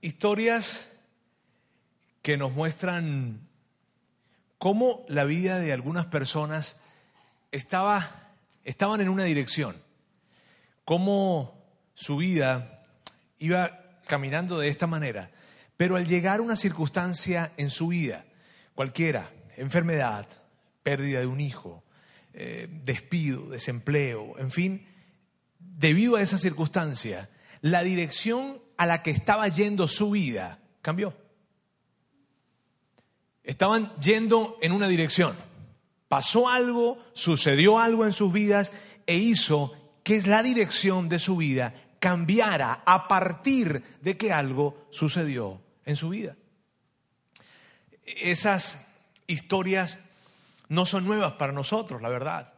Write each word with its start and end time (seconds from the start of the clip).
historias 0.00 0.88
que 2.22 2.36
nos 2.36 2.52
muestran 2.52 3.40
cómo 4.58 5.04
la 5.08 5.24
vida 5.24 5.58
de 5.58 5.72
algunas 5.72 6.06
personas 6.06 6.78
estaba, 7.52 8.32
estaban 8.64 9.00
en 9.00 9.08
una 9.08 9.24
dirección, 9.24 9.76
cómo 10.84 11.64
su 11.94 12.16
vida 12.16 12.82
iba 13.38 14.00
caminando 14.06 14.58
de 14.58 14.68
esta 14.68 14.86
manera, 14.86 15.30
pero 15.76 15.96
al 15.96 16.06
llegar 16.06 16.40
una 16.40 16.56
circunstancia 16.56 17.52
en 17.56 17.70
su 17.70 17.88
vida, 17.88 18.24
cualquiera, 18.74 19.30
enfermedad, 19.56 20.26
pérdida 20.82 21.20
de 21.20 21.26
un 21.26 21.40
hijo, 21.40 21.84
eh, 22.34 22.68
despido, 22.84 23.50
desempleo, 23.50 24.38
en 24.38 24.50
fin, 24.50 24.86
debido 25.58 26.16
a 26.16 26.22
esa 26.22 26.38
circunstancia, 26.38 27.30
la 27.60 27.82
dirección 27.82 28.60
a 28.76 28.86
la 28.86 29.02
que 29.02 29.10
estaba 29.10 29.48
yendo 29.48 29.88
su 29.88 30.10
vida 30.10 30.58
cambió. 30.82 31.14
Estaban 33.42 33.94
yendo 34.00 34.58
en 34.60 34.72
una 34.72 34.88
dirección. 34.88 35.36
Pasó 36.08 36.48
algo, 36.48 36.98
sucedió 37.12 37.78
algo 37.78 38.04
en 38.04 38.12
sus 38.12 38.32
vidas 38.32 38.72
e 39.06 39.16
hizo 39.16 39.74
que 40.02 40.20
la 40.22 40.42
dirección 40.42 41.08
de 41.08 41.18
su 41.18 41.36
vida 41.36 41.74
cambiara 41.98 42.82
a 42.86 43.08
partir 43.08 43.82
de 44.00 44.16
que 44.16 44.32
algo 44.32 44.86
sucedió 44.90 45.60
en 45.84 45.96
su 45.96 46.08
vida. 46.10 46.36
Esas 48.04 48.80
historias 49.26 49.98
no 50.68 50.86
son 50.86 51.04
nuevas 51.04 51.32
para 51.32 51.52
nosotros, 51.52 52.02
la 52.02 52.08
verdad. 52.08 52.54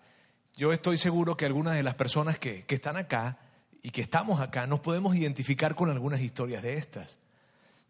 Yo 0.57 0.73
estoy 0.73 0.99
seguro 0.99 1.37
que 1.37 1.47
algunas 1.47 1.75
de 1.75 1.83
las 1.83 1.95
personas 1.95 2.39
que, 2.39 2.65
que 2.65 2.75
están 2.75 2.97
acá 2.97 3.39
y 3.83 3.91
que 3.91 4.01
estamos 4.01 4.41
acá 4.41 4.67
nos 4.67 4.81
podemos 4.81 5.15
identificar 5.15 5.75
con 5.75 5.91
algunas 5.91 6.21
historias 6.21 6.63
de 6.63 6.75
estas. 6.75 7.19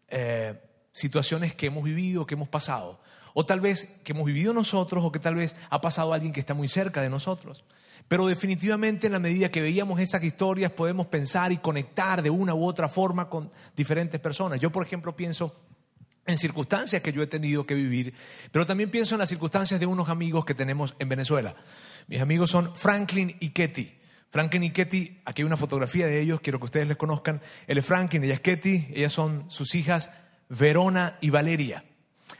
Eh, 0.09 0.59
situaciones 0.91 1.55
que 1.55 1.67
hemos 1.67 1.83
vivido, 1.83 2.25
que 2.25 2.35
hemos 2.35 2.49
pasado. 2.49 2.99
O 3.33 3.45
tal 3.45 3.59
vez 3.59 3.95
que 4.03 4.11
hemos 4.11 4.25
vivido 4.25 4.53
nosotros 4.53 5.03
o 5.03 5.11
que 5.11 5.19
tal 5.19 5.35
vez 5.35 5.55
ha 5.69 5.81
pasado 5.81 6.13
alguien 6.13 6.33
que 6.33 6.39
está 6.39 6.53
muy 6.53 6.67
cerca 6.67 7.01
de 7.01 7.09
nosotros. 7.09 7.63
Pero 8.07 8.27
definitivamente 8.27 9.07
en 9.07 9.13
la 9.13 9.19
medida 9.19 9.51
que 9.51 9.61
veíamos 9.61 9.99
esas 9.99 10.23
historias 10.23 10.71
podemos 10.71 11.07
pensar 11.07 11.51
y 11.51 11.57
conectar 11.57 12.21
de 12.21 12.29
una 12.29 12.55
u 12.55 12.65
otra 12.65 12.89
forma 12.89 13.29
con 13.29 13.51
diferentes 13.75 14.19
personas. 14.19 14.59
Yo, 14.59 14.71
por 14.71 14.85
ejemplo, 14.85 15.15
pienso 15.15 15.55
en 16.25 16.37
circunstancias 16.37 17.01
que 17.01 17.13
yo 17.13 17.21
he 17.21 17.27
tenido 17.27 17.65
que 17.65 17.75
vivir, 17.75 18.13
pero 18.51 18.65
también 18.65 18.89
pienso 18.89 19.15
en 19.15 19.19
las 19.19 19.29
circunstancias 19.29 19.79
de 19.79 19.85
unos 19.85 20.09
amigos 20.09 20.45
que 20.45 20.53
tenemos 20.53 20.95
en 20.99 21.09
Venezuela. 21.09 21.55
Mis 22.07 22.21
amigos 22.21 22.49
son 22.49 22.75
Franklin 22.75 23.35
y 23.39 23.49
Ketty. 23.49 23.98
Franklin 24.29 24.63
y 24.63 24.71
Ketty, 24.71 25.21
aquí 25.25 25.41
hay 25.41 25.45
una 25.45 25.57
fotografía 25.57 26.05
de 26.05 26.19
ellos, 26.19 26.39
quiero 26.41 26.59
que 26.59 26.65
ustedes 26.65 26.87
les 26.87 26.97
conozcan. 26.97 27.41
Él 27.67 27.77
es 27.77 27.85
Franklin, 27.85 28.23
ella 28.23 28.35
es 28.35 28.41
Ketty, 28.41 28.89
ellas 28.93 29.13
son 29.13 29.49
sus 29.49 29.73
hijas 29.75 30.11
Verona 30.49 31.17
y 31.21 31.29
Valeria. 31.29 31.83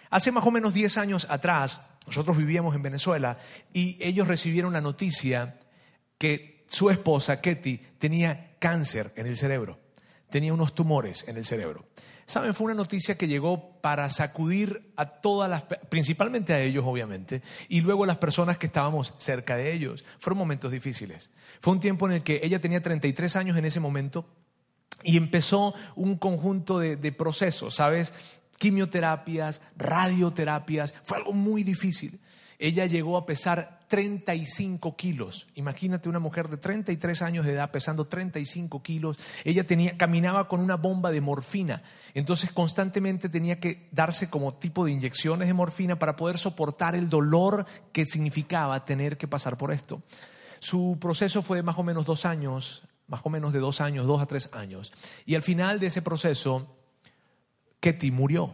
Hace 0.09 0.31
más 0.31 0.45
o 0.45 0.51
menos 0.51 0.73
10 0.73 0.97
años 0.97 1.27
atrás, 1.29 1.81
nosotros 2.05 2.37
vivíamos 2.37 2.75
en 2.75 2.81
Venezuela 2.81 3.37
y 3.73 3.97
ellos 4.01 4.27
recibieron 4.27 4.73
la 4.73 4.81
noticia 4.81 5.59
que 6.17 6.65
su 6.67 6.89
esposa, 6.89 7.41
Ketty, 7.41 7.77
tenía 7.97 8.55
cáncer 8.59 9.13
en 9.15 9.27
el 9.27 9.37
cerebro, 9.37 9.79
tenía 10.29 10.53
unos 10.53 10.75
tumores 10.75 11.27
en 11.27 11.37
el 11.37 11.45
cerebro. 11.45 11.85
Saben, 12.30 12.53
fue 12.53 12.66
una 12.66 12.75
noticia 12.75 13.17
que 13.17 13.27
llegó 13.27 13.81
para 13.81 14.08
sacudir 14.11 14.94
a 14.95 15.08
todas 15.08 15.49
las, 15.49 15.63
principalmente 15.63 16.53
a 16.53 16.59
ellos 16.59 16.83
obviamente, 16.86 17.41
y 17.69 17.81
luego 17.81 18.03
a 18.03 18.08
las 18.08 18.17
personas 18.17 18.59
que 18.59 18.67
estábamos 18.67 19.16
cerca 19.17 19.58
de 19.58 19.73
ellos. 19.73 20.05
Fueron 20.19 20.38
momentos 20.38 20.71
difíciles. 20.71 21.31
Fue 21.59 21.73
un 21.73 21.80
tiempo 21.80 22.05
en 22.05 22.13
el 22.13 22.23
que 22.23 22.41
ella 22.44 22.61
tenía 22.61 22.83
33 22.83 23.36
años 23.36 23.58
en 23.58 23.66
ese 23.66 23.80
momento 23.80 24.27
y 25.02 25.17
empezó 25.17 25.73
un 25.95 26.17
conjunto 26.17 26.77
de, 26.77 26.97
de 26.97 27.11
procesos, 27.11 27.73
¿sabes? 27.73 28.13
Quimioterapias, 28.59 29.64
radioterapias, 29.75 30.93
fue 31.03 31.17
algo 31.17 31.33
muy 31.33 31.64
difícil. 31.64 32.19
Ella 32.61 32.85
llegó 32.85 33.15
a 33.15 33.25
pesar 33.25 33.79
35 33.88 34.97
kilos. 34.97 35.47
Imagínate 35.55 36.09
una 36.09 36.20
mujer 36.20 36.49
de 36.49 36.58
33 36.58 37.21
años 37.21 37.45
de 37.45 37.53
edad 37.53 37.71
pesando 37.71 38.03
35 38.03 38.83
kilos. 38.83 39.17
Ella 39.45 39.65
tenía, 39.65 39.97
caminaba 39.97 40.49
con 40.49 40.59
una 40.59 40.75
bomba 40.75 41.09
de 41.09 41.21
morfina. 41.21 41.81
Entonces 42.14 42.52
constantemente 42.52 43.30
tenía 43.30 43.61
que 43.61 43.87
darse 43.92 44.30
como 44.30 44.55
tipo 44.55 44.83
de 44.83 44.92
inyecciones 44.92 45.47
de 45.47 45.53
morfina 45.53 45.97
para 45.97 46.17
poder 46.17 46.37
soportar 46.37 46.95
el 46.95 47.09
dolor 47.09 47.65
que 47.93 48.05
significaba 48.05 48.83
tener 48.83 49.17
que 49.17 49.30
pasar 49.30 49.58
por 49.58 49.71
esto. 49.71 50.03
Su 50.59 50.97
proceso 50.99 51.41
fue 51.41 51.58
de 51.58 51.64
más 51.64 51.77
o 51.77 51.83
menos 51.83 52.05
dos 52.05 52.26
años, 52.26 52.83
más 53.08 53.21
o 53.23 53.30
menos 53.30 53.53
de 53.53 53.59
dos 53.59 53.80
años, 53.80 54.05
dos 54.05 54.21
a 54.21 54.26
tres 54.26 54.53
años. 54.53 54.91
Y 55.26 55.36
al 55.36 55.43
final 55.43 55.80
de 55.80 55.87
ese 55.87 56.02
proceso, 56.02 56.76
Ketty 57.80 58.11
murió. 58.11 58.53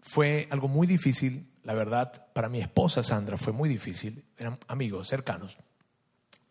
Fue 0.00 0.48
algo 0.50 0.66
muy 0.66 0.86
difícil, 0.86 1.51
la 1.64 1.74
verdad, 1.74 2.26
para 2.32 2.48
mi 2.48 2.60
esposa 2.60 3.02
Sandra 3.02 3.38
fue 3.38 3.52
muy 3.52 3.68
difícil, 3.68 4.24
eran 4.36 4.58
amigos 4.66 5.08
cercanos. 5.08 5.58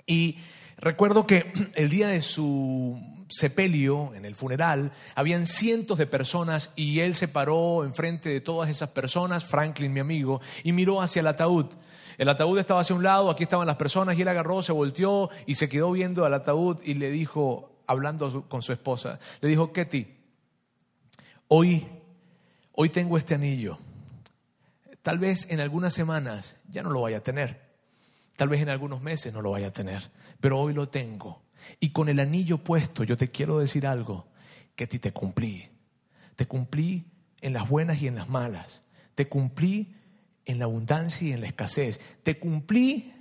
Y 0.05 0.37
recuerdo 0.77 1.27
que 1.27 1.51
el 1.75 1.89
día 1.89 2.07
de 2.07 2.21
su 2.21 3.01
sepelio, 3.29 4.13
en 4.13 4.25
el 4.25 4.35
funeral, 4.35 4.91
habían 5.15 5.47
cientos 5.47 5.97
de 5.97 6.07
personas 6.07 6.71
y 6.75 6.99
él 6.99 7.15
se 7.15 7.27
paró 7.27 7.83
enfrente 7.83 8.29
de 8.29 8.41
todas 8.41 8.69
esas 8.69 8.89
personas, 8.89 9.43
Franklin, 9.43 9.93
mi 9.93 9.99
amigo, 9.99 10.41
y 10.63 10.71
miró 10.71 11.01
hacia 11.01 11.19
el 11.19 11.27
ataúd. 11.27 11.67
El 12.17 12.29
ataúd 12.29 12.59
estaba 12.59 12.81
hacia 12.81 12.95
un 12.95 13.03
lado, 13.03 13.29
aquí 13.29 13.43
estaban 13.43 13.67
las 13.67 13.77
personas 13.77 14.17
y 14.17 14.21
él 14.21 14.27
agarró, 14.27 14.61
se 14.61 14.71
volteó 14.71 15.29
y 15.45 15.55
se 15.55 15.69
quedó 15.69 15.91
viendo 15.91 16.25
al 16.25 16.33
ataúd 16.33 16.77
y 16.83 16.93
le 16.93 17.09
dijo, 17.09 17.83
hablando 17.87 18.47
con 18.47 18.61
su 18.61 18.73
esposa, 18.73 19.19
le 19.41 19.49
dijo, 19.49 19.73
Ketty, 19.73 20.07
hoy, 21.47 21.87
hoy 22.73 22.89
tengo 22.89 23.17
este 23.17 23.35
anillo 23.35 23.77
Tal 25.01 25.17
vez 25.17 25.49
en 25.49 25.59
algunas 25.59 25.93
semanas 25.93 26.57
ya 26.69 26.83
no 26.83 26.91
lo 26.91 27.01
vaya 27.01 27.17
a 27.17 27.23
tener. 27.23 27.71
Tal 28.35 28.49
vez 28.49 28.61
en 28.61 28.69
algunos 28.69 29.01
meses 29.01 29.33
no 29.33 29.41
lo 29.41 29.51
vaya 29.51 29.67
a 29.67 29.73
tener. 29.73 30.11
Pero 30.39 30.59
hoy 30.59 30.73
lo 30.73 30.89
tengo. 30.89 31.43
Y 31.79 31.91
con 31.91 32.09
el 32.09 32.19
anillo 32.19 32.59
puesto 32.59 33.03
yo 33.03 33.17
te 33.17 33.29
quiero 33.29 33.59
decir 33.59 33.87
algo, 33.87 34.27
que 34.75 34.87
ti 34.87 34.99
te 34.99 35.11
cumplí. 35.11 35.69
Te 36.35 36.47
cumplí 36.47 37.05
en 37.41 37.53
las 37.53 37.67
buenas 37.67 38.01
y 38.01 38.07
en 38.07 38.15
las 38.15 38.29
malas. 38.29 38.83
Te 39.15 39.27
cumplí 39.27 39.95
en 40.45 40.59
la 40.59 40.65
abundancia 40.65 41.27
y 41.27 41.33
en 41.33 41.41
la 41.41 41.47
escasez. 41.47 41.99
Te 42.23 42.39
cumplí 42.39 43.13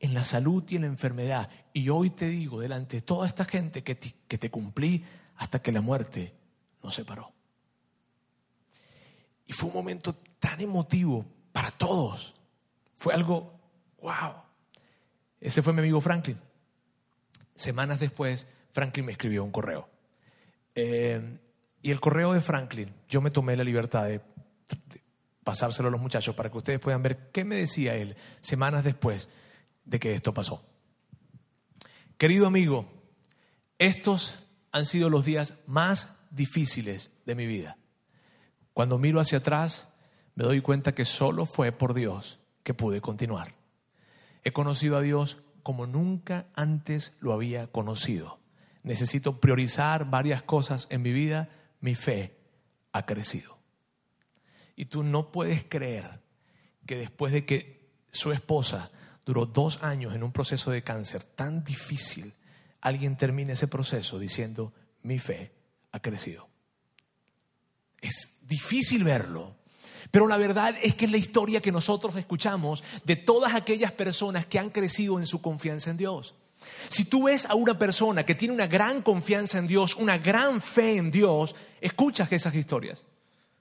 en 0.00 0.14
la 0.14 0.24
salud 0.24 0.64
y 0.68 0.76
en 0.76 0.82
la 0.82 0.88
enfermedad. 0.88 1.50
Y 1.72 1.88
hoy 1.88 2.10
te 2.10 2.26
digo 2.26 2.60
delante 2.60 2.96
de 2.96 3.02
toda 3.02 3.26
esta 3.26 3.44
gente 3.44 3.82
que 3.82 3.94
te, 3.94 4.14
que 4.26 4.38
te 4.38 4.50
cumplí 4.50 5.04
hasta 5.36 5.60
que 5.60 5.72
la 5.72 5.80
muerte 5.80 6.34
nos 6.82 6.94
separó. 6.94 7.32
Y 9.46 9.52
fue 9.52 9.68
un 9.68 9.74
momento 9.74 10.18
tan 10.38 10.60
emotivo 10.60 11.24
para 11.52 11.70
todos. 11.70 12.34
Fue 12.96 13.14
algo, 13.14 13.52
wow. 14.00 14.34
Ese 15.40 15.62
fue 15.62 15.72
mi 15.72 15.80
amigo 15.80 16.00
Franklin. 16.00 16.38
Semanas 17.54 18.00
después, 18.00 18.46
Franklin 18.72 19.06
me 19.06 19.12
escribió 19.12 19.44
un 19.44 19.50
correo. 19.50 19.88
Eh, 20.74 21.38
y 21.82 21.90
el 21.90 22.00
correo 22.00 22.32
de 22.32 22.40
Franklin, 22.40 22.92
yo 23.08 23.20
me 23.20 23.30
tomé 23.30 23.56
la 23.56 23.64
libertad 23.64 24.04
de, 24.04 24.18
de 24.18 25.02
pasárselo 25.44 25.88
a 25.88 25.90
los 25.90 26.00
muchachos 26.00 26.34
para 26.34 26.50
que 26.50 26.58
ustedes 26.58 26.80
puedan 26.80 27.02
ver 27.02 27.30
qué 27.32 27.44
me 27.44 27.56
decía 27.56 27.94
él 27.94 28.16
semanas 28.40 28.84
después 28.84 29.28
de 29.84 29.98
que 29.98 30.12
esto 30.12 30.34
pasó. 30.34 30.64
Querido 32.18 32.46
amigo, 32.46 32.86
estos 33.78 34.44
han 34.72 34.84
sido 34.84 35.08
los 35.08 35.24
días 35.24 35.54
más 35.66 36.16
difíciles 36.30 37.10
de 37.24 37.34
mi 37.34 37.46
vida. 37.46 37.78
Cuando 38.74 38.98
miro 38.98 39.20
hacia 39.20 39.38
atrás, 39.38 39.88
me 40.38 40.44
doy 40.44 40.60
cuenta 40.60 40.94
que 40.94 41.04
solo 41.04 41.46
fue 41.46 41.72
por 41.72 41.94
Dios 41.94 42.38
que 42.62 42.72
pude 42.72 43.00
continuar. 43.00 43.56
He 44.44 44.52
conocido 44.52 44.96
a 44.96 45.00
Dios 45.00 45.38
como 45.64 45.88
nunca 45.88 46.46
antes 46.54 47.16
lo 47.18 47.32
había 47.32 47.66
conocido. 47.66 48.38
Necesito 48.84 49.40
priorizar 49.40 50.08
varias 50.08 50.44
cosas 50.44 50.86
en 50.90 51.02
mi 51.02 51.10
vida. 51.10 51.48
Mi 51.80 51.96
fe 51.96 52.36
ha 52.92 53.04
crecido. 53.04 53.58
Y 54.76 54.84
tú 54.84 55.02
no 55.02 55.32
puedes 55.32 55.64
creer 55.64 56.20
que 56.86 56.94
después 56.94 57.32
de 57.32 57.44
que 57.44 57.90
su 58.12 58.30
esposa 58.30 58.92
duró 59.26 59.44
dos 59.44 59.82
años 59.82 60.14
en 60.14 60.22
un 60.22 60.30
proceso 60.30 60.70
de 60.70 60.84
cáncer 60.84 61.24
tan 61.24 61.64
difícil, 61.64 62.32
alguien 62.80 63.16
termine 63.16 63.54
ese 63.54 63.66
proceso 63.66 64.20
diciendo, 64.20 64.72
mi 65.02 65.18
fe 65.18 65.50
ha 65.90 65.98
crecido. 65.98 66.48
Es 68.00 68.38
difícil 68.42 69.02
verlo, 69.02 69.57
pero 70.10 70.26
la 70.26 70.36
verdad 70.36 70.74
es 70.82 70.94
que 70.94 71.04
es 71.04 71.10
la 71.10 71.16
historia 71.16 71.60
que 71.60 71.72
nosotros 71.72 72.16
escuchamos 72.16 72.84
de 73.04 73.16
todas 73.16 73.54
aquellas 73.54 73.92
personas 73.92 74.46
que 74.46 74.58
han 74.58 74.70
crecido 74.70 75.18
en 75.18 75.26
su 75.26 75.40
confianza 75.40 75.90
en 75.90 75.96
Dios. 75.96 76.34
Si 76.88 77.04
tú 77.04 77.24
ves 77.24 77.46
a 77.46 77.54
una 77.54 77.78
persona 77.78 78.24
que 78.24 78.34
tiene 78.34 78.54
una 78.54 78.66
gran 78.66 79.02
confianza 79.02 79.58
en 79.58 79.66
Dios, 79.66 79.96
una 79.96 80.18
gran 80.18 80.60
fe 80.60 80.96
en 80.96 81.10
Dios, 81.10 81.54
escuchas 81.80 82.30
esas 82.32 82.54
historias. 82.54 83.04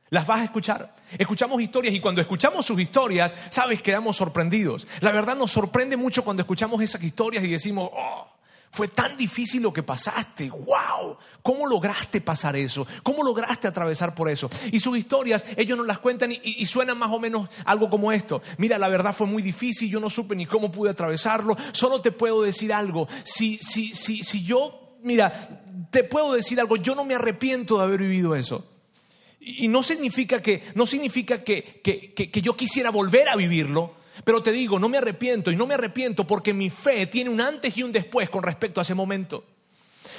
Las 0.10 0.26
vas 0.26 0.42
a 0.42 0.46
escuchar. 0.46 0.96
Escuchamos 1.18 1.62
historias 1.62 1.94
y 1.94 2.00
cuando 2.00 2.22
escuchamos 2.22 2.66
sus 2.66 2.80
historias, 2.80 3.36
sabes, 3.50 3.82
quedamos 3.82 4.16
sorprendidos. 4.16 4.88
La 5.02 5.12
verdad 5.12 5.36
nos 5.36 5.52
sorprende 5.52 5.98
mucho 5.98 6.24
cuando 6.24 6.42
escuchamos 6.42 6.82
esas 6.82 7.04
historias 7.04 7.44
y 7.44 7.50
decimos, 7.50 7.90
oh, 7.94 8.28
Fue 8.70 8.88
tan 8.90 9.18
difícil 9.18 9.64
lo 9.64 9.74
que 9.74 9.82
pasaste. 9.82 10.50
¡Wow! 10.50 11.18
¿Cómo 11.42 11.66
lograste 11.66 12.22
pasar 12.22 12.56
eso? 12.56 12.86
¿Cómo 13.02 13.24
lograste 13.24 13.68
atravesar 13.68 14.14
por 14.14 14.30
eso? 14.30 14.50
Y 14.72 14.80
sus 14.80 14.98
historias, 14.98 15.46
ellos 15.56 15.78
nos 15.78 15.88
las 15.88 16.00
cuentan 16.00 16.32
y, 16.32 16.66
suenan 16.66 16.98
más 16.98 17.12
o 17.12 17.20
menos 17.20 17.50
algo 17.66 17.90
como 17.90 18.12
esto. 18.12 18.42
Mira, 18.58 18.78
la 18.78 18.88
verdad 18.88 19.16
fue 19.16 19.26
muy 19.26 19.42
difícil, 19.42 19.90
yo 19.90 20.00
no 20.00 20.10
supe 20.10 20.36
ni 20.36 20.46
cómo 20.46 20.72
pude 20.72 20.92
atravesarlo. 20.92 21.58
Solo 21.72 22.02
te 22.02 22.12
puedo 22.12 22.42
decir 22.42 22.74
algo. 22.74 23.08
Si, 23.24 23.56
si, 23.56 23.94
si, 23.96 24.22
si 24.24 24.44
yo, 24.44 24.98
mira, 25.02 25.64
te 25.90 26.04
puedo 26.04 26.34
decir 26.34 26.60
algo, 26.60 26.76
yo 26.76 26.94
no 26.94 27.06
me 27.06 27.16
arrepiento 27.16 27.78
de 27.78 27.84
haber 27.84 28.02
vivido 28.02 28.36
eso. 28.36 28.68
Y 29.40 29.70
no 29.70 29.82
significa 29.82 30.42
que, 30.42 30.64
no 30.76 30.86
significa 30.86 31.44
que, 31.44 31.82
que 31.82 32.42
yo 32.42 32.56
quisiera 32.58 32.92
volver 32.92 33.30
a 33.30 33.36
vivirlo, 33.36 33.97
pero 34.24 34.42
te 34.42 34.52
digo, 34.52 34.80
no 34.80 34.90
me 34.90 34.98
arrepiento 34.98 35.52
y 35.52 35.56
no 35.56 35.68
me 35.68 35.74
arrepiento 35.74 36.26
porque 36.26 36.54
mi 36.54 36.70
fe 36.70 37.08
tiene 37.08 37.30
un 37.30 37.42
antes 37.42 37.78
y 37.78 37.84
un 37.84 37.92
después 37.92 38.30
con 38.30 38.44
respecto 38.44 38.82
a 38.82 38.84
ese 38.84 38.94
momento. 38.94 39.44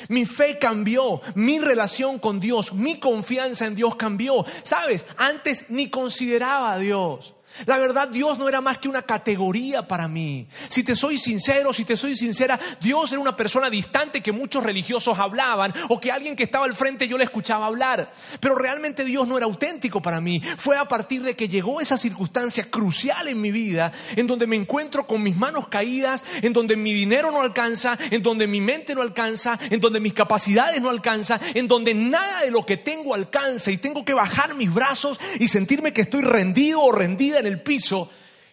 Mi 0.08 0.24
fe 0.24 0.58
cambió, 0.58 1.20
mi 1.34 1.58
relación 1.58 2.18
con 2.18 2.40
Dios, 2.40 2.72
mi 2.72 2.98
confianza 2.98 3.66
en 3.66 3.74
Dios 3.74 3.96
cambió. 3.96 4.44
Sabes, 4.62 5.06
antes 5.16 5.70
ni 5.70 5.90
consideraba 5.90 6.72
a 6.72 6.78
Dios. 6.78 7.34
La 7.66 7.78
verdad, 7.78 8.08
Dios 8.08 8.38
no 8.38 8.48
era 8.48 8.60
más 8.60 8.78
que 8.78 8.88
una 8.88 9.02
categoría 9.02 9.86
para 9.86 10.08
mí. 10.08 10.46
Si 10.68 10.82
te 10.82 10.96
soy 10.96 11.18
sincero, 11.18 11.72
si 11.72 11.84
te 11.84 11.96
soy 11.96 12.16
sincera, 12.16 12.58
Dios 12.80 13.10
era 13.12 13.20
una 13.20 13.36
persona 13.36 13.70
distante 13.70 14.20
que 14.20 14.32
muchos 14.32 14.62
religiosos 14.62 15.18
hablaban 15.18 15.72
o 15.88 16.00
que 16.00 16.12
alguien 16.12 16.36
que 16.36 16.44
estaba 16.44 16.64
al 16.64 16.74
frente 16.74 17.08
yo 17.08 17.18
le 17.18 17.24
escuchaba 17.24 17.66
hablar. 17.66 18.12
Pero 18.40 18.54
realmente 18.54 19.04
Dios 19.04 19.26
no 19.26 19.36
era 19.36 19.46
auténtico 19.46 20.00
para 20.00 20.20
mí. 20.20 20.40
Fue 20.56 20.76
a 20.76 20.86
partir 20.86 21.22
de 21.22 21.34
que 21.34 21.48
llegó 21.48 21.80
esa 21.80 21.96
circunstancia 21.96 22.70
crucial 22.70 23.28
en 23.28 23.40
mi 23.40 23.50
vida, 23.50 23.92
en 24.16 24.26
donde 24.26 24.46
me 24.46 24.56
encuentro 24.56 25.06
con 25.06 25.22
mis 25.22 25.36
manos 25.36 25.68
caídas, 25.68 26.24
en 26.42 26.52
donde 26.52 26.76
mi 26.76 26.92
dinero 26.92 27.30
no 27.30 27.40
alcanza, 27.40 27.98
en 28.10 28.22
donde 28.22 28.46
mi 28.46 28.60
mente 28.60 28.94
no 28.94 29.02
alcanza, 29.02 29.58
en 29.70 29.80
donde 29.80 30.00
mis 30.00 30.14
capacidades 30.14 30.80
no 30.80 30.90
alcanzan, 30.90 31.40
en 31.54 31.68
donde 31.68 31.94
nada 31.94 32.42
de 32.42 32.50
lo 32.50 32.64
que 32.64 32.76
tengo 32.76 33.14
alcanza 33.14 33.70
y 33.70 33.78
tengo 33.78 34.04
que 34.04 34.14
bajar 34.14 34.54
mis 34.54 34.72
brazos 34.72 35.18
y 35.38 35.48
sentirme 35.48 35.92
que 35.92 36.02
estoy 36.02 36.22
rendido 36.22 36.82
o 36.82 36.92
rendida 36.92 37.38
en 37.38 37.46
el 37.48 37.60
piso 37.60 38.10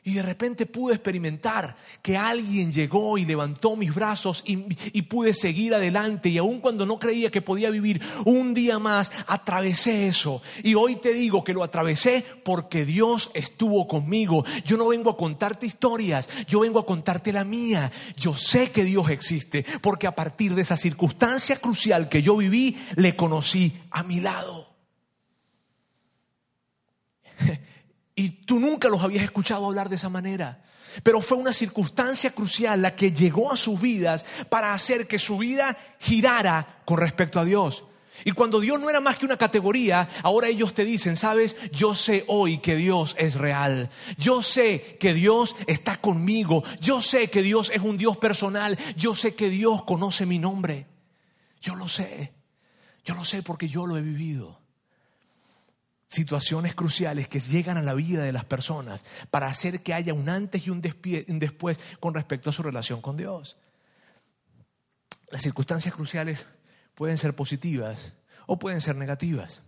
y 0.08 0.14
de 0.14 0.22
repente 0.22 0.68
pude 0.68 0.94
experimentar 0.94 1.76
que 2.04 2.16
alguien 2.16 2.72
llegó 2.72 3.18
y 3.18 3.26
levantó 3.26 3.76
mis 3.76 3.94
brazos 3.94 4.44
y, 4.46 4.56
pude 5.02 5.34
seguir 5.34 5.74
adelante. 5.74 6.30
Y 6.30 6.38
aun 6.38 6.60
cuando 6.60 6.86
no 6.86 7.00
creía 7.00 7.32
que 7.32 7.42
podía 7.42 7.72
vivir 7.72 8.00
un 8.24 8.54
día 8.54 8.78
más, 8.78 9.12
atravesé 9.26 10.08
eso. 10.08 10.44
Y 10.64 10.76
hoy 10.76 10.98
te 10.98 11.12
digo 11.12 11.44
que 11.44 11.54
lo 11.54 11.64
atravesé 11.64 12.24
porque 12.44 12.86
Dios 12.86 13.32
estuvo 13.34 13.88
conmigo. 13.88 14.46
Yo 14.64 14.78
no 14.78 14.90
vengo 14.90 15.10
a 15.10 15.18
contarte 15.18 15.66
historias, 15.66 16.30
yo 16.48 16.60
vengo 16.60 16.80
a 16.80 16.86
contarte 16.86 17.34
la 17.34 17.44
mía. 17.44 17.92
Yo 18.16 18.36
sé 18.36 18.70
que 18.70 18.84
Dios 18.84 19.10
existe 19.10 19.66
porque 19.82 20.06
a 20.06 20.14
partir 20.14 20.54
de 20.54 20.62
esa 20.62 20.78
circunstancia 20.78 21.56
crucial 21.58 22.10
que 22.10 22.22
yo 22.22 22.38
viví, 22.38 22.78
le 22.96 23.16
conocí 23.16 23.74
a 23.90 24.04
mi 24.04 24.20
lado. 24.20 24.75
Y 28.16 28.30
tú 28.30 28.60
nunca 28.60 28.88
los 28.88 29.04
habías 29.04 29.26
escuchado 29.26 29.66
hablar 29.66 29.90
de 29.90 29.98
esa 29.98 30.10
manera. 30.10 30.62
Pero 31.04 31.22
fue 31.22 31.38
una 31.38 31.52
circunstancia 31.52 32.32
crucial 32.32 32.82
la 32.82 32.96
que 32.96 33.12
llegó 33.12 33.52
a 33.52 33.58
sus 33.58 33.82
vidas 33.82 34.26
para 34.50 34.74
hacer 34.74 35.08
que 35.08 35.20
su 35.20 35.38
vida 35.38 35.78
girara 36.00 36.82
con 36.86 36.98
respecto 36.98 37.40
a 37.40 37.46
Dios. 37.46 37.84
Y 38.24 38.32
cuando 38.32 38.62
Dios 38.62 38.80
no 38.80 38.90
era 38.90 39.02
más 39.02 39.18
que 39.18 39.26
una 39.26 39.36
categoría, 39.36 40.08
ahora 40.24 40.48
ellos 40.48 40.74
te 40.74 40.86
dicen, 40.86 41.18
sabes, 41.18 41.58
yo 41.74 41.96
sé 41.96 42.24
hoy 42.28 42.60
que 42.60 42.78
Dios 42.78 43.14
es 43.20 43.36
real. 43.36 43.90
Yo 44.18 44.42
sé 44.42 44.96
que 44.98 45.14
Dios 45.14 45.58
está 45.68 45.98
conmigo. 46.00 46.64
Yo 46.80 47.02
sé 47.02 47.30
que 47.30 47.42
Dios 47.42 47.70
es 47.76 47.82
un 47.82 47.98
Dios 47.98 48.16
personal. 48.16 48.78
Yo 48.96 49.14
sé 49.16 49.36
que 49.36 49.50
Dios 49.50 49.84
conoce 49.84 50.26
mi 50.26 50.40
nombre. 50.40 50.88
Yo 51.60 51.76
lo 51.76 51.90
sé. 51.90 52.34
Yo 53.04 53.16
lo 53.16 53.26
sé 53.26 53.44
porque 53.44 53.68
yo 53.68 53.86
lo 53.86 53.98
he 53.98 54.02
vivido 54.02 54.65
situaciones 56.16 56.74
cruciales 56.74 57.28
que 57.28 57.40
llegan 57.40 57.78
a 57.78 57.82
la 57.82 57.94
vida 57.94 58.24
de 58.24 58.32
las 58.32 58.46
personas 58.46 59.06
para 59.30 59.48
hacer 59.48 59.84
que 59.84 59.94
haya 59.94 60.14
un 60.14 60.30
antes 60.30 60.66
y 60.66 60.70
un 60.70 60.82
después 60.82 61.78
con 62.00 62.14
respecto 62.14 62.50
a 62.50 62.54
su 62.54 62.64
relación 62.64 63.02
con 63.02 63.18
Dios. 63.18 63.58
Las 65.30 65.42
circunstancias 65.42 65.94
cruciales 65.94 66.46
pueden 66.96 67.18
ser 67.18 67.36
positivas 67.36 68.14
o 68.48 68.58
pueden 68.58 68.82
ser 68.82 68.96
negativas. 68.96 69.62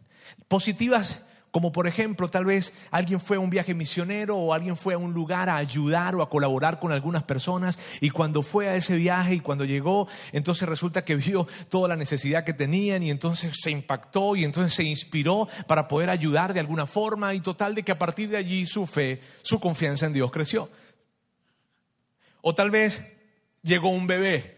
Positivas 0.48 1.22
como 1.58 1.72
por 1.72 1.88
ejemplo, 1.88 2.30
tal 2.30 2.46
vez 2.46 2.72
alguien 2.92 3.20
fue 3.20 3.38
a 3.38 3.40
un 3.40 3.50
viaje 3.50 3.74
misionero 3.74 4.38
o 4.38 4.54
alguien 4.54 4.78
fue 4.78 4.94
a 4.94 5.00
un 5.00 5.16
lugar 5.16 5.50
a 5.50 5.56
ayudar 5.56 6.14
o 6.14 6.22
a 6.22 6.30
colaborar 6.30 6.80
con 6.80 6.92
algunas 6.92 7.24
personas 7.24 7.80
y 8.00 8.12
cuando 8.12 8.44
fue 8.44 8.70
a 8.70 8.76
ese 8.76 8.96
viaje 8.96 9.34
y 9.34 9.40
cuando 9.40 9.66
llegó, 9.66 10.08
entonces 10.34 10.70
resulta 10.70 11.04
que 11.04 11.16
vio 11.16 11.48
toda 11.70 11.88
la 11.88 11.96
necesidad 11.96 12.44
que 12.44 12.54
tenían 12.54 13.02
y 13.02 13.10
entonces 13.10 13.58
se 13.60 13.72
impactó 13.72 14.36
y 14.36 14.44
entonces 14.44 14.76
se 14.76 14.84
inspiró 14.84 15.48
para 15.66 15.88
poder 15.88 16.12
ayudar 16.12 16.54
de 16.54 16.60
alguna 16.60 16.86
forma 16.86 17.34
y 17.34 17.40
total 17.40 17.74
de 17.74 17.82
que 17.82 17.92
a 17.92 17.98
partir 17.98 18.30
de 18.30 18.38
allí 18.38 18.68
su 18.68 18.86
fe, 18.86 19.20
su 19.42 19.60
confianza 19.60 20.06
en 20.06 20.14
Dios 20.14 20.32
creció. 20.32 20.70
O 22.42 22.54
tal 22.54 22.70
vez 22.70 23.02
llegó 23.64 23.90
un 23.90 24.06
bebé 24.06 24.57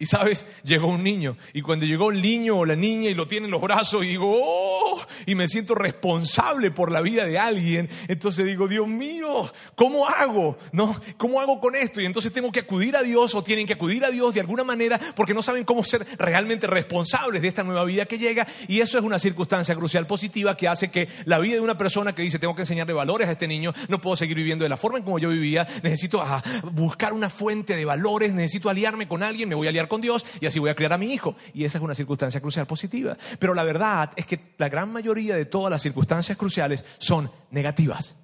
y 0.00 0.06
sabes, 0.06 0.46
llegó 0.64 0.86
un 0.86 1.04
niño. 1.04 1.36
Y 1.52 1.60
cuando 1.60 1.84
llegó 1.84 2.10
el 2.10 2.22
niño 2.22 2.56
o 2.56 2.64
la 2.64 2.74
niña 2.74 3.10
y 3.10 3.14
lo 3.14 3.28
tiene 3.28 3.44
en 3.44 3.50
los 3.50 3.60
brazos 3.60 4.02
y 4.02 4.08
digo, 4.08 4.32
oh, 4.34 4.98
y 5.26 5.34
me 5.34 5.46
siento 5.46 5.74
responsable 5.74 6.70
por 6.70 6.90
la 6.90 7.02
vida 7.02 7.26
de 7.26 7.38
alguien. 7.38 7.86
Entonces 8.08 8.46
digo, 8.46 8.66
Dios 8.66 8.88
mío, 8.88 9.52
¿cómo 9.74 10.08
hago? 10.08 10.56
¿No? 10.72 10.98
¿Cómo 11.18 11.38
hago 11.38 11.60
con 11.60 11.76
esto? 11.76 12.00
Y 12.00 12.06
entonces 12.06 12.32
tengo 12.32 12.50
que 12.50 12.60
acudir 12.60 12.96
a 12.96 13.02
Dios 13.02 13.34
o 13.34 13.44
tienen 13.44 13.66
que 13.66 13.74
acudir 13.74 14.02
a 14.06 14.10
Dios 14.10 14.32
de 14.32 14.40
alguna 14.40 14.64
manera 14.64 14.98
porque 15.14 15.34
no 15.34 15.42
saben 15.42 15.64
cómo 15.64 15.84
ser 15.84 16.06
realmente 16.18 16.66
responsables 16.66 17.42
de 17.42 17.48
esta 17.48 17.62
nueva 17.62 17.84
vida 17.84 18.06
que 18.06 18.16
llega. 18.16 18.46
Y 18.68 18.80
eso 18.80 18.96
es 18.96 19.04
una 19.04 19.18
circunstancia 19.18 19.74
crucial 19.74 20.06
positiva 20.06 20.56
que 20.56 20.66
hace 20.66 20.90
que 20.90 21.08
la 21.26 21.38
vida 21.40 21.56
de 21.56 21.60
una 21.60 21.76
persona 21.76 22.14
que 22.14 22.22
dice, 22.22 22.38
tengo 22.38 22.54
que 22.54 22.62
enseñarle 22.62 22.94
valores 22.94 23.28
a 23.28 23.32
este 23.32 23.46
niño, 23.46 23.74
no 23.88 24.00
puedo 24.00 24.16
seguir 24.16 24.38
viviendo 24.38 24.62
de 24.62 24.70
la 24.70 24.78
forma 24.78 24.96
en 24.96 25.04
como 25.04 25.18
yo 25.18 25.28
vivía, 25.28 25.68
necesito 25.82 26.22
ah, 26.22 26.42
buscar 26.72 27.12
una 27.12 27.28
fuente 27.28 27.76
de 27.76 27.84
valores, 27.84 28.32
necesito 28.32 28.70
aliarme 28.70 29.06
con 29.06 29.22
alguien, 29.22 29.46
me 29.46 29.54
voy 29.54 29.66
a 29.66 29.70
aliar 29.70 29.89
con 29.90 30.00
Dios 30.00 30.24
y 30.40 30.46
así 30.46 30.58
voy 30.58 30.70
a 30.70 30.74
criar 30.74 30.94
a 30.94 30.98
mi 30.98 31.12
hijo. 31.12 31.36
Y 31.52 31.66
esa 31.66 31.76
es 31.76 31.84
una 31.84 31.94
circunstancia 31.94 32.40
crucial 32.40 32.66
positiva. 32.66 33.18
Pero 33.38 33.52
la 33.52 33.64
verdad 33.64 34.12
es 34.16 34.24
que 34.24 34.54
la 34.56 34.70
gran 34.70 34.90
mayoría 34.90 35.36
de 35.36 35.44
todas 35.44 35.70
las 35.70 35.82
circunstancias 35.82 36.38
cruciales 36.38 36.86
son 36.96 37.30
negativas. 37.50 38.16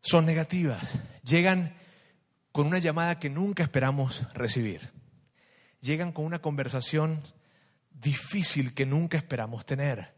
Son 0.00 0.24
negativas. 0.24 0.94
Llegan 1.24 1.74
con 2.52 2.68
una 2.68 2.78
llamada 2.78 3.18
que 3.18 3.28
nunca 3.28 3.64
esperamos 3.64 4.22
recibir. 4.34 4.92
Llegan 5.80 6.12
con 6.12 6.24
una 6.24 6.38
conversación 6.38 7.22
difícil 7.90 8.74
que 8.74 8.86
nunca 8.86 9.16
esperamos 9.16 9.66
tener. 9.66 10.14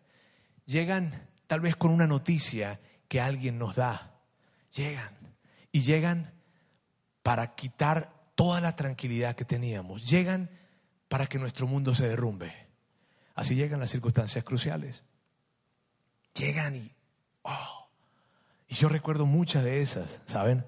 Llegan 0.66 1.28
tal 1.46 1.60
vez 1.60 1.76
con 1.76 1.90
una 1.90 2.06
noticia 2.06 2.80
que 3.08 3.20
alguien 3.20 3.58
nos 3.58 3.76
da. 3.76 4.20
Llegan. 4.74 5.16
Y 5.72 5.82
llegan 5.82 6.34
para 7.22 7.54
quitar 7.54 8.17
toda 8.38 8.60
la 8.60 8.76
tranquilidad 8.76 9.34
que 9.34 9.44
teníamos. 9.44 10.08
Llegan 10.08 10.48
para 11.08 11.26
que 11.26 11.40
nuestro 11.40 11.66
mundo 11.66 11.92
se 11.96 12.06
derrumbe. 12.06 12.54
Así 13.34 13.56
llegan 13.56 13.80
las 13.80 13.90
circunstancias 13.90 14.44
cruciales. 14.44 15.02
Llegan 16.34 16.76
y, 16.76 16.88
oh, 17.42 17.88
y 18.68 18.76
yo 18.76 18.88
recuerdo 18.88 19.26
muchas 19.26 19.64
de 19.64 19.80
esas, 19.80 20.22
¿saben? 20.24 20.64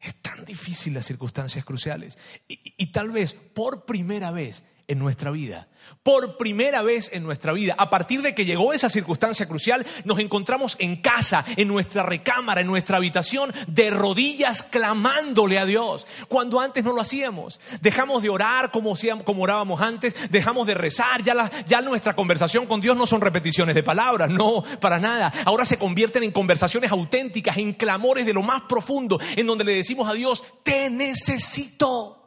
Es 0.00 0.22
tan 0.22 0.44
difícil 0.44 0.94
las 0.94 1.04
circunstancias 1.04 1.64
cruciales. 1.64 2.16
Y, 2.46 2.74
y 2.76 2.92
tal 2.92 3.10
vez 3.10 3.34
por 3.34 3.86
primera 3.86 4.30
vez 4.30 4.62
en 4.90 4.98
nuestra 4.98 5.30
vida. 5.30 5.68
Por 6.02 6.36
primera 6.36 6.82
vez 6.82 7.10
en 7.12 7.22
nuestra 7.22 7.52
vida, 7.52 7.74
a 7.78 7.90
partir 7.90 8.22
de 8.22 8.34
que 8.34 8.44
llegó 8.44 8.72
esa 8.72 8.88
circunstancia 8.88 9.46
crucial, 9.46 9.86
nos 10.04 10.18
encontramos 10.18 10.76
en 10.80 10.96
casa, 10.96 11.44
en 11.56 11.68
nuestra 11.68 12.02
recámara, 12.02 12.60
en 12.60 12.66
nuestra 12.66 12.96
habitación, 12.96 13.52
de 13.68 13.90
rodillas 13.90 14.64
clamándole 14.64 15.60
a 15.60 15.64
Dios, 15.64 16.06
cuando 16.28 16.58
antes 16.58 16.82
no 16.82 16.92
lo 16.92 17.02
hacíamos. 17.02 17.60
Dejamos 17.80 18.22
de 18.22 18.30
orar 18.30 18.72
como, 18.72 18.96
como 19.24 19.42
orábamos 19.44 19.80
antes, 19.80 20.30
dejamos 20.30 20.66
de 20.66 20.74
rezar, 20.74 21.22
ya, 21.22 21.48
ya 21.66 21.80
nuestra 21.82 22.16
conversación 22.16 22.66
con 22.66 22.80
Dios 22.80 22.96
no 22.96 23.06
son 23.06 23.20
repeticiones 23.20 23.76
de 23.76 23.84
palabras, 23.84 24.28
no, 24.28 24.64
para 24.80 24.98
nada. 24.98 25.32
Ahora 25.44 25.64
se 25.64 25.78
convierten 25.78 26.24
en 26.24 26.32
conversaciones 26.32 26.90
auténticas, 26.90 27.56
en 27.58 27.74
clamores 27.74 28.26
de 28.26 28.34
lo 28.34 28.42
más 28.42 28.62
profundo, 28.62 29.20
en 29.36 29.46
donde 29.46 29.64
le 29.64 29.74
decimos 29.74 30.08
a 30.08 30.14
Dios, 30.14 30.42
te 30.64 30.90
necesito. 30.90 32.19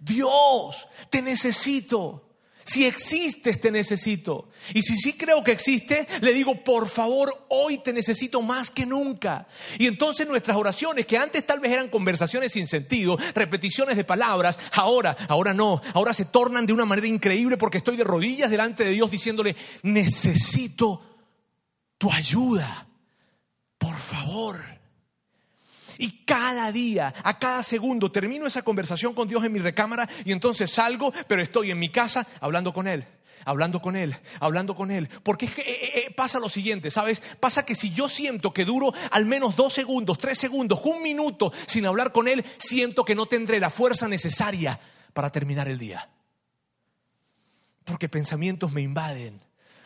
Dios, 0.00 0.88
te 1.10 1.22
necesito. 1.22 2.26
Si 2.64 2.84
existes, 2.84 3.60
te 3.60 3.72
necesito. 3.72 4.50
Y 4.74 4.82
si 4.82 4.96
sí 4.96 5.14
creo 5.14 5.42
que 5.42 5.50
existe, 5.50 6.06
le 6.20 6.32
digo, 6.32 6.62
por 6.62 6.86
favor, 6.88 7.46
hoy 7.48 7.78
te 7.78 7.92
necesito 7.92 8.42
más 8.42 8.70
que 8.70 8.86
nunca. 8.86 9.48
Y 9.78 9.86
entonces 9.86 10.28
nuestras 10.28 10.56
oraciones, 10.56 11.06
que 11.06 11.16
antes 11.16 11.44
tal 11.44 11.58
vez 11.58 11.72
eran 11.72 11.88
conversaciones 11.88 12.52
sin 12.52 12.66
sentido, 12.66 13.18
repeticiones 13.34 13.96
de 13.96 14.04
palabras, 14.04 14.58
ahora, 14.72 15.16
ahora 15.28 15.54
no, 15.54 15.80
ahora 15.94 16.14
se 16.14 16.26
tornan 16.26 16.66
de 16.66 16.72
una 16.72 16.84
manera 16.84 17.08
increíble 17.08 17.56
porque 17.56 17.78
estoy 17.78 17.96
de 17.96 18.04
rodillas 18.04 18.50
delante 18.50 18.84
de 18.84 18.92
Dios 18.92 19.10
diciéndole, 19.10 19.56
necesito 19.82 21.02
tu 21.98 22.12
ayuda, 22.12 22.86
por 23.78 23.96
favor. 23.96 24.79
Y 26.00 26.24
cada 26.24 26.72
día, 26.72 27.12
a 27.22 27.38
cada 27.38 27.62
segundo, 27.62 28.10
termino 28.10 28.46
esa 28.46 28.62
conversación 28.62 29.12
con 29.12 29.28
Dios 29.28 29.44
en 29.44 29.52
mi 29.52 29.58
recámara 29.58 30.08
y 30.24 30.32
entonces 30.32 30.70
salgo, 30.70 31.12
pero 31.28 31.42
estoy 31.42 31.70
en 31.70 31.78
mi 31.78 31.90
casa 31.90 32.26
hablando 32.40 32.72
con 32.72 32.88
Él 32.88 33.06
hablando 33.46 33.80
con 33.80 33.96
él, 33.96 34.14
hablando 34.38 34.76
con 34.76 34.90
él. 34.90 35.08
Porque 35.22 35.46
eh, 35.46 35.52
eh, 35.56 35.90
eh, 35.94 36.14
pasa 36.14 36.38
lo 36.38 36.50
siguiente, 36.50 36.90
¿sabes? 36.90 37.22
Pasa 37.40 37.64
que 37.64 37.74
si 37.74 37.90
yo 37.90 38.06
siento 38.06 38.52
que 38.52 38.66
duro 38.66 38.92
al 39.10 39.24
menos 39.24 39.56
dos 39.56 39.72
segundos, 39.72 40.18
tres 40.18 40.36
segundos, 40.36 40.80
un 40.84 41.02
minuto 41.02 41.50
sin 41.66 41.86
hablar 41.86 42.12
con 42.12 42.28
él, 42.28 42.44
siento 42.58 43.02
que 43.02 43.14
no 43.14 43.24
tendré 43.24 43.58
la 43.58 43.70
fuerza 43.70 44.08
necesaria 44.08 44.78
para 45.14 45.30
terminar 45.30 45.68
el 45.68 45.78
día. 45.78 46.10
Porque 47.84 48.10
pensamientos 48.10 48.72
me 48.72 48.82
invaden 48.82 49.40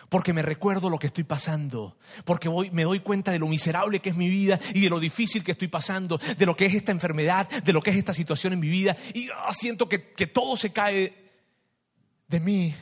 porque 0.08 0.32
me 0.32 0.42
recuerdo 0.42 0.90
lo 0.90 0.98
que 0.98 1.08
estoy 1.08 1.24
pasando, 1.24 1.96
porque 2.24 2.50
me 2.72 2.84
doy 2.84 3.00
cuenta 3.00 3.32
de 3.32 3.38
lo 3.38 3.48
miserable 3.48 4.00
que 4.00 4.10
es 4.10 4.16
mi 4.16 4.28
vida 4.28 4.58
y 4.74 4.80
de 4.80 4.90
lo 4.90 5.00
difícil 5.00 5.44
que 5.44 5.52
estoy 5.52 5.68
pasando, 5.68 6.18
de 6.18 6.46
lo 6.46 6.56
que 6.56 6.66
es 6.66 6.74
esta 6.74 6.92
enfermedad, 6.92 7.48
de 7.48 7.72
lo 7.72 7.80
que 7.82 7.90
es 7.90 7.96
esta 7.96 8.14
situación 8.14 8.52
en 8.52 8.60
mi 8.60 8.68
vida, 8.68 8.96
y 9.12 9.28
ah, 9.30 9.52
siento 9.52 9.88
que, 9.88 10.12
que 10.12 10.26
todo 10.26 10.56
se 10.56 10.70
cae 10.70 11.14
de 12.28 12.40
mí 12.40 12.74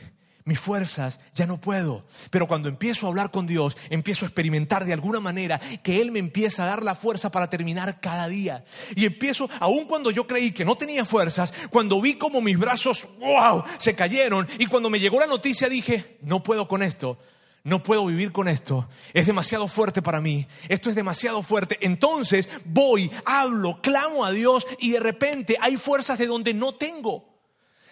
mis 0.45 0.59
fuerzas, 0.59 1.19
ya 1.33 1.45
no 1.45 1.59
puedo. 1.59 2.05
Pero 2.29 2.47
cuando 2.47 2.69
empiezo 2.69 3.05
a 3.05 3.09
hablar 3.09 3.31
con 3.31 3.47
Dios, 3.47 3.77
empiezo 3.89 4.25
a 4.25 4.27
experimentar 4.27 4.85
de 4.85 4.93
alguna 4.93 5.19
manera 5.19 5.59
que 5.81 6.01
Él 6.01 6.11
me 6.11 6.19
empieza 6.19 6.63
a 6.63 6.67
dar 6.67 6.83
la 6.83 6.95
fuerza 6.95 7.31
para 7.31 7.49
terminar 7.49 7.99
cada 8.01 8.27
día. 8.27 8.65
Y 8.95 9.05
empiezo, 9.05 9.49
aun 9.59 9.85
cuando 9.85 10.11
yo 10.11 10.27
creí 10.27 10.51
que 10.51 10.65
no 10.65 10.75
tenía 10.75 11.05
fuerzas, 11.05 11.53
cuando 11.69 12.01
vi 12.01 12.15
como 12.15 12.41
mis 12.41 12.57
brazos, 12.57 13.07
wow, 13.19 13.63
se 13.77 13.95
cayeron, 13.95 14.47
y 14.59 14.65
cuando 14.65 14.89
me 14.89 14.99
llegó 14.99 15.19
la 15.19 15.27
noticia 15.27 15.69
dije, 15.69 16.17
no 16.21 16.43
puedo 16.43 16.67
con 16.67 16.83
esto. 16.83 17.17
No 17.65 17.81
puedo 17.81 18.05
vivir 18.05 18.33
con 18.33 18.49
esto. 18.49 18.89
Es 19.13 19.25
demasiado 19.25 19.69
fuerte 19.69 20.01
para 20.01 20.19
mí. 20.19 20.45
Esto 20.67 20.89
es 20.89 20.97
demasiado 20.97 21.41
fuerte. 21.43 21.77
Entonces 21.79 22.49
voy, 22.65 23.09
hablo, 23.23 23.79
clamo 23.81 24.25
a 24.25 24.31
Dios 24.31 24.67
y 24.79 24.91
de 24.91 24.99
repente 24.99 25.55
hay 25.61 25.77
fuerzas 25.77 26.19
de 26.19 26.27
donde 26.27 26.53
no 26.53 26.75
tengo. 26.75 27.32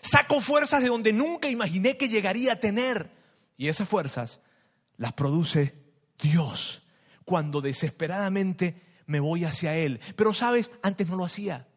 Saco 0.02 0.42
fuerzas 0.42 0.82
de 0.82 0.90
donde 0.90 1.14
nunca 1.14 1.50
imaginé 1.50 1.98
que 1.98 2.10
llegaría 2.10 2.54
a 2.54 2.60
tener. 2.60 3.12
Y 3.58 3.68
esas 3.68 3.88
fuerzas 3.88 4.42
las 4.98 5.14
produce 5.14 5.76
Dios 6.20 6.84
cuando 7.26 7.62
desesperadamente 7.62 8.82
me 9.06 9.20
voy 9.20 9.46
hacia 9.46 9.76
Él. 9.76 10.00
Pero 10.16 10.34
sabes, 10.34 10.72
antes 10.82 11.08
no 11.08 11.16
lo 11.16 11.26
hacía. 11.26 11.68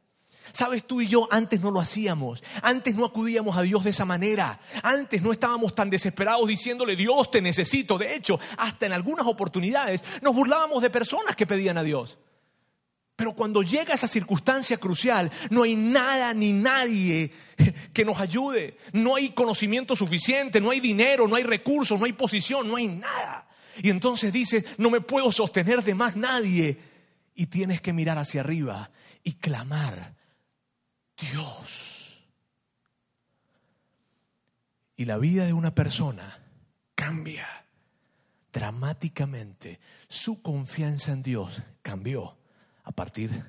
Sabes, 0.52 0.86
tú 0.86 1.00
y 1.00 1.08
yo 1.08 1.26
antes 1.30 1.60
no 1.60 1.70
lo 1.70 1.80
hacíamos. 1.80 2.42
Antes 2.62 2.94
no 2.94 3.04
acudíamos 3.04 3.56
a 3.56 3.62
Dios 3.62 3.84
de 3.84 3.90
esa 3.90 4.04
manera. 4.04 4.60
Antes 4.82 5.22
no 5.22 5.32
estábamos 5.32 5.74
tan 5.74 5.90
desesperados 5.90 6.46
diciéndole, 6.46 6.96
Dios, 6.96 7.30
te 7.30 7.40
necesito. 7.40 7.98
De 7.98 8.14
hecho, 8.14 8.38
hasta 8.58 8.86
en 8.86 8.92
algunas 8.92 9.26
oportunidades 9.26 10.04
nos 10.22 10.34
burlábamos 10.34 10.82
de 10.82 10.90
personas 10.90 11.34
que 11.34 11.46
pedían 11.46 11.78
a 11.78 11.82
Dios. 11.82 12.18
Pero 13.16 13.32
cuando 13.32 13.62
llega 13.62 13.94
esa 13.94 14.08
circunstancia 14.08 14.76
crucial, 14.76 15.30
no 15.50 15.62
hay 15.62 15.76
nada 15.76 16.34
ni 16.34 16.52
nadie 16.52 17.30
que 17.92 18.04
nos 18.04 18.18
ayude. 18.18 18.76
No 18.92 19.14
hay 19.14 19.30
conocimiento 19.30 19.94
suficiente, 19.94 20.60
no 20.60 20.70
hay 20.70 20.80
dinero, 20.80 21.28
no 21.28 21.36
hay 21.36 21.44
recursos, 21.44 21.98
no 21.98 22.06
hay 22.06 22.12
posición, 22.12 22.66
no 22.66 22.76
hay 22.76 22.88
nada. 22.88 23.48
Y 23.82 23.90
entonces 23.90 24.32
dices, 24.32 24.64
no 24.78 24.90
me 24.90 25.00
puedo 25.00 25.30
sostener 25.30 25.82
de 25.82 25.94
más 25.94 26.16
nadie. 26.16 26.78
Y 27.36 27.46
tienes 27.46 27.80
que 27.80 27.92
mirar 27.92 28.18
hacia 28.18 28.40
arriba 28.40 28.90
y 29.22 29.34
clamar, 29.34 30.14
Dios. 31.16 32.20
Y 34.96 35.04
la 35.04 35.18
vida 35.18 35.44
de 35.44 35.52
una 35.52 35.74
persona 35.74 36.40
cambia 36.96 37.46
dramáticamente. 38.52 39.78
Su 40.08 40.42
confianza 40.42 41.12
en 41.12 41.22
Dios 41.22 41.62
cambió 41.82 42.36
a 42.84 42.92
partir 42.92 43.44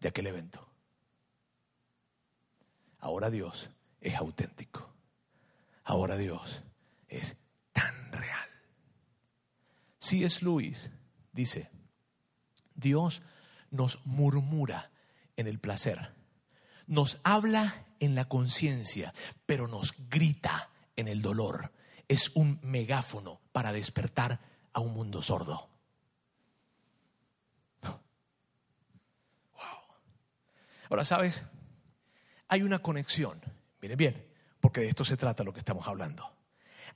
de 0.00 0.08
aquel 0.08 0.26
evento. 0.26 0.68
Ahora 2.98 3.30
Dios 3.30 3.70
es 4.00 4.14
auténtico. 4.16 4.92
Ahora 5.84 6.16
Dios 6.16 6.62
es 7.08 7.36
tan 7.72 8.12
real. 8.12 8.48
Si 9.98 10.24
es 10.24 10.42
Luis, 10.42 10.90
dice, 11.32 11.70
Dios 12.74 13.22
nos 13.70 14.04
murmura 14.04 14.90
en 15.36 15.46
el 15.46 15.58
placer, 15.58 16.14
nos 16.86 17.18
habla 17.22 17.86
en 18.00 18.14
la 18.14 18.28
conciencia, 18.28 19.14
pero 19.46 19.68
nos 19.68 19.94
grita 20.08 20.70
en 20.96 21.08
el 21.08 21.22
dolor. 21.22 21.72
Es 22.08 22.30
un 22.34 22.58
megáfono 22.62 23.40
para 23.52 23.72
despertar 23.72 24.40
a 24.72 24.80
un 24.80 24.92
mundo 24.92 25.22
sordo. 25.22 25.68
Ahora, 30.90 31.04
¿sabes? 31.04 31.42
Hay 32.48 32.62
una 32.62 32.80
conexión. 32.80 33.40
Miren 33.80 33.96
bien, 33.96 34.26
porque 34.60 34.80
de 34.80 34.88
esto 34.88 35.04
se 35.04 35.16
trata 35.16 35.44
lo 35.44 35.52
que 35.52 35.60
estamos 35.60 35.86
hablando. 35.86 36.32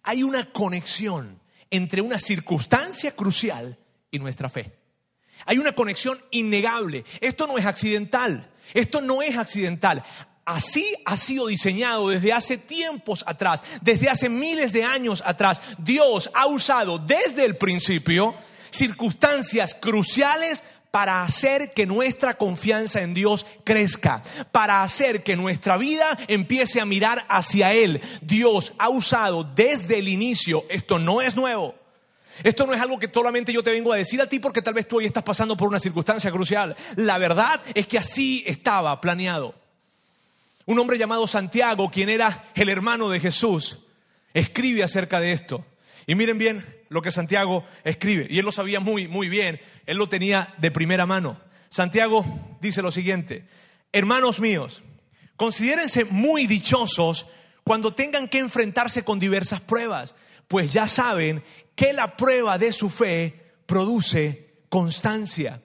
Hay 0.03 0.23
una 0.23 0.53
conexión 0.53 1.41
entre 1.71 2.01
una 2.01 2.19
circunstancia 2.19 3.13
crucial 3.13 3.79
y 4.11 4.19
nuestra 4.19 4.49
fe. 4.49 4.77
Hay 5.47 5.59
una 5.59 5.75
conexión 5.75 6.21
innegable. 6.31 7.05
Esto 7.21 7.47
no 7.47 7.59
es 7.59 7.67
accidental. 7.67 8.51
Esto 8.75 9.01
no 9.01 9.23
es 9.23 9.37
accidental. 9.37 10.05
Así 10.45 10.85
ha 11.05 11.17
sido 11.17 11.47
diseñado 11.47 12.09
desde 12.09 12.33
hace 12.33 12.59
tiempos 12.59 13.23
atrás, 13.27 13.63
desde 13.83 14.09
hace 14.09 14.29
miles 14.29 14.73
de 14.73 14.85
años 14.85 15.23
atrás. 15.25 15.63
Dios 15.79 16.31
ha 16.35 16.47
usado 16.47 16.99
desde 16.99 17.45
el 17.45 17.57
principio 17.57 18.35
circunstancias 18.71 19.75
cruciales 19.75 20.65
para 20.91 21.23
hacer 21.23 21.73
que 21.73 21.87
nuestra 21.87 22.37
confianza 22.37 23.03
en 23.03 23.15
Dios 23.15 23.47
crezca, 23.65 24.23
para 24.51 24.83
hacer 24.83 25.23
que 25.23 25.37
nuestra 25.37 25.77
vida 25.77 26.19
empiece 26.29 26.81
a 26.81 26.85
mirar 26.85 27.25
hacia 27.29 27.73
Él. 27.73 28.01
Dios 28.23 28.73
ha 28.79 28.89
usado 28.89 29.45
desde 29.45 29.99
el 29.99 30.09
inicio, 30.09 30.65
esto 30.69 30.99
no 30.99 31.23
es 31.23 31.37
nuevo. 31.37 31.75
Esto 32.43 32.67
no 32.67 32.73
es 32.73 32.81
algo 32.81 32.99
que 32.99 33.11
solamente 33.13 33.53
yo 33.53 33.63
te 33.63 33.71
vengo 33.71 33.93
a 33.93 33.97
decir 33.97 34.21
a 34.21 34.27
ti 34.27 34.39
porque 34.39 34.63
tal 34.63 34.73
vez 34.73 34.89
tú 34.89 34.97
hoy 34.97 35.05
estás 35.05 35.23
pasando 35.23 35.57
por 35.57 35.69
una 35.69 35.79
circunstancia 35.79 36.31
crucial. 36.31 36.75
La 36.97 37.19
verdad 37.19 37.61
es 37.75 37.87
que 37.87 37.99
así 37.99 38.43
estaba 38.47 38.99
planeado. 39.01 39.55
Un 40.65 40.79
hombre 40.79 40.97
llamado 40.97 41.27
Santiago, 41.27 41.91
quien 41.91 42.09
era 42.09 42.45
el 42.55 42.69
hermano 42.71 43.11
de 43.11 43.21
Jesús, 43.21 43.81
escribe 44.33 44.83
acerca 44.83 45.21
de 45.21 45.33
esto. 45.33 45.65
Y 46.11 46.17
miren 46.17 46.39
bien 46.39 46.67
lo 46.89 47.03
que 47.03 47.13
Santiago 47.13 47.65
escribe. 47.85 48.27
Y 48.29 48.41
él 48.41 48.45
lo 48.45 48.51
sabía 48.51 48.81
muy, 48.81 49.07
muy 49.07 49.29
bien. 49.29 49.61
Él 49.87 49.97
lo 49.97 50.09
tenía 50.09 50.53
de 50.59 50.73
primera 50.73 51.07
mano. 51.07 51.41
Santiago 51.69 52.25
dice 52.61 52.83
lo 52.83 52.91
siguiente, 52.91 53.47
hermanos 53.93 54.41
míos, 54.41 54.83
considérense 55.37 56.05
muy 56.05 56.49
dichosos 56.49 57.29
cuando 57.63 57.95
tengan 57.95 58.27
que 58.27 58.39
enfrentarse 58.39 59.05
con 59.05 59.21
diversas 59.21 59.61
pruebas, 59.61 60.17
pues 60.49 60.73
ya 60.73 60.89
saben 60.89 61.45
que 61.77 61.93
la 61.93 62.17
prueba 62.17 62.59
de 62.59 62.73
su 62.73 62.91
fe 62.91 63.53
produce 63.67 64.65
constancia. 64.69 65.63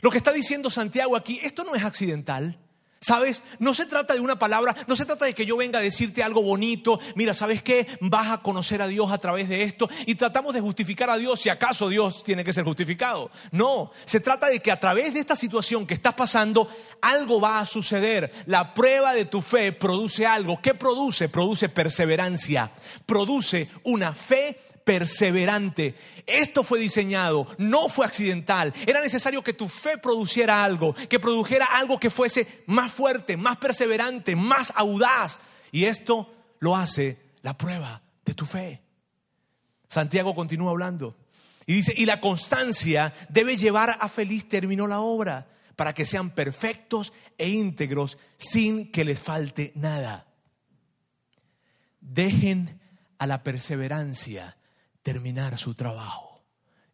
Lo 0.00 0.12
que 0.12 0.18
está 0.18 0.30
diciendo 0.30 0.70
Santiago 0.70 1.16
aquí, 1.16 1.40
esto 1.42 1.64
no 1.64 1.74
es 1.74 1.82
accidental. 1.82 2.56
¿Sabes? 3.00 3.44
No 3.60 3.74
se 3.74 3.86
trata 3.86 4.14
de 4.14 4.20
una 4.20 4.40
palabra, 4.40 4.74
no 4.88 4.96
se 4.96 5.04
trata 5.04 5.24
de 5.24 5.34
que 5.34 5.46
yo 5.46 5.56
venga 5.56 5.78
a 5.78 5.82
decirte 5.82 6.22
algo 6.22 6.42
bonito, 6.42 6.98
mira, 7.14 7.32
¿sabes 7.32 7.62
qué? 7.62 7.86
Vas 8.00 8.28
a 8.28 8.42
conocer 8.42 8.82
a 8.82 8.88
Dios 8.88 9.12
a 9.12 9.18
través 9.18 9.48
de 9.48 9.62
esto 9.62 9.88
y 10.06 10.16
tratamos 10.16 10.52
de 10.52 10.60
justificar 10.60 11.08
a 11.08 11.16
Dios 11.16 11.38
si 11.40 11.48
acaso 11.48 11.88
Dios 11.88 12.24
tiene 12.24 12.42
que 12.42 12.52
ser 12.52 12.64
justificado. 12.64 13.30
No, 13.52 13.92
se 14.04 14.18
trata 14.18 14.48
de 14.48 14.60
que 14.60 14.72
a 14.72 14.80
través 14.80 15.14
de 15.14 15.20
esta 15.20 15.36
situación 15.36 15.86
que 15.86 15.94
estás 15.94 16.14
pasando, 16.14 16.68
algo 17.00 17.40
va 17.40 17.60
a 17.60 17.66
suceder. 17.66 18.32
La 18.46 18.74
prueba 18.74 19.14
de 19.14 19.26
tu 19.26 19.42
fe 19.42 19.72
produce 19.72 20.26
algo. 20.26 20.60
¿Qué 20.60 20.74
produce? 20.74 21.28
Produce 21.28 21.68
perseverancia, 21.68 22.72
produce 23.06 23.68
una 23.84 24.12
fe 24.12 24.58
perseverante. 24.88 25.94
Esto 26.26 26.62
fue 26.62 26.78
diseñado, 26.78 27.46
no 27.58 27.90
fue 27.90 28.06
accidental. 28.06 28.72
Era 28.86 29.02
necesario 29.02 29.44
que 29.44 29.52
tu 29.52 29.68
fe 29.68 29.98
produciera 29.98 30.64
algo, 30.64 30.94
que 30.94 31.20
produjera 31.20 31.66
algo 31.66 32.00
que 32.00 32.08
fuese 32.08 32.64
más 32.64 32.90
fuerte, 32.90 33.36
más 33.36 33.58
perseverante, 33.58 34.34
más 34.34 34.72
audaz. 34.74 35.40
Y 35.72 35.84
esto 35.84 36.34
lo 36.60 36.74
hace 36.74 37.18
la 37.42 37.58
prueba 37.58 38.00
de 38.24 38.32
tu 38.32 38.46
fe. 38.46 38.80
Santiago 39.86 40.34
continúa 40.34 40.70
hablando 40.70 41.14
y 41.66 41.74
dice, 41.74 41.92
y 41.94 42.06
la 42.06 42.22
constancia 42.22 43.12
debe 43.28 43.58
llevar 43.58 43.98
a 44.00 44.08
feliz 44.08 44.48
término 44.48 44.86
la 44.86 45.00
obra, 45.00 45.48
para 45.76 45.92
que 45.92 46.06
sean 46.06 46.30
perfectos 46.30 47.12
e 47.36 47.50
íntegros 47.50 48.16
sin 48.38 48.90
que 48.90 49.04
les 49.04 49.20
falte 49.20 49.70
nada. 49.74 50.26
Dejen 52.00 52.80
a 53.18 53.26
la 53.26 53.42
perseverancia 53.42 54.57
terminar 55.08 55.56
su 55.56 55.72
trabajo. 55.72 56.44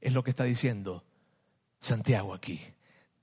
Es 0.01 0.13
lo 0.13 0.23
que 0.23 0.31
está 0.31 0.45
diciendo 0.45 1.03
Santiago 1.81 2.33
aquí. 2.33 2.61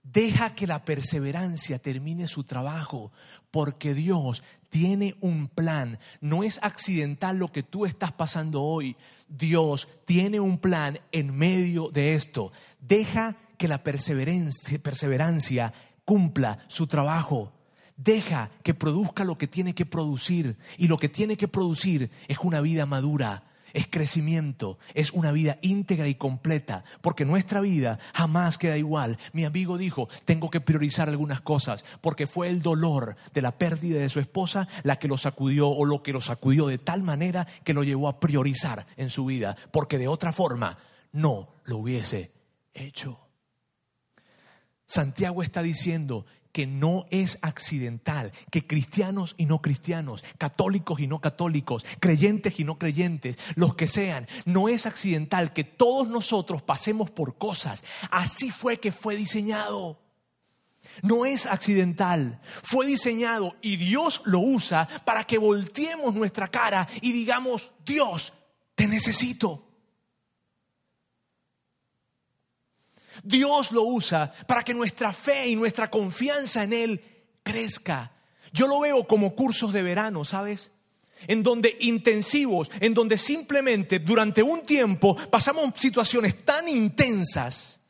Deja 0.04 0.54
que 0.54 0.68
la 0.68 0.84
perseverancia 0.84 1.80
termine 1.80 2.28
su 2.28 2.44
trabajo, 2.44 3.14
porque 3.52 3.94
Dios 3.94 4.44
tiene 4.70 5.16
un 5.22 5.48
plan. 5.48 5.98
No 6.20 6.44
es 6.44 6.60
accidental 6.62 7.38
lo 7.38 7.54
que 7.54 7.64
tú 7.64 7.86
estás 7.86 8.12
pasando 8.12 8.64
hoy. 8.64 8.98
Dios 9.30 9.88
tiene 10.04 10.42
un 10.42 10.58
plan 10.58 11.00
en 11.14 11.34
medio 11.34 11.88
de 11.88 12.16
esto. 12.16 12.52
Deja 12.82 13.38
que 13.58 13.70
la 13.70 13.84
perseverancia, 13.84 14.78
perseverancia 14.78 15.74
cumpla 16.04 16.66
su 16.68 16.86
trabajo. 16.88 17.54
Deja 17.96 18.52
que 18.62 18.74
produzca 18.74 19.24
lo 19.24 19.38
que 19.38 19.48
tiene 19.48 19.74
que 19.74 19.86
producir. 19.86 20.58
Y 20.78 20.90
lo 20.90 20.98
que 20.98 21.08
tiene 21.08 21.38
que 21.38 21.48
producir 21.48 22.12
es 22.28 22.40
una 22.40 22.60
vida 22.60 22.86
madura, 22.86 23.46
es 23.74 23.88
crecimiento, 23.88 24.80
es 24.94 25.12
una 25.12 25.32
vida 25.32 25.58
íntegra 25.62 26.08
y 26.08 26.16
completa, 26.16 26.84
porque 27.02 27.26
nuestra 27.26 27.62
vida 27.62 28.00
jamás 28.14 28.58
queda 28.58 28.78
igual. 28.78 29.18
Mi 29.34 29.46
amigo 29.46 29.78
dijo, 29.78 30.10
tengo 30.26 30.50
que 30.50 30.62
priorizar 30.62 31.10
algunas 31.10 31.42
cosas, 31.42 31.86
porque 32.02 32.28
fue 32.28 32.50
el 32.50 32.62
dolor 32.62 33.16
de 33.34 33.42
la 33.42 33.58
pérdida 33.58 34.00
de 34.00 34.10
su 34.10 34.20
esposa 34.20 34.68
la 34.84 35.00
que 35.00 35.08
lo 35.08 35.18
sacudió 35.18 35.70
o 35.70 35.86
lo 35.86 36.04
que 36.04 36.14
lo 36.14 36.22
sacudió 36.22 36.68
de 36.68 36.78
tal 36.78 37.04
manera 37.04 37.48
que 37.64 37.74
lo 37.74 37.84
llevó 37.84 38.08
a 38.08 38.20
priorizar 38.20 38.86
en 38.98 39.10
su 39.10 39.26
vida, 39.26 39.56
porque 39.72 39.98
de 39.98 40.08
otra 40.08 40.34
forma 40.34 40.78
no 41.12 41.50
lo 41.64 41.78
hubiese 41.78 42.32
hecho. 42.74 43.20
Santiago 44.86 45.42
está 45.42 45.62
diciendo, 45.62 46.26
que 46.52 46.68
no 46.68 47.06
es 47.10 47.40
accidental, 47.42 48.32
que 48.52 48.66
cristianos 48.66 49.36
y 49.38 49.46
no 49.46 49.62
cristianos, 49.62 50.24
católicos 50.38 51.00
y 51.00 51.08
no 51.08 51.22
católicos, 51.22 51.86
creyentes 52.00 52.60
y 52.60 52.64
no 52.64 52.78
creyentes, 52.78 53.38
los 53.56 53.76
que 53.76 53.88
sean, 53.88 54.28
no 54.46 54.70
es 54.70 54.86
accidental 54.86 55.54
que 55.54 55.64
todos 55.64 56.08
nosotros 56.08 56.62
pasemos 56.62 57.10
por 57.10 57.38
cosas. 57.38 57.84
Así 58.10 58.52
fue 58.52 58.80
que 58.80 58.92
fue 58.92 59.16
diseñado. 59.16 60.00
No 61.04 61.26
es 61.26 61.46
accidental, 61.46 62.42
fue 62.44 62.86
diseñado 62.86 63.56
y 63.62 63.78
Dios 63.78 64.22
lo 64.26 64.40
usa 64.40 64.88
para 65.06 65.24
que 65.24 65.38
volteemos 65.38 66.14
nuestra 66.14 66.50
cara 66.50 66.88
y 67.02 67.12
digamos, 67.12 67.72
Dios, 67.86 68.34
te 68.76 68.88
necesito. 68.88 69.71
Dios 73.24 73.72
lo 73.72 73.84
usa 73.84 74.32
para 74.48 74.64
que 74.64 74.74
nuestra 74.74 75.14
fe 75.14 75.48
y 75.48 75.56
nuestra 75.56 75.90
confianza 75.90 76.64
en 76.64 76.74
Él 76.74 77.02
crezca. 77.44 78.12
Yo 78.54 78.68
lo 78.68 78.80
veo 78.80 79.06
como 79.06 79.36
cursos 79.36 79.74
de 79.74 79.84
verano, 79.84 80.26
¿sabes? 80.26 80.72
En 81.28 81.44
donde 81.44 81.78
intensivos, 81.82 82.72
en 82.80 82.94
donde 82.94 83.18
simplemente 83.18 84.00
durante 84.00 84.42
un 84.42 84.64
tiempo 84.66 85.16
pasamos 85.16 85.74
situaciones 85.76 86.46
tan 86.46 86.68
intensas 86.68 87.81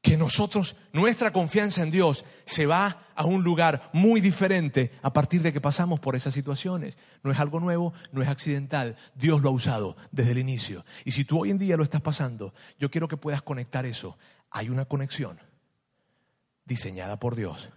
que 0.00 0.16
nosotros, 0.16 0.76
nuestra 0.92 1.32
confianza 1.32 1.82
en 1.82 1.90
Dios 1.90 2.24
se 2.44 2.66
va 2.66 3.08
a 3.14 3.24
un 3.24 3.42
lugar 3.42 3.90
muy 3.92 4.20
diferente 4.20 4.92
a 5.02 5.12
partir 5.12 5.42
de 5.42 5.52
que 5.52 5.60
pasamos 5.60 5.98
por 5.98 6.14
esas 6.14 6.34
situaciones. 6.34 6.98
No 7.24 7.32
es 7.32 7.38
algo 7.40 7.58
nuevo, 7.58 7.92
no 8.12 8.22
es 8.22 8.28
accidental. 8.28 8.96
Dios 9.14 9.42
lo 9.42 9.48
ha 9.48 9.52
usado 9.52 9.96
desde 10.12 10.32
el 10.32 10.38
inicio. 10.38 10.84
Y 11.04 11.10
si 11.10 11.24
tú 11.24 11.40
hoy 11.40 11.50
en 11.50 11.58
día 11.58 11.76
lo 11.76 11.82
estás 11.82 12.00
pasando, 12.00 12.54
yo 12.78 12.90
quiero 12.90 13.08
que 13.08 13.16
puedas 13.16 13.42
conectar 13.42 13.86
eso. 13.86 14.16
Hay 14.50 14.68
una 14.68 14.84
conexión 14.84 15.40
diseñada 16.64 17.18
por 17.18 17.34
Dios 17.34 17.70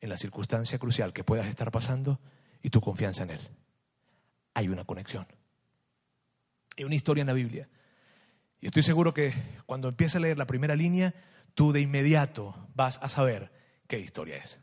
en 0.00 0.08
la 0.10 0.16
circunstancia 0.16 0.78
crucial 0.78 1.12
que 1.12 1.24
puedas 1.24 1.46
estar 1.46 1.70
pasando 1.70 2.18
y 2.60 2.70
tu 2.70 2.80
confianza 2.80 3.22
en 3.22 3.30
Él. 3.30 3.50
Hay 4.54 4.68
una 4.68 4.84
conexión. 4.84 5.26
Hay 6.76 6.84
una 6.84 6.96
historia 6.96 7.20
en 7.20 7.28
la 7.28 7.32
Biblia 7.34 7.68
y 8.60 8.66
estoy 8.66 8.82
seguro 8.82 9.12
que 9.14 9.34
cuando 9.66 9.88
empieces 9.88 10.16
a 10.16 10.20
leer 10.20 10.38
la 10.38 10.46
primera 10.46 10.76
línea, 10.76 11.14
tú 11.54 11.72
de 11.72 11.80
inmediato 11.80 12.68
vas 12.74 12.98
a 13.02 13.08
saber 13.08 13.52
qué 13.86 13.98
historia 13.98 14.36
es. 14.36 14.60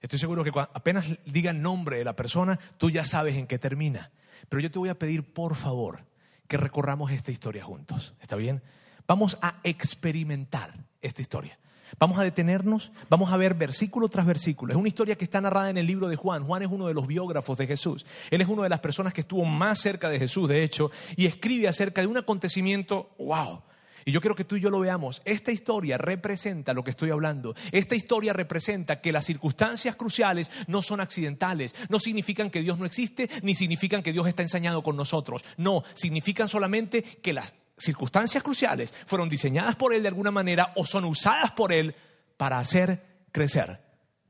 Estoy 0.00 0.18
seguro 0.18 0.44
que 0.44 0.52
apenas 0.54 1.06
diga 1.24 1.50
el 1.50 1.62
nombre 1.62 1.96
de 1.96 2.04
la 2.04 2.14
persona, 2.14 2.58
tú 2.76 2.90
ya 2.90 3.06
sabes 3.06 3.36
en 3.36 3.46
qué 3.46 3.58
termina. 3.58 4.10
Pero 4.48 4.60
yo 4.60 4.70
te 4.70 4.78
voy 4.78 4.90
a 4.90 4.98
pedir, 4.98 5.32
por 5.32 5.54
favor, 5.54 6.04
que 6.46 6.58
recorramos 6.58 7.10
esta 7.10 7.32
historia 7.32 7.64
juntos. 7.64 8.14
¿Está 8.20 8.36
bien? 8.36 8.62
Vamos 9.06 9.38
a 9.40 9.60
experimentar 9.62 10.74
esta 11.00 11.22
historia. 11.22 11.58
Vamos 11.98 12.18
a 12.18 12.22
detenernos, 12.22 12.90
vamos 13.08 13.32
a 13.32 13.36
ver 13.36 13.54
versículo 13.54 14.08
tras 14.08 14.26
versículo. 14.26 14.72
Es 14.72 14.78
una 14.78 14.88
historia 14.88 15.16
que 15.16 15.24
está 15.24 15.40
narrada 15.40 15.70
en 15.70 15.78
el 15.78 15.86
libro 15.86 16.08
de 16.08 16.16
Juan. 16.16 16.42
Juan 16.44 16.62
es 16.62 16.68
uno 16.70 16.86
de 16.86 16.94
los 16.94 17.06
biógrafos 17.06 17.58
de 17.58 17.66
Jesús. 17.66 18.06
Él 18.30 18.40
es 18.40 18.48
una 18.48 18.64
de 18.64 18.68
las 18.68 18.80
personas 18.80 19.12
que 19.12 19.20
estuvo 19.20 19.44
más 19.44 19.80
cerca 19.80 20.08
de 20.08 20.18
Jesús, 20.18 20.48
de 20.48 20.62
hecho, 20.64 20.90
y 21.16 21.26
escribe 21.26 21.68
acerca 21.68 22.00
de 22.00 22.06
un 22.06 22.16
acontecimiento, 22.16 23.10
wow. 23.18 23.62
Y 24.06 24.12
yo 24.12 24.20
quiero 24.20 24.34
que 24.34 24.44
tú 24.44 24.56
y 24.56 24.60
yo 24.60 24.70
lo 24.70 24.80
veamos. 24.80 25.22
Esta 25.24 25.50
historia 25.50 25.96
representa 25.96 26.74
lo 26.74 26.84
que 26.84 26.90
estoy 26.90 27.10
hablando. 27.10 27.54
Esta 27.72 27.94
historia 27.94 28.32
representa 28.34 29.00
que 29.00 29.12
las 29.12 29.24
circunstancias 29.24 29.96
cruciales 29.96 30.50
no 30.66 30.82
son 30.82 31.00
accidentales. 31.00 31.74
No 31.88 31.98
significan 31.98 32.50
que 32.50 32.60
Dios 32.60 32.78
no 32.78 32.84
existe, 32.84 33.30
ni 33.42 33.54
significan 33.54 34.02
que 34.02 34.12
Dios 34.12 34.28
está 34.28 34.42
ensañado 34.42 34.82
con 34.82 34.96
nosotros. 34.96 35.42
No, 35.56 35.84
significan 35.94 36.48
solamente 36.48 37.02
que 37.02 37.32
las 37.32 37.54
circunstancias 37.76 38.42
cruciales 38.42 38.92
fueron 39.06 39.28
diseñadas 39.28 39.76
por 39.76 39.94
Él 39.94 40.02
de 40.02 40.08
alguna 40.08 40.30
manera 40.30 40.72
o 40.76 40.86
son 40.86 41.04
usadas 41.04 41.52
por 41.52 41.72
Él 41.72 41.94
para 42.36 42.58
hacer 42.58 43.26
crecer 43.32 43.80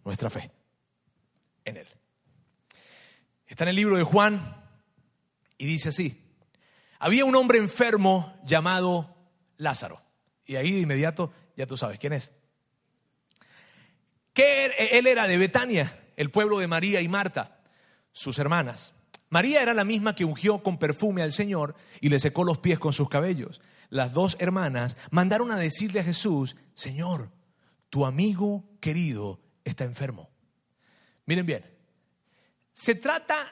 nuestra 0.04 0.30
fe 0.30 0.50
en 1.64 1.76
Él. 1.78 1.88
Está 3.46 3.64
en 3.64 3.68
el 3.68 3.76
libro 3.76 3.96
de 3.96 4.02
Juan 4.02 4.62
y 5.58 5.66
dice 5.66 5.90
así, 5.90 6.20
había 6.98 7.24
un 7.24 7.36
hombre 7.36 7.58
enfermo 7.58 8.40
llamado 8.44 9.14
Lázaro. 9.56 10.02
Y 10.46 10.56
ahí 10.56 10.72
de 10.72 10.80
inmediato 10.80 11.32
ya 11.56 11.66
tú 11.66 11.76
sabes 11.76 11.98
quién 11.98 12.12
es. 12.12 12.32
Que 14.32 14.66
él 14.92 15.06
era 15.06 15.28
de 15.28 15.38
Betania, 15.38 16.00
el 16.16 16.30
pueblo 16.30 16.58
de 16.58 16.66
María 16.66 17.00
y 17.00 17.08
Marta, 17.08 17.60
sus 18.12 18.38
hermanas. 18.38 18.94
María 19.30 19.62
era 19.62 19.74
la 19.74 19.84
misma 19.84 20.14
que 20.14 20.24
ungió 20.24 20.62
con 20.62 20.78
perfume 20.78 21.22
al 21.22 21.32
Señor 21.32 21.74
y 22.00 22.08
le 22.08 22.20
secó 22.20 22.44
los 22.44 22.58
pies 22.58 22.78
con 22.78 22.92
sus 22.92 23.08
cabellos. 23.08 23.60
Las 23.90 24.12
dos 24.12 24.36
hermanas 24.38 24.96
mandaron 25.10 25.50
a 25.52 25.56
decirle 25.56 26.00
a 26.00 26.04
Jesús, 26.04 26.56
Señor, 26.74 27.30
tu 27.90 28.06
amigo 28.06 28.64
querido 28.80 29.40
está 29.64 29.84
enfermo. 29.84 30.30
Miren 31.26 31.46
bien, 31.46 31.64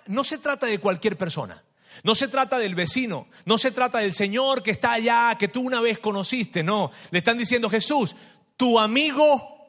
no 0.07 0.25
se 0.25 0.39
trata 0.39 0.67
de 0.67 0.79
cualquier 0.79 1.17
persona. 1.17 1.63
No 2.05 2.15
se 2.15 2.29
trata 2.29 2.59
del 2.59 2.75
vecino, 2.75 3.29
no 3.45 3.59
se 3.59 3.71
trata 3.71 3.99
del 3.99 4.15
Señor 4.15 4.63
que 4.63 4.71
está 4.71 4.93
allá, 4.93 5.37
que 5.39 5.49
tú 5.49 5.61
una 5.61 5.81
vez 5.81 5.99
conociste, 5.99 6.63
no. 6.63 6.91
Le 7.11 7.19
están 7.19 7.37
diciendo 7.37 7.69
Jesús, 7.69 8.17
tu 8.57 8.79
amigo 8.79 9.62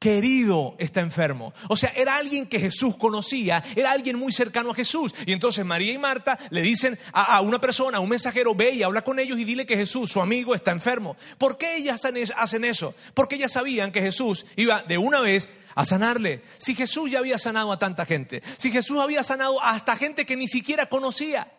querido 0.00 0.74
está 0.78 1.00
enfermo. 1.00 1.52
O 1.68 1.76
sea, 1.76 1.92
era 1.94 2.16
alguien 2.16 2.46
que 2.46 2.58
Jesús 2.58 2.96
conocía, 2.96 3.62
era 3.76 3.92
alguien 3.92 4.18
muy 4.18 4.32
cercano 4.32 4.70
a 4.70 4.74
Jesús. 4.74 5.14
Y 5.26 5.32
entonces 5.32 5.64
María 5.64 5.92
y 5.92 5.98
Marta 5.98 6.38
le 6.48 6.62
dicen 6.62 6.98
a, 7.12 7.40
una 7.42 7.60
persona, 7.60 7.98
a 7.98 8.00
un 8.00 8.08
mensajero, 8.08 8.54
ve 8.54 8.72
y 8.72 8.82
habla 8.82 9.02
con 9.02 9.18
ellos 9.20 9.38
y 9.38 9.44
dile 9.44 9.66
que 9.66 9.76
Jesús, 9.76 10.10
su 10.10 10.22
amigo, 10.22 10.54
está 10.54 10.72
enfermo. 10.72 11.16
¿Por 11.36 11.58
qué 11.58 11.76
ellas 11.76 12.00
hacen 12.36 12.64
eso? 12.64 12.94
Porque 13.12 13.36
ellas 13.36 13.52
sabían 13.52 13.92
que 13.92 14.00
Jesús 14.00 14.46
iba 14.56 14.82
de 14.82 14.96
una 14.96 15.20
vez 15.20 15.50
a 15.74 15.84
sanarle. 15.84 16.42
Si 16.56 16.74
Jesús 16.74 17.10
ya 17.10 17.18
había 17.18 17.38
sanado 17.38 17.70
a 17.70 17.78
tanta 17.78 18.06
gente, 18.06 18.42
si 18.56 18.72
Jesús 18.72 18.98
había 19.00 19.22
sanado 19.22 19.62
hasta 19.62 19.96
gente 19.96 20.24
que 20.24 20.36
ni 20.36 20.48
siquiera 20.48 20.86
conocía, 20.86 21.52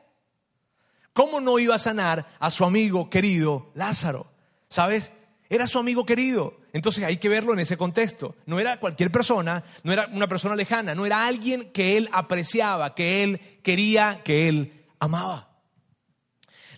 ¿cómo 1.14 1.42
no 1.42 1.60
iba 1.60 1.76
a 1.76 1.80
sanar 1.80 2.26
a 2.40 2.50
su 2.50 2.66
amigo 2.66 3.08
querido 3.12 3.72
Lázaro? 3.76 4.32
¿Sabes? 4.68 5.12
Era 5.52 5.68
su 5.68 5.80
amigo 5.80 6.06
querido. 6.06 6.62
Entonces 6.72 7.04
hay 7.04 7.18
que 7.18 7.28
verlo 7.28 7.52
en 7.52 7.60
ese 7.60 7.76
contexto. 7.76 8.38
No 8.46 8.58
era 8.58 8.80
cualquier 8.80 9.12
persona, 9.12 9.66
no 9.84 9.92
era 9.92 10.08
una 10.14 10.28
persona 10.28 10.56
lejana, 10.56 10.96
no 10.96 11.06
era 11.06 11.28
alguien 11.28 11.74
que 11.74 11.98
él 11.98 12.08
apreciaba, 12.14 12.96
que 12.96 13.22
él 13.22 13.42
quería, 13.62 14.22
que 14.24 14.48
él 14.48 14.86
amaba. 14.98 15.50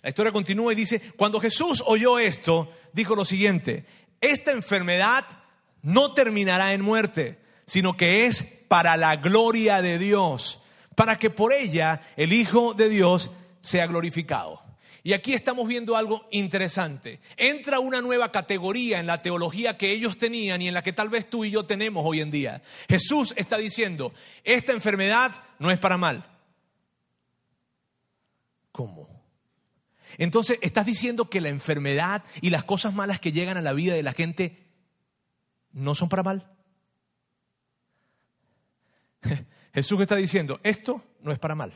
La 0.02 0.10
historia 0.10 0.32
continúa 0.32 0.74
y 0.74 0.76
dice, 0.76 1.00
cuando 1.16 1.40
Jesús 1.40 1.84
oyó 1.86 2.18
esto, 2.18 2.72
dijo 2.94 3.16
lo 3.16 3.26
siguiente, 3.26 3.86
esta 4.20 4.52
enfermedad 4.52 5.24
no 5.84 6.16
terminará 6.16 6.74
en 6.74 6.82
muerte, 6.82 7.40
sino 7.68 7.96
que 7.96 8.26
es 8.26 8.42
para 8.68 8.98
la 8.98 9.18
gloria 9.18 9.84
de 9.84 10.00
Dios, 10.00 10.64
para 10.96 11.20
que 11.20 11.30
por 11.30 11.54
ella 11.54 12.02
el 12.18 12.34
Hijo 12.34 12.74
de 12.74 12.90
Dios 12.90 13.30
sea 13.62 13.86
glorificado. 13.86 14.63
Y 15.06 15.12
aquí 15.12 15.34
estamos 15.34 15.68
viendo 15.68 15.98
algo 15.98 16.28
interesante. 16.32 17.20
Entra 17.36 17.80
una 17.80 18.02
nueva 18.02 18.32
categoría 18.32 19.02
en 19.02 19.06
la 19.06 19.22
teología 19.22 19.78
que 19.78 19.92
ellos 19.92 20.18
tenían 20.18 20.62
y 20.62 20.70
en 20.70 20.74
la 20.74 20.82
que 20.82 20.94
tal 20.94 21.10
vez 21.10 21.30
tú 21.30 21.44
y 21.44 21.52
yo 21.52 21.66
tenemos 21.66 22.06
hoy 22.06 22.22
en 22.22 22.32
día. 22.32 22.62
Jesús 22.88 23.34
está 23.36 23.58
diciendo, 23.58 24.14
esta 24.46 24.72
enfermedad 24.72 25.44
no 25.60 25.72
es 25.72 25.78
para 25.78 25.98
mal. 25.98 26.26
¿Cómo? 28.72 29.10
Entonces, 30.18 30.58
estás 30.62 30.86
diciendo 30.86 31.30
que 31.30 31.42
la 31.42 31.50
enfermedad 31.50 32.24
y 32.40 32.50
las 32.50 32.64
cosas 32.64 32.94
malas 32.94 33.20
que 33.20 33.34
llegan 33.34 33.58
a 33.58 33.62
la 33.62 33.74
vida 33.74 33.94
de 33.94 34.04
la 34.04 34.14
gente 34.14 34.58
no 35.74 35.96
son 35.96 36.08
para 36.08 36.24
mal. 36.24 36.50
Jesús 39.74 40.00
está 40.00 40.16
diciendo, 40.16 40.62
esto 40.64 41.04
no 41.20 41.34
es 41.34 41.40
para 41.40 41.56
mal, 41.56 41.74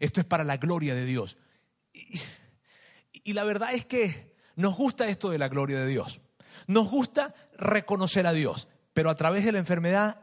esto 0.00 0.20
es 0.20 0.26
para 0.26 0.44
la 0.44 0.58
gloria 0.58 0.94
de 0.94 1.06
Dios. 1.06 1.38
Y 3.28 3.34
la 3.34 3.44
verdad 3.44 3.74
es 3.74 3.84
que 3.84 4.32
nos 4.56 4.74
gusta 4.74 5.06
esto 5.06 5.28
de 5.28 5.36
la 5.36 5.50
gloria 5.50 5.78
de 5.78 5.86
Dios. 5.86 6.22
Nos 6.66 6.88
gusta 6.88 7.34
reconocer 7.58 8.26
a 8.26 8.32
Dios, 8.32 8.68
pero 8.94 9.10
a 9.10 9.16
través 9.16 9.44
de 9.44 9.52
la 9.52 9.58
enfermedad 9.58 10.22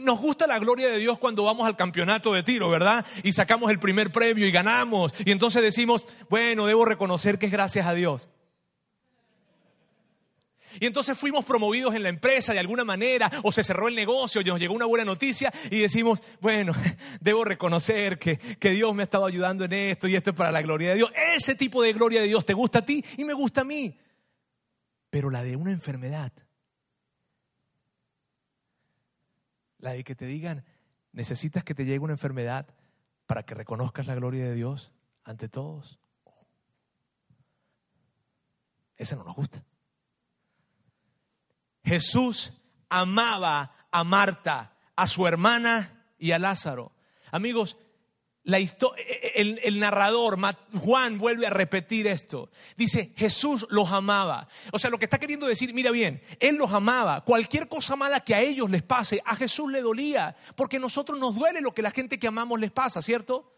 nos 0.00 0.20
gusta 0.20 0.46
la 0.46 0.58
gloria 0.58 0.90
de 0.90 0.98
Dios 0.98 1.18
cuando 1.18 1.44
vamos 1.44 1.66
al 1.66 1.78
campeonato 1.78 2.34
de 2.34 2.42
tiro, 2.42 2.68
¿verdad? 2.68 3.06
Y 3.22 3.32
sacamos 3.32 3.70
el 3.70 3.78
primer 3.78 4.12
premio 4.12 4.46
y 4.46 4.50
ganamos. 4.50 5.14
Y 5.24 5.30
entonces 5.30 5.62
decimos, 5.62 6.04
bueno, 6.28 6.66
debo 6.66 6.84
reconocer 6.84 7.38
que 7.38 7.46
es 7.46 7.52
gracias 7.52 7.86
a 7.86 7.94
Dios. 7.94 8.28
Y 10.80 10.86
entonces 10.86 11.18
fuimos 11.18 11.44
promovidos 11.44 11.94
en 11.94 12.02
la 12.02 12.08
empresa 12.08 12.52
de 12.52 12.58
alguna 12.58 12.84
manera, 12.84 13.30
o 13.42 13.52
se 13.52 13.64
cerró 13.64 13.88
el 13.88 13.94
negocio, 13.94 14.40
y 14.40 14.44
nos 14.44 14.60
llegó 14.60 14.74
una 14.74 14.86
buena 14.86 15.04
noticia 15.04 15.52
y 15.70 15.80
decimos, 15.80 16.20
bueno, 16.40 16.72
debo 17.20 17.44
reconocer 17.44 18.18
que, 18.18 18.38
que, 18.38 18.70
Dios 18.70 18.94
me 18.94 19.02
ha 19.02 19.04
estado 19.04 19.26
ayudando 19.26 19.64
en 19.64 19.72
esto 19.72 20.08
y 20.08 20.16
esto 20.16 20.30
es 20.30 20.36
para 20.36 20.52
la 20.52 20.62
gloria 20.62 20.90
de 20.90 20.96
Dios. 20.96 21.12
Ese 21.34 21.54
tipo 21.54 21.82
de 21.82 21.92
gloria 21.92 22.20
de 22.20 22.26
Dios 22.26 22.44
te 22.46 22.54
gusta 22.54 22.80
a 22.80 22.86
ti 22.86 23.04
y 23.16 23.24
me 23.24 23.34
gusta 23.34 23.62
a 23.62 23.64
mí. 23.64 23.98
Pero 25.10 25.30
la 25.30 25.42
de 25.42 25.56
una 25.56 25.70
enfermedad, 25.70 26.32
la 29.78 29.92
de 29.92 30.04
que 30.04 30.14
te 30.14 30.26
digan, 30.26 30.64
necesitas 31.12 31.64
que 31.64 31.74
te 31.74 31.84
llegue 31.84 31.98
una 31.98 32.14
enfermedad 32.14 32.66
para 33.26 33.42
que 33.42 33.54
reconozcas 33.54 34.06
la 34.06 34.14
gloria 34.14 34.44
de 34.44 34.54
Dios 34.54 34.92
ante 35.24 35.48
todos. 35.48 35.98
Esa 38.96 39.16
no 39.16 39.24
nos 39.24 39.34
gusta. 39.34 39.64
Jesús 41.84 42.52
amaba 42.88 43.74
a 43.90 44.04
Marta, 44.04 44.76
a 44.96 45.06
su 45.06 45.26
hermana 45.26 46.06
y 46.18 46.32
a 46.32 46.38
Lázaro. 46.38 46.92
Amigos, 47.30 47.76
la 48.44 48.58
e, 48.58 48.64
e, 48.96 49.32
el, 49.36 49.60
el, 49.62 49.78
narrador, 49.78 50.38
Juan, 50.74 51.18
vuelve 51.18 51.46
a 51.46 51.50
repetir 51.50 52.06
esto. 52.06 52.50
Dice, 52.76 53.12
Jesús 53.16 53.66
los 53.70 53.92
amaba. 53.92 54.48
O 54.72 54.78
sea, 54.78 54.90
lo 54.90 54.98
que 54.98 55.04
está 55.04 55.18
queriendo 55.18 55.46
decir, 55.46 55.72
mira 55.72 55.90
bien, 55.90 56.22
Él 56.40 56.56
los 56.56 56.72
amaba. 56.72 57.22
Cualquier 57.22 57.68
cosa 57.68 57.94
mala 57.94 58.20
que 58.20 58.34
a 58.34 58.40
ellos 58.40 58.68
les 58.68 58.82
pase, 58.82 59.22
a 59.24 59.36
Jesús 59.36 59.70
le 59.70 59.80
dolía. 59.80 60.36
Porque 60.56 60.78
a 60.78 60.80
nosotros 60.80 61.18
nos 61.18 61.34
duele 61.34 61.60
lo 61.60 61.72
que 61.72 61.82
la 61.82 61.92
gente 61.92 62.18
que 62.18 62.26
amamos 62.26 62.58
les 62.58 62.72
pasa, 62.72 63.00
¿cierto? 63.00 63.54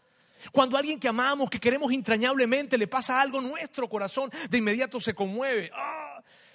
Cuando 0.51 0.75
a 0.75 0.79
alguien 0.79 0.99
que 0.99 1.07
amamos, 1.07 1.49
que 1.49 1.59
queremos 1.59 1.91
entrañablemente, 1.91 2.77
le 2.77 2.87
pasa 2.87 3.19
algo, 3.19 3.41
nuestro 3.41 3.89
corazón 3.89 4.29
de 4.49 4.57
inmediato 4.57 4.99
se 4.99 5.15
conmueve. 5.15 5.71
¡Ah! 5.73 6.04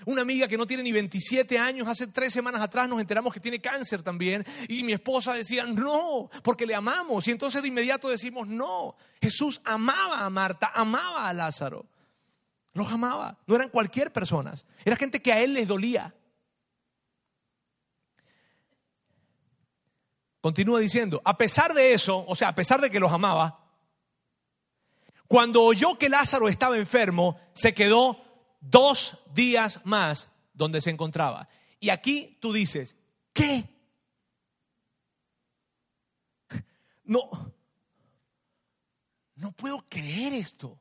Una 0.06 0.22
amiga 0.22 0.48
que 0.48 0.56
no 0.56 0.66
tiene 0.66 0.82
ni 0.82 0.92
27 0.92 1.58
años, 1.58 1.86
hace 1.86 2.06
tres 2.06 2.32
semanas 2.32 2.62
atrás 2.62 2.88
nos 2.88 3.00
enteramos 3.00 3.32
que 3.32 3.40
tiene 3.40 3.60
cáncer 3.60 4.02
también. 4.02 4.44
Y 4.68 4.82
mi 4.82 4.92
esposa 4.92 5.34
decía, 5.34 5.64
no, 5.64 6.30
porque 6.42 6.66
le 6.66 6.74
amamos. 6.74 7.28
Y 7.28 7.30
entonces 7.30 7.62
de 7.62 7.68
inmediato 7.68 8.08
decimos, 8.08 8.48
no. 8.48 8.96
Jesús 9.20 9.60
amaba 9.64 10.24
a 10.24 10.30
Marta, 10.30 10.72
amaba 10.74 11.28
a 11.28 11.32
Lázaro. 11.32 11.86
Los 12.72 12.90
amaba. 12.90 13.38
No 13.46 13.56
eran 13.56 13.68
cualquier 13.68 14.12
persona. 14.12 14.54
Era 14.84 14.96
gente 14.96 15.20
que 15.20 15.32
a 15.32 15.40
él 15.40 15.54
les 15.54 15.68
dolía. 15.68 16.14
Continúa 20.40 20.80
diciendo, 20.80 21.20
a 21.24 21.36
pesar 21.36 21.74
de 21.74 21.92
eso, 21.92 22.24
o 22.26 22.34
sea, 22.34 22.48
a 22.48 22.54
pesar 22.54 22.80
de 22.80 22.88
que 22.88 23.00
los 23.00 23.12
amaba, 23.12 23.66
cuando 25.28 25.62
oyó 25.62 25.98
que 25.98 26.08
Lázaro 26.08 26.48
estaba 26.48 26.78
enfermo, 26.78 27.38
se 27.52 27.74
quedó 27.74 28.29
dos 28.60 29.18
días 29.34 29.80
más 29.84 30.28
donde 30.52 30.80
se 30.80 30.90
encontraba. 30.90 31.48
Y 31.80 31.90
aquí 31.90 32.38
tú 32.40 32.52
dices, 32.52 32.96
¿qué? 33.32 33.68
No, 37.02 37.28
no 39.34 39.50
puedo 39.50 39.84
creer 39.88 40.32
esto. 40.34 40.78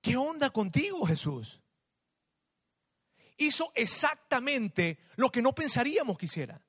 ¿Qué 0.00 0.16
onda 0.16 0.50
contigo, 0.50 1.04
Jesús? 1.06 1.60
Hizo 3.38 3.72
exactamente 3.74 4.98
lo 5.16 5.32
que 5.32 5.42
no 5.42 5.52
pensaríamos 5.52 6.16
que 6.16 6.26
hiciera. 6.26 6.63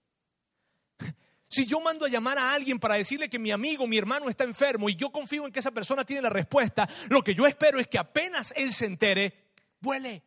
Si 1.55 1.65
yo 1.65 1.79
mando 1.79 2.05
a 2.05 2.09
llamar 2.09 2.37
a 2.37 2.53
alguien 2.53 2.79
para 2.79 2.95
decirle 2.95 3.29
que 3.29 3.39
mi 3.39 3.49
amigo, 3.49 3.87
mi 3.87 3.97
hermano 3.97 4.27
está 4.27 4.43
enfermo 4.43 4.89
y 4.89 4.95
yo 4.97 5.09
confío 5.09 5.45
en 5.45 5.53
que 5.53 5.61
esa 5.61 5.71
persona 5.71 6.03
tiene 6.03 6.21
la 6.21 6.29
respuesta, 6.29 6.85
lo 7.07 7.23
que 7.23 7.33
yo 7.33 7.47
espero 7.47 7.79
es 7.79 7.87
que 7.87 7.97
apenas 7.97 8.53
él 8.57 8.73
se 8.73 8.85
entere, 8.85 9.53
vuele. 9.79 10.21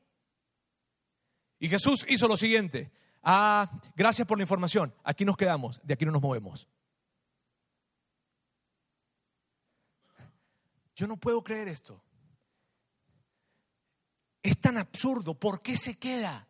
Y 1.59 1.69
Jesús 1.69 2.07
hizo 2.09 2.29
lo 2.29 2.39
siguiente. 2.39 2.91
Ah, 3.23 3.71
gracias 3.95 4.27
por 4.27 4.39
la 4.39 4.45
información. 4.45 4.95
Aquí 5.05 5.27
nos 5.27 5.37
quedamos, 5.37 5.79
de 5.87 5.93
aquí 5.93 6.07
no 6.07 6.13
nos 6.13 6.23
movemos. 6.23 6.67
Yo 10.97 11.07
no 11.07 11.19
puedo 11.19 11.45
creer 11.45 11.69
esto. 11.69 12.03
Es 14.43 14.59
tan 14.59 14.79
absurdo. 14.79 15.35
¿Por 15.35 15.61
qué 15.61 15.77
se 15.77 15.99
queda? 15.99 16.48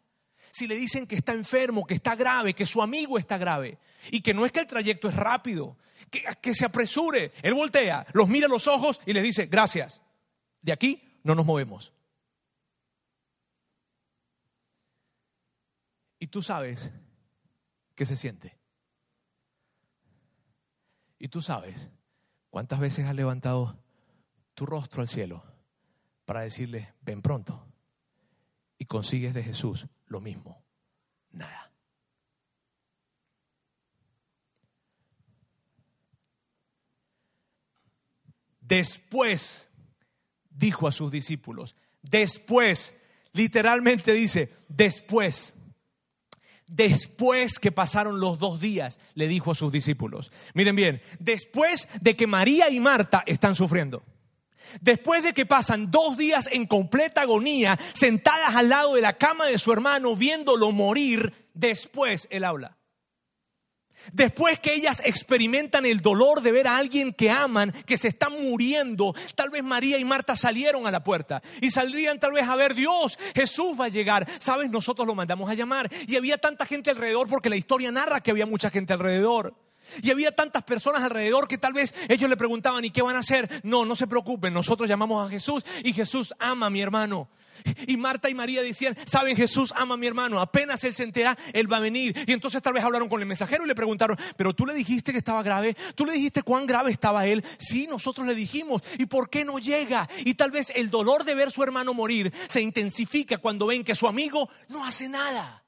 Si 0.50 0.66
le 0.66 0.76
dicen 0.76 1.06
que 1.06 1.16
está 1.16 1.32
enfermo, 1.32 1.86
que 1.86 1.94
está 1.94 2.14
grave, 2.14 2.54
que 2.54 2.66
su 2.66 2.82
amigo 2.82 3.18
está 3.18 3.38
grave 3.38 3.78
y 4.10 4.20
que 4.20 4.34
no 4.34 4.46
es 4.46 4.52
que 4.52 4.60
el 4.60 4.66
trayecto 4.66 5.08
es 5.08 5.14
rápido, 5.14 5.76
que, 6.10 6.54
se 6.54 6.64
apresure? 6.64 7.32
Él 7.42 7.54
voltea, 7.54 8.06
los 8.12 8.28
mira 8.28 8.46
a 8.46 8.50
los 8.50 8.66
ojos 8.66 9.00
y 9.06 9.12
les 9.12 9.22
dice, 9.22 9.46
gracias, 9.46 10.00
de 10.62 10.72
aquí 10.72 11.02
no 11.22 11.34
nos 11.34 11.46
movemos. 11.46 11.92
Y 16.20 16.26
tú 16.28 16.42
sabes 16.42 16.90
qué 17.94 18.06
se 18.06 18.16
siente. 18.16 18.56
Y 21.18 21.28
tú 21.28 21.42
sabes 21.42 21.90
cuántas 22.50 22.80
veces 22.80 23.06
has 23.06 23.14
levantado 23.14 23.78
tu 24.54 24.66
rostro 24.66 25.02
al 25.02 25.08
cielo 25.08 25.44
para 26.24 26.42
decirle, 26.42 26.94
ven 27.02 27.22
pronto. 27.22 27.64
Y 28.78 28.84
consigues 28.84 29.34
de 29.34 29.42
Jesús 29.42 29.86
lo 30.08 30.20
mismo, 30.20 30.64
nada. 31.30 31.72
Después 38.60 39.68
dijo 40.50 40.86
a 40.86 40.92
sus 40.92 41.10
discípulos, 41.10 41.74
después, 42.02 42.94
literalmente 43.32 44.12
dice, 44.12 44.54
después, 44.68 45.54
después 46.66 47.58
que 47.58 47.72
pasaron 47.72 48.20
los 48.20 48.38
dos 48.38 48.60
días, 48.60 49.00
le 49.14 49.26
dijo 49.26 49.52
a 49.52 49.54
sus 49.54 49.72
discípulos, 49.72 50.30
miren 50.52 50.76
bien, 50.76 51.00
después 51.18 51.88
de 52.00 52.14
que 52.14 52.26
María 52.26 52.68
y 52.68 52.78
Marta 52.78 53.22
están 53.26 53.54
sufriendo. 53.54 54.02
Después 54.80 55.22
de 55.22 55.32
que 55.32 55.46
pasan 55.46 55.90
dos 55.90 56.16
días 56.16 56.48
en 56.52 56.66
completa 56.66 57.22
agonía, 57.22 57.78
sentadas 57.94 58.54
al 58.54 58.68
lado 58.68 58.94
de 58.94 59.00
la 59.00 59.18
cama 59.18 59.46
de 59.46 59.58
su 59.58 59.72
hermano, 59.72 60.16
viéndolo 60.16 60.72
morir, 60.72 61.50
después 61.54 62.28
él 62.30 62.44
habla. 62.44 62.78
Después 64.12 64.58
que 64.60 64.74
ellas 64.74 65.02
experimentan 65.04 65.84
el 65.84 66.00
dolor 66.00 66.40
de 66.40 66.52
ver 66.52 66.66
a 66.66 66.76
alguien 66.76 67.12
que 67.12 67.30
aman, 67.30 67.72
que 67.86 67.98
se 67.98 68.08
está 68.08 68.28
muriendo, 68.28 69.14
tal 69.34 69.50
vez 69.50 69.62
María 69.62 69.98
y 69.98 70.04
Marta 70.04 70.36
salieron 70.36 70.86
a 70.86 70.90
la 70.90 71.04
puerta 71.04 71.42
y 71.60 71.70
saldrían 71.70 72.18
tal 72.18 72.32
vez 72.32 72.48
a 72.48 72.56
ver 72.56 72.74
Dios, 72.74 73.18
Jesús 73.34 73.78
va 73.78 73.86
a 73.86 73.90
llegar. 73.90 74.26
Sabes, 74.38 74.70
nosotros 74.70 75.06
lo 75.06 75.14
mandamos 75.14 75.50
a 75.50 75.54
llamar 75.54 75.90
y 76.06 76.16
había 76.16 76.38
tanta 76.38 76.64
gente 76.64 76.90
alrededor 76.90 77.28
porque 77.28 77.50
la 77.50 77.56
historia 77.56 77.90
narra 77.90 78.22
que 78.22 78.30
había 78.30 78.46
mucha 78.46 78.70
gente 78.70 78.92
alrededor. 78.92 79.54
Y 80.02 80.10
había 80.10 80.34
tantas 80.34 80.62
personas 80.62 81.02
alrededor 81.02 81.48
que 81.48 81.58
tal 81.58 81.72
vez 81.72 81.94
ellos 82.08 82.28
le 82.28 82.36
preguntaban, 82.36 82.84
¿y 82.84 82.90
qué 82.90 83.02
van 83.02 83.16
a 83.16 83.20
hacer? 83.20 83.60
No, 83.62 83.84
no 83.84 83.96
se 83.96 84.06
preocupen, 84.06 84.52
nosotros 84.52 84.88
llamamos 84.88 85.26
a 85.26 85.30
Jesús 85.30 85.64
y 85.84 85.92
Jesús 85.92 86.34
ama 86.38 86.66
a 86.66 86.70
mi 86.70 86.80
hermano. 86.80 87.28
Y 87.86 87.96
Marta 87.96 88.28
y 88.28 88.34
María 88.34 88.62
decían, 88.62 88.96
saben, 89.06 89.36
Jesús 89.36 89.72
ama 89.76 89.94
a 89.94 89.96
mi 89.96 90.06
hermano, 90.06 90.40
apenas 90.40 90.82
él 90.84 90.94
se 90.94 91.04
entera, 91.04 91.36
él 91.52 91.70
va 91.70 91.78
a 91.78 91.80
venir. 91.80 92.16
Y 92.26 92.32
entonces 92.32 92.62
tal 92.62 92.72
vez 92.72 92.84
hablaron 92.84 93.08
con 93.08 93.20
el 93.20 93.26
mensajero 93.26 93.64
y 93.64 93.68
le 93.68 93.74
preguntaron, 93.74 94.16
pero 94.36 94.54
tú 94.54 94.66
le 94.66 94.74
dijiste 94.74 95.12
que 95.12 95.18
estaba 95.18 95.42
grave, 95.42 95.76
tú 95.94 96.04
le 96.04 96.12
dijiste 96.12 96.42
cuán 96.42 96.66
grave 96.66 96.90
estaba 96.90 97.26
él. 97.26 97.44
Sí, 97.58 97.86
nosotros 97.86 98.26
le 98.26 98.34
dijimos, 98.34 98.82
¿y 98.98 99.06
por 99.06 99.30
qué 99.30 99.44
no 99.44 99.58
llega? 99.58 100.08
Y 100.24 100.34
tal 100.34 100.50
vez 100.50 100.72
el 100.74 100.90
dolor 100.90 101.24
de 101.24 101.34
ver 101.34 101.50
su 101.50 101.62
hermano 101.62 101.94
morir 101.94 102.32
se 102.48 102.60
intensifica 102.60 103.38
cuando 103.38 103.66
ven 103.66 103.84
que 103.84 103.94
su 103.94 104.06
amigo 104.06 104.48
no 104.68 104.84
hace 104.84 105.08
nada. 105.08 105.64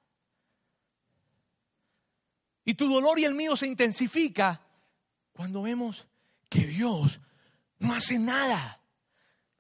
Y 2.70 2.74
tu 2.74 2.88
dolor 2.88 3.18
y 3.18 3.24
el 3.24 3.34
mío 3.34 3.56
se 3.56 3.66
intensifica 3.66 4.64
cuando 5.32 5.62
vemos 5.62 6.06
que 6.48 6.68
Dios 6.68 7.20
no 7.80 7.92
hace 7.92 8.16
nada. 8.16 8.80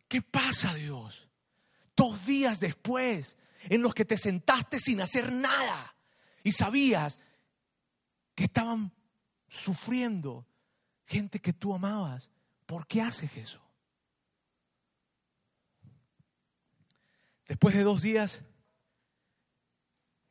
¿Qué 0.06 0.22
pasa 0.22 0.74
Dios? 0.74 1.28
Dos 1.96 2.24
días 2.24 2.60
después 2.60 3.36
en 3.64 3.82
los 3.82 3.94
que 3.94 4.04
te 4.04 4.16
sentaste 4.16 4.78
sin 4.78 5.00
hacer 5.00 5.32
nada 5.32 5.96
y 6.44 6.52
sabías 6.52 7.18
que 8.36 8.44
estaban 8.44 8.92
sufriendo 9.48 10.46
gente 11.04 11.40
que 11.40 11.52
tú 11.52 11.74
amabas. 11.74 12.30
¿Por 12.64 12.86
qué 12.86 13.02
haces 13.02 13.36
eso? 13.36 13.60
Después 17.48 17.74
de 17.74 17.82
dos 17.82 18.02
días, 18.02 18.42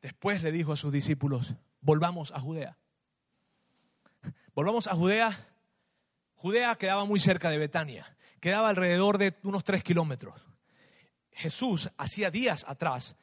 después 0.00 0.42
le 0.42 0.50
dijo 0.50 0.72
a 0.72 0.78
sus 0.78 0.90
discípulos, 0.90 1.52
volvamos 1.80 2.30
a 2.32 2.40
Judea. 2.40 2.76
Volvamos 4.54 4.86
a 4.86 4.94
Judea. 4.94 5.46
Judea 6.34 6.74
quedaba 6.76 7.04
muy 7.04 7.20
cerca 7.20 7.50
de 7.50 7.58
Betania, 7.58 8.16
quedaba 8.40 8.70
alrededor 8.70 9.18
de 9.18 9.34
unos 9.42 9.62
tres 9.64 9.84
kilómetros. 9.84 10.46
Jesús, 11.32 11.90
hacía 11.98 12.30
días 12.30 12.64
atrás, 12.66 13.16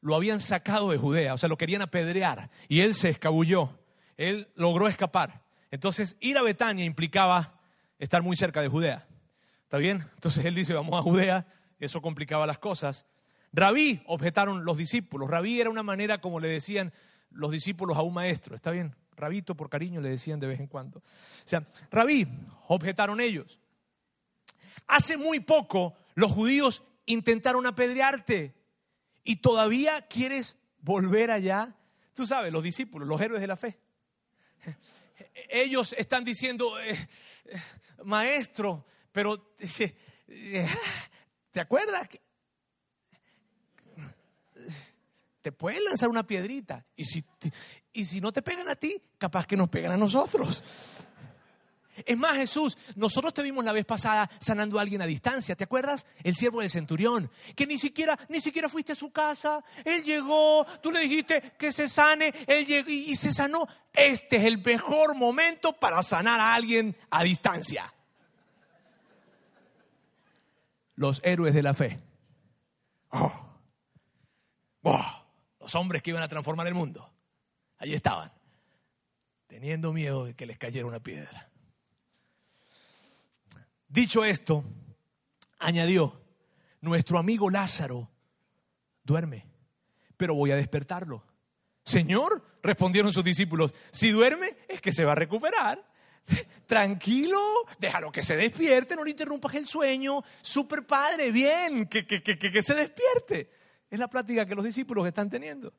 lo 0.00 0.14
habían 0.14 0.40
sacado 0.40 0.90
de 0.90 0.98
Judea, 0.98 1.34
o 1.34 1.38
sea, 1.38 1.48
lo 1.48 1.56
querían 1.56 1.82
apedrear, 1.82 2.50
y 2.68 2.80
él 2.80 2.94
se 2.94 3.08
escabulló, 3.08 3.78
él 4.16 4.48
logró 4.54 4.86
escapar. 4.86 5.42
Entonces, 5.70 6.16
ir 6.20 6.36
a 6.38 6.42
Betania 6.42 6.84
implicaba 6.84 7.58
estar 7.98 8.22
muy 8.22 8.36
cerca 8.36 8.60
de 8.62 8.68
Judea. 8.68 9.06
¿Está 9.64 9.78
bien? 9.78 10.06
Entonces 10.14 10.44
él 10.44 10.54
dice, 10.54 10.72
vamos 10.72 10.98
a 10.98 11.02
Judea, 11.02 11.46
eso 11.78 12.00
complicaba 12.00 12.46
las 12.46 12.58
cosas. 12.58 13.06
Rabí, 13.52 14.02
objetaron 14.06 14.64
los 14.64 14.76
discípulos. 14.76 15.30
Rabí 15.30 15.60
era 15.60 15.70
una 15.70 15.82
manera 15.82 16.20
como 16.20 16.40
le 16.40 16.48
decían 16.48 16.92
los 17.30 17.50
discípulos 17.50 17.96
a 17.96 18.02
un 18.02 18.14
maestro. 18.14 18.54
¿Está 18.54 18.70
bien? 18.70 18.94
Rabito 19.16 19.56
por 19.56 19.68
cariño 19.68 20.00
le 20.00 20.10
decían 20.10 20.40
de 20.40 20.46
vez 20.46 20.60
en 20.60 20.68
cuando. 20.68 20.98
O 20.98 21.02
sea, 21.44 21.66
Rabí, 21.90 22.26
objetaron 22.68 23.20
ellos. 23.20 23.60
Hace 24.86 25.16
muy 25.16 25.40
poco 25.40 25.96
los 26.14 26.32
judíos 26.32 26.82
intentaron 27.06 27.66
apedrearte 27.66 28.54
y 29.24 29.36
todavía 29.36 30.06
quieres 30.06 30.56
volver 30.80 31.30
allá. 31.30 31.76
Tú 32.14 32.26
sabes, 32.26 32.52
los 32.52 32.62
discípulos, 32.62 33.08
los 33.08 33.20
héroes 33.20 33.40
de 33.40 33.46
la 33.46 33.56
fe. 33.56 33.78
Ellos 35.50 35.94
están 35.96 36.24
diciendo, 36.24 36.78
eh, 36.80 37.08
eh, 37.44 37.60
maestro, 38.04 38.86
pero 39.12 39.54
eh, 39.58 40.68
¿te 41.50 41.60
acuerdas? 41.60 42.08
Te 45.48 45.52
pueden 45.52 45.82
lanzar 45.82 46.10
una 46.10 46.26
piedrita 46.26 46.84
y 46.94 47.06
si, 47.06 47.24
y 47.94 48.04
si 48.04 48.20
no 48.20 48.32
te 48.32 48.42
pegan 48.42 48.68
a 48.68 48.76
ti, 48.76 49.00
capaz 49.16 49.46
que 49.46 49.56
nos 49.56 49.70
pegan 49.70 49.92
a 49.92 49.96
nosotros. 49.96 50.62
Es 52.04 52.18
más, 52.18 52.36
Jesús, 52.36 52.76
nosotros 52.96 53.32
te 53.32 53.42
vimos 53.42 53.64
la 53.64 53.72
vez 53.72 53.86
pasada 53.86 54.28
sanando 54.40 54.78
a 54.78 54.82
alguien 54.82 55.00
a 55.00 55.06
distancia, 55.06 55.56
¿te 55.56 55.64
acuerdas? 55.64 56.04
El 56.22 56.36
siervo 56.36 56.60
del 56.60 56.68
centurión, 56.68 57.30
que 57.56 57.66
ni 57.66 57.78
siquiera, 57.78 58.18
ni 58.28 58.42
siquiera 58.42 58.68
fuiste 58.68 58.92
a 58.92 58.94
su 58.94 59.10
casa, 59.10 59.64
él 59.86 60.02
llegó, 60.02 60.66
tú 60.82 60.92
le 60.92 61.00
dijiste 61.00 61.54
que 61.56 61.72
se 61.72 61.88
sane, 61.88 62.30
él 62.46 62.66
llegó 62.66 62.90
y 62.90 63.16
se 63.16 63.32
sanó. 63.32 63.66
Este 63.94 64.36
es 64.36 64.44
el 64.44 64.62
mejor 64.62 65.14
momento 65.14 65.72
para 65.72 66.02
sanar 66.02 66.40
a 66.40 66.54
alguien 66.54 66.94
a 67.08 67.24
distancia. 67.24 67.90
Los 70.94 71.22
héroes 71.24 71.54
de 71.54 71.62
la 71.62 71.72
fe. 71.72 71.98
Oh. 73.12 73.32
Oh. 74.82 75.17
Los 75.68 75.74
hombres 75.74 76.02
que 76.02 76.08
iban 76.08 76.22
a 76.22 76.28
transformar 76.28 76.66
el 76.66 76.72
mundo. 76.72 77.12
Allí 77.76 77.92
estaban, 77.92 78.32
teniendo 79.46 79.92
miedo 79.92 80.24
de 80.24 80.34
que 80.34 80.46
les 80.46 80.56
cayera 80.56 80.86
una 80.86 80.98
piedra. 80.98 81.50
Dicho 83.86 84.24
esto, 84.24 84.64
añadió, 85.58 86.22
nuestro 86.80 87.18
amigo 87.18 87.50
Lázaro 87.50 88.08
duerme, 89.04 89.44
pero 90.16 90.34
voy 90.34 90.52
a 90.52 90.56
despertarlo. 90.56 91.22
Señor, 91.84 92.42
respondieron 92.62 93.12
sus 93.12 93.22
discípulos, 93.22 93.74
si 93.92 94.10
duerme 94.10 94.56
es 94.68 94.80
que 94.80 94.90
se 94.90 95.04
va 95.04 95.12
a 95.12 95.16
recuperar. 95.16 95.86
Tranquilo, 96.66 97.42
déjalo 97.78 98.10
que 98.10 98.22
se 98.22 98.36
despierte, 98.36 98.96
no 98.96 99.04
le 99.04 99.10
interrumpas 99.10 99.54
el 99.56 99.66
sueño. 99.66 100.22
Super 100.40 100.86
padre, 100.86 101.30
bien, 101.30 101.88
que, 101.88 102.06
que, 102.06 102.22
que, 102.22 102.38
que 102.38 102.62
se 102.62 102.72
despierte. 102.72 103.57
Es 103.90 103.98
la 103.98 104.08
plática 104.08 104.46
que 104.46 104.54
los 104.54 104.64
discípulos 104.64 105.06
están 105.06 105.30
teniendo. 105.30 105.72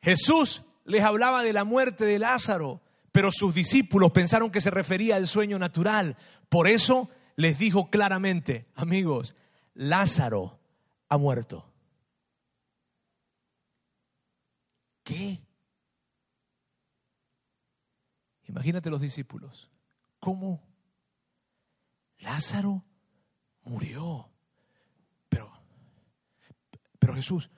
Jesús 0.00 0.62
les 0.84 1.02
hablaba 1.02 1.42
de 1.42 1.52
la 1.52 1.64
muerte 1.64 2.04
de 2.04 2.18
Lázaro, 2.18 2.80
pero 3.12 3.30
sus 3.32 3.54
discípulos 3.54 4.12
pensaron 4.12 4.50
que 4.50 4.60
se 4.60 4.70
refería 4.70 5.16
al 5.16 5.26
sueño 5.26 5.58
natural. 5.58 6.16
Por 6.48 6.68
eso 6.68 7.10
les 7.34 7.58
dijo 7.58 7.90
claramente, 7.90 8.66
amigos, 8.74 9.34
Lázaro 9.74 10.60
ha 11.08 11.18
muerto. 11.18 11.72
¿Qué? 15.02 15.40
Imagínate 18.44 18.90
los 18.90 19.00
discípulos. 19.00 19.70
¿Cómo? 20.18 20.62
Lázaro 22.18 22.84
murió. 23.62 24.30
Pero, 27.06 27.14
Jesús, 27.14 27.50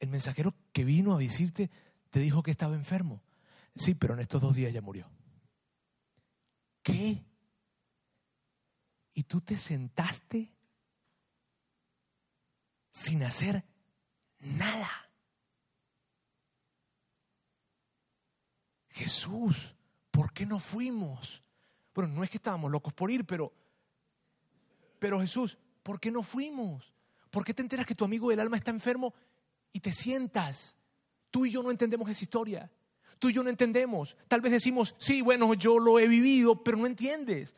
el 0.00 0.08
mensajero 0.08 0.56
que 0.72 0.84
vino 0.84 1.14
a 1.14 1.18
decirte 1.18 1.70
te 2.10 2.18
dijo 2.18 2.42
que 2.42 2.50
estaba 2.50 2.74
enfermo. 2.74 3.22
Sí, 3.76 3.94
pero 3.94 4.14
en 4.14 4.18
estos 4.18 4.42
dos 4.42 4.56
días 4.56 4.72
ya 4.72 4.82
murió. 4.82 5.08
¿Qué? 6.82 7.24
¿Y 9.14 9.22
tú 9.22 9.40
te 9.40 9.56
sentaste 9.56 10.52
sin 12.90 13.22
hacer 13.22 13.64
nada? 14.40 14.90
Jesús, 18.90 19.76
¿por 20.10 20.32
qué 20.32 20.44
no 20.44 20.58
fuimos? 20.58 21.40
Bueno, 21.94 22.12
no 22.12 22.24
es 22.24 22.30
que 22.30 22.38
estábamos 22.38 22.68
locos 22.68 22.92
por 22.92 23.12
ir, 23.12 23.24
pero, 23.24 23.52
pero 24.98 25.20
Jesús, 25.20 25.56
¿por 25.84 26.00
qué 26.00 26.10
no 26.10 26.24
fuimos? 26.24 26.95
¿Por 27.30 27.44
qué 27.44 27.54
te 27.54 27.62
enteras 27.62 27.86
que 27.86 27.94
tu 27.94 28.04
amigo 28.04 28.30
del 28.30 28.40
alma 28.40 28.56
está 28.56 28.70
enfermo 28.70 29.14
y 29.72 29.80
te 29.80 29.92
sientas? 29.92 30.76
Tú 31.30 31.46
y 31.46 31.50
yo 31.50 31.62
no 31.62 31.70
entendemos 31.70 32.08
esa 32.08 32.24
historia. 32.24 32.70
Tú 33.18 33.28
y 33.28 33.32
yo 33.32 33.42
no 33.42 33.50
entendemos. 33.50 34.16
Tal 34.28 34.40
vez 34.40 34.52
decimos, 34.52 34.94
sí, 34.98 35.22
bueno, 35.22 35.54
yo 35.54 35.78
lo 35.78 35.98
he 35.98 36.06
vivido, 36.08 36.62
pero 36.62 36.76
no 36.76 36.86
entiendes. 36.86 37.54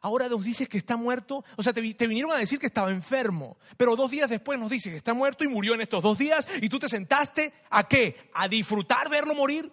Ahora 0.00 0.28
nos 0.28 0.44
dices 0.44 0.68
que 0.68 0.78
está 0.78 0.96
muerto. 0.96 1.44
O 1.56 1.62
sea, 1.62 1.72
te, 1.72 1.80
vinieron 1.80 2.32
a 2.32 2.36
decir 2.36 2.58
que 2.58 2.66
estaba 2.66 2.90
enfermo. 2.90 3.56
Pero 3.76 3.94
dos 3.94 4.10
días 4.10 4.28
después 4.28 4.58
nos 4.58 4.70
dice 4.70 4.90
que 4.90 4.96
está 4.96 5.14
muerto 5.14 5.44
y 5.44 5.48
murió 5.48 5.74
en 5.74 5.80
estos 5.80 6.02
dos 6.02 6.18
días. 6.18 6.48
Y 6.60 6.68
tú 6.68 6.78
te 6.78 6.88
sentaste 6.88 7.52
a 7.70 7.86
qué? 7.86 8.16
A 8.34 8.48
disfrutar 8.48 9.08
verlo 9.08 9.34
morir. 9.34 9.72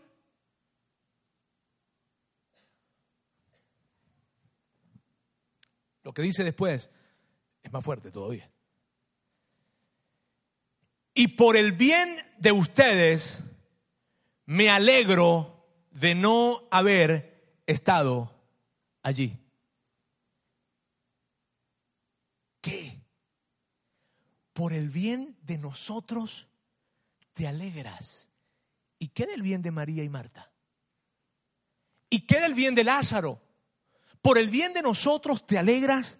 Lo 6.04 6.14
que 6.14 6.22
dice 6.22 6.44
después 6.44 6.90
es 7.64 7.72
más 7.72 7.84
fuerte 7.84 8.12
todavía. 8.12 8.52
Y 11.20 11.28
por 11.28 11.58
el 11.58 11.74
bien 11.74 12.16
de 12.38 12.54
ustedes, 12.54 13.44
me 14.46 14.70
alegro 14.70 15.68
de 15.92 16.16
no 16.16 16.66
haber 16.72 17.62
estado 17.68 18.34
allí. 19.04 19.38
¿Qué? 22.62 23.02
Por 24.54 24.72
el 24.72 24.88
bien 24.88 25.38
de 25.42 25.58
nosotros 25.58 26.48
te 27.34 27.50
alegras. 27.50 28.30
¿Y 28.98 29.10
qué 29.10 29.26
del 29.26 29.42
bien 29.42 29.62
de 29.62 29.72
María 29.72 30.06
y 30.06 30.10
Marta? 30.10 30.50
¿Y 32.10 32.22
qué 32.22 32.40
del 32.40 32.54
bien 32.54 32.76
de 32.76 32.86
Lázaro? 32.86 33.42
Por 34.22 34.38
el 34.38 34.50
bien 34.50 34.72
de 34.72 34.82
nosotros 34.82 35.46
te 35.46 35.58
alegras. 35.58 36.18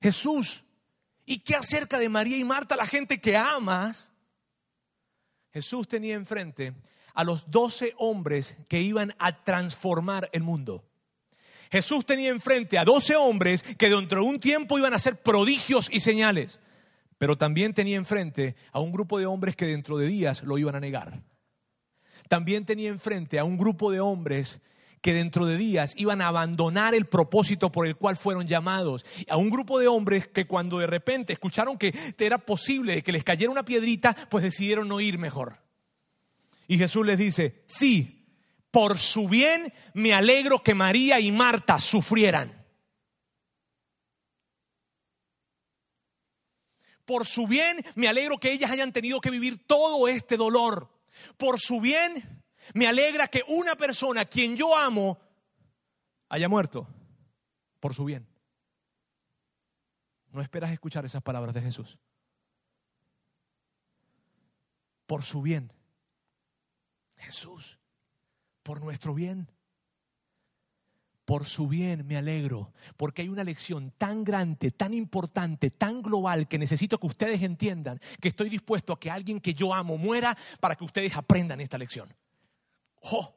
Jesús, 0.00 0.64
¿y 1.30 1.38
qué 1.38 1.54
acerca 1.54 2.00
de 2.00 2.08
María 2.08 2.36
y 2.36 2.42
Marta, 2.42 2.74
la 2.74 2.88
gente 2.88 3.20
que 3.20 3.36
amas? 3.36 4.12
Jesús 5.52 5.86
tenía 5.86 6.16
enfrente 6.16 6.74
a 7.14 7.22
los 7.22 7.48
doce 7.48 7.94
hombres 7.98 8.56
que 8.68 8.80
iban 8.80 9.14
a 9.16 9.44
transformar 9.44 10.28
el 10.32 10.42
mundo. 10.42 10.84
Jesús 11.70 12.04
tenía 12.04 12.30
enfrente 12.30 12.78
a 12.78 12.84
doce 12.84 13.14
hombres 13.14 13.62
que 13.62 13.88
dentro 13.88 14.22
de 14.22 14.28
un 14.28 14.40
tiempo 14.40 14.76
iban 14.76 14.92
a 14.92 14.96
hacer 14.96 15.22
prodigios 15.22 15.88
y 15.92 16.00
señales, 16.00 16.58
pero 17.16 17.38
también 17.38 17.74
tenía 17.74 17.96
enfrente 17.96 18.56
a 18.72 18.80
un 18.80 18.90
grupo 18.90 19.16
de 19.20 19.26
hombres 19.26 19.54
que 19.54 19.66
dentro 19.66 19.98
de 19.98 20.08
días 20.08 20.42
lo 20.42 20.58
iban 20.58 20.74
a 20.74 20.80
negar. 20.80 21.22
También 22.28 22.64
tenía 22.64 22.88
enfrente 22.88 23.38
a 23.38 23.44
un 23.44 23.56
grupo 23.56 23.92
de 23.92 24.00
hombres 24.00 24.60
que 25.00 25.14
dentro 25.14 25.46
de 25.46 25.56
días 25.56 25.94
iban 25.96 26.20
a 26.20 26.28
abandonar 26.28 26.94
el 26.94 27.06
propósito 27.06 27.72
por 27.72 27.86
el 27.86 27.96
cual 27.96 28.16
fueron 28.16 28.46
llamados. 28.46 29.04
A 29.28 29.36
un 29.36 29.50
grupo 29.50 29.78
de 29.78 29.88
hombres 29.88 30.28
que 30.28 30.46
cuando 30.46 30.78
de 30.78 30.86
repente 30.86 31.32
escucharon 31.32 31.78
que 31.78 31.94
era 32.18 32.38
posible 32.38 33.02
que 33.02 33.12
les 33.12 33.24
cayera 33.24 33.50
una 33.50 33.64
piedrita, 33.64 34.14
pues 34.28 34.44
decidieron 34.44 34.88
no 34.88 35.00
ir 35.00 35.18
mejor. 35.18 35.58
Y 36.68 36.78
Jesús 36.78 37.04
les 37.04 37.18
dice, 37.18 37.62
sí, 37.66 38.26
por 38.70 38.98
su 38.98 39.28
bien 39.28 39.72
me 39.94 40.14
alegro 40.14 40.62
que 40.62 40.74
María 40.74 41.18
y 41.18 41.32
Marta 41.32 41.78
sufrieran. 41.78 42.60
Por 47.04 47.26
su 47.26 47.48
bien 47.48 47.84
me 47.96 48.06
alegro 48.06 48.38
que 48.38 48.52
ellas 48.52 48.70
hayan 48.70 48.92
tenido 48.92 49.20
que 49.20 49.30
vivir 49.30 49.66
todo 49.66 50.06
este 50.06 50.36
dolor. 50.36 50.88
Por 51.36 51.58
su 51.58 51.80
bien 51.80 52.39
me 52.74 52.86
alegra 52.86 53.28
que 53.28 53.42
una 53.48 53.76
persona 53.76 54.24
quien 54.24 54.56
yo 54.56 54.76
amo 54.76 55.18
haya 56.28 56.48
muerto 56.48 56.86
por 57.80 57.94
su 57.94 58.04
bien. 58.04 58.26
No 60.32 60.40
esperas 60.42 60.70
escuchar 60.70 61.04
esas 61.04 61.22
palabras 61.22 61.54
de 61.54 61.62
Jesús. 61.62 61.98
Por 65.06 65.24
su 65.24 65.42
bien. 65.42 65.72
Jesús, 67.16 67.78
por 68.62 68.80
nuestro 68.80 69.14
bien. 69.14 69.50
Por 71.24 71.46
su 71.46 71.68
bien 71.68 72.06
me 72.08 72.16
alegro, 72.16 72.72
porque 72.96 73.22
hay 73.22 73.28
una 73.28 73.44
lección 73.44 73.92
tan 73.96 74.24
grande, 74.24 74.72
tan 74.72 74.94
importante, 74.94 75.70
tan 75.70 76.02
global 76.02 76.48
que 76.48 76.58
necesito 76.58 76.98
que 76.98 77.06
ustedes 77.06 77.42
entiendan 77.42 78.00
que 78.20 78.28
estoy 78.28 78.48
dispuesto 78.48 78.92
a 78.92 78.98
que 78.98 79.12
alguien 79.12 79.40
que 79.40 79.54
yo 79.54 79.72
amo 79.72 79.96
muera 79.96 80.36
para 80.58 80.74
que 80.74 80.82
ustedes 80.82 81.16
aprendan 81.16 81.60
esta 81.60 81.78
lección. 81.78 82.12
Oh, 83.00 83.36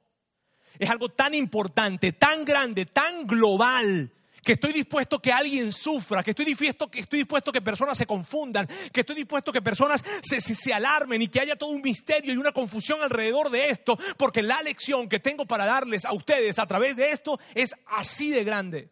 es 0.78 0.90
algo 0.90 1.10
tan 1.10 1.36
importante, 1.36 2.14
tan 2.14 2.44
grande, 2.46 2.86
tan 2.86 3.26
global, 3.28 4.12
que 4.44 4.54
estoy 4.54 4.74
dispuesto 4.74 5.22
que 5.22 5.32
alguien 5.32 5.72
sufra, 5.72 6.22
que 6.22 6.32
estoy 6.32 6.46
dispuesto 6.46 6.92
que, 6.92 7.00
estoy 7.00 7.20
dispuesto 7.20 7.52
que 7.52 7.62
personas 7.62 7.98
se 7.98 8.06
confundan, 8.06 8.68
que 8.92 9.00
estoy 9.00 9.16
dispuesto 9.16 9.54
que 9.54 9.62
personas 9.62 10.04
se, 10.22 10.42
se, 10.42 10.74
alarmen 10.74 11.22
y 11.22 11.30
que 11.30 11.40
haya 11.40 11.56
todo 11.56 11.70
un 11.70 11.82
misterio 11.82 12.34
y 12.34 12.38
una 12.38 12.52
confusión 12.52 13.02
alrededor 13.02 13.50
de 13.50 13.70
esto, 13.70 13.98
porque 14.18 14.44
la 14.44 14.62
lección 14.62 15.08
que 15.08 15.20
tengo 15.20 15.46
para 15.46 15.66
darles 15.66 16.04
a 16.06 16.14
ustedes 16.14 16.60
a 16.60 16.68
través 16.68 16.98
de 16.98 17.12
esto 17.12 17.40
es 17.56 17.74
así 17.88 18.32
de 18.32 18.44
grande. 18.44 18.92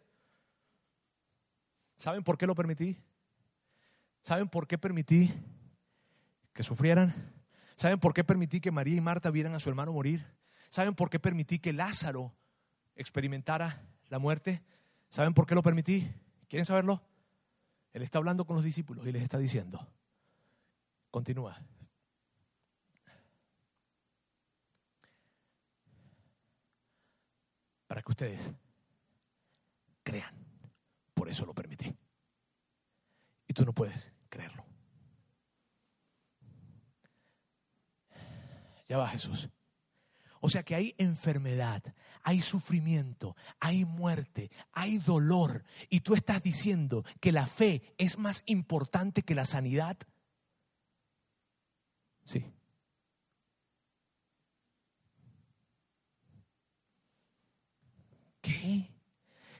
¿Saben 1.98 2.24
por 2.24 2.38
qué 2.38 2.46
lo 2.46 2.54
permití? 2.54 2.96
¿Saben 4.22 4.48
por 4.48 4.66
qué 4.66 4.78
permití 4.78 5.32
que 6.54 6.62
sufrieran? 6.62 7.32
¿Saben 7.76 8.00
por 8.00 8.14
qué 8.14 8.24
permití 8.24 8.60
que 8.60 8.70
María 8.70 8.96
y 8.96 9.00
Marta 9.00 9.30
vieran 9.30 9.54
a 9.54 9.60
su 9.60 9.68
hermano 9.68 9.92
morir? 9.92 10.24
¿Saben 10.72 10.94
por 10.94 11.10
qué 11.10 11.20
permití 11.20 11.58
que 11.58 11.74
Lázaro 11.74 12.34
experimentara 12.96 13.86
la 14.08 14.18
muerte? 14.18 14.62
¿Saben 15.10 15.34
por 15.34 15.46
qué 15.46 15.54
lo 15.54 15.62
permití? 15.62 16.10
¿Quieren 16.48 16.64
saberlo? 16.64 17.02
Él 17.92 18.00
está 18.00 18.16
hablando 18.16 18.46
con 18.46 18.56
los 18.56 18.64
discípulos 18.64 19.06
y 19.06 19.12
les 19.12 19.22
está 19.22 19.36
diciendo, 19.36 19.86
continúa. 21.10 21.60
Para 27.86 28.00
que 28.00 28.10
ustedes 28.10 28.50
crean. 30.02 30.34
Por 31.12 31.28
eso 31.28 31.44
lo 31.44 31.52
permití. 31.52 31.94
Y 33.46 33.52
tú 33.52 33.66
no 33.66 33.74
puedes 33.74 34.10
creerlo. 34.30 34.64
Ya 38.86 38.96
va 38.96 39.06
Jesús. 39.08 39.50
O 40.44 40.50
sea 40.50 40.64
que 40.64 40.74
hay 40.74 40.92
enfermedad, 40.98 41.94
hay 42.24 42.40
sufrimiento, 42.40 43.36
hay 43.60 43.84
muerte, 43.84 44.50
hay 44.72 44.98
dolor. 44.98 45.62
Y 45.88 46.00
tú 46.00 46.14
estás 46.14 46.42
diciendo 46.42 47.04
que 47.20 47.30
la 47.30 47.46
fe 47.46 47.94
es 47.96 48.18
más 48.18 48.42
importante 48.46 49.22
que 49.22 49.36
la 49.36 49.44
sanidad. 49.44 49.96
Sí. 52.24 52.44
¿Qué? 58.40 58.90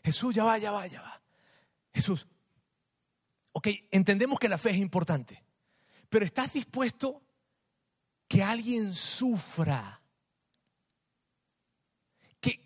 Jesús, 0.02 0.34
ya 0.34 0.42
va, 0.42 0.58
ya 0.58 0.72
va, 0.72 0.84
ya 0.88 1.00
va. 1.00 1.22
Jesús, 1.94 2.26
ok, 3.52 3.68
entendemos 3.92 4.40
que 4.40 4.48
la 4.48 4.58
fe 4.58 4.70
es 4.70 4.78
importante, 4.78 5.44
pero 6.08 6.24
¿estás 6.24 6.52
dispuesto 6.52 7.22
que 8.26 8.42
alguien 8.42 8.96
sufra? 8.96 10.01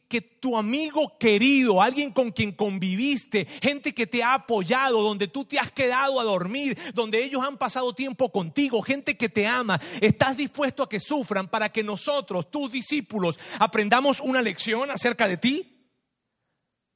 Que, 0.09 0.21
tu 0.21 0.57
amigo 0.57 1.19
querido, 1.19 1.83
alguien 1.83 2.13
con 2.13 2.31
quien 2.31 2.53
conviviste, 2.53 3.47
gente 3.63 3.95
que 3.95 4.07
te 4.07 4.23
ha 4.23 4.35
apoyado, 4.35 5.03
donde 5.03 5.29
tú 5.29 5.45
te 5.45 5.59
has 5.59 5.73
quedado 5.73 6.21
a 6.21 6.25
dormir, 6.25 6.79
donde 6.95 7.25
ellos 7.25 7.43
han 7.45 7.57
pasado 7.57 7.95
tiempo 7.95 8.31
contigo, 8.31 8.83
gente 8.83 9.17
que 9.17 9.29
te 9.29 9.47
ama, 9.47 9.81
estás 10.01 10.37
dispuesto 10.37 10.83
a 10.83 10.89
que 10.89 11.01
sufran 11.01 11.49
para 11.49 11.71
que 11.71 11.83
nosotros, 11.83 12.51
tus 12.51 12.71
discípulos, 12.71 13.39
aprendamos 13.59 14.21
una 14.21 14.43
lección 14.43 14.91
acerca 14.91 15.27
de 15.27 15.37
ti? 15.37 15.89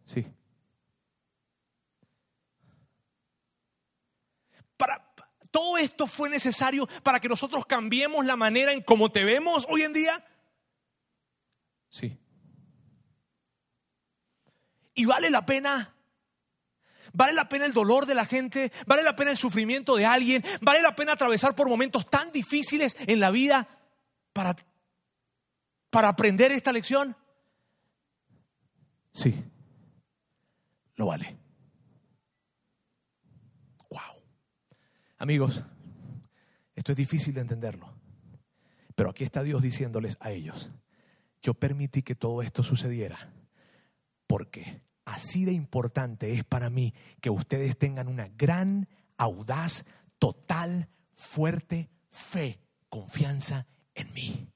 Sí. 0.05 0.27
Para, 4.77 5.13
todo 5.51 5.77
esto 5.79 6.07
fue 6.07 6.31
necesario 6.31 6.87
para 7.03 7.21
que 7.21 7.29
nosotros 7.29 7.67
cambiemos 7.67 8.25
la 8.25 8.37
manera 8.37 8.73
en 8.73 8.83
cómo 8.83 9.11
te 9.11 9.25
vemos 9.25 9.67
hoy 9.69 9.83
en 9.83 9.93
día. 9.93 10.25
Sí. 11.89 12.17
Y 15.01 15.07
vale 15.07 15.31
la 15.31 15.47
pena. 15.47 15.95
Vale 17.15 17.33
la 17.33 17.49
pena 17.49 17.65
el 17.65 17.73
dolor 17.73 18.05
de 18.05 18.15
la 18.15 18.27
gente, 18.27 18.71
vale 18.87 19.03
la 19.03 19.17
pena 19.17 19.31
el 19.31 19.39
sufrimiento 19.39 19.97
de 19.97 20.05
alguien, 20.05 20.45
vale 20.61 20.83
la 20.83 20.95
pena 20.95 21.15
atravesar 21.15 21.55
por 21.55 21.71
momentos 21.71 22.05
tan 22.11 22.31
difíciles 22.31 22.95
en 23.07 23.19
la 23.19 23.31
vida 23.31 23.67
para, 24.35 24.55
para 25.89 26.09
aprender 26.09 26.53
esta 26.53 26.71
lección. 26.71 27.17
Sí, 29.11 29.43
lo 30.97 31.07
vale. 31.07 31.35
Wow. 33.89 34.23
Amigos, 35.17 35.63
esto 36.75 36.93
es 36.93 36.97
difícil 36.99 37.33
de 37.33 37.41
entenderlo, 37.41 37.91
pero 38.95 39.09
aquí 39.09 39.25
está 39.25 39.43
Dios 39.43 39.63
diciéndoles 39.63 40.19
a 40.21 40.31
ellos, 40.31 40.69
yo 41.41 41.55
permití 41.55 42.03
que 42.03 42.15
todo 42.15 42.43
esto 42.43 42.63
sucediera 42.63 43.33
porque 44.27 44.90
así 45.11 45.45
de 45.45 45.53
importante 45.53 46.33
es 46.33 46.45
para 46.45 46.71
mí 46.71 46.95
que 47.21 47.31
ustedes 47.31 47.77
tengan 47.77 48.09
una 48.09 48.29
gran, 48.37 48.89
audaz, 49.17 49.85
total, 50.19 50.89
fuerte 51.15 51.91
fe, 52.09 52.61
confianza 52.89 53.67
en 53.95 54.13
mí. 54.13 54.49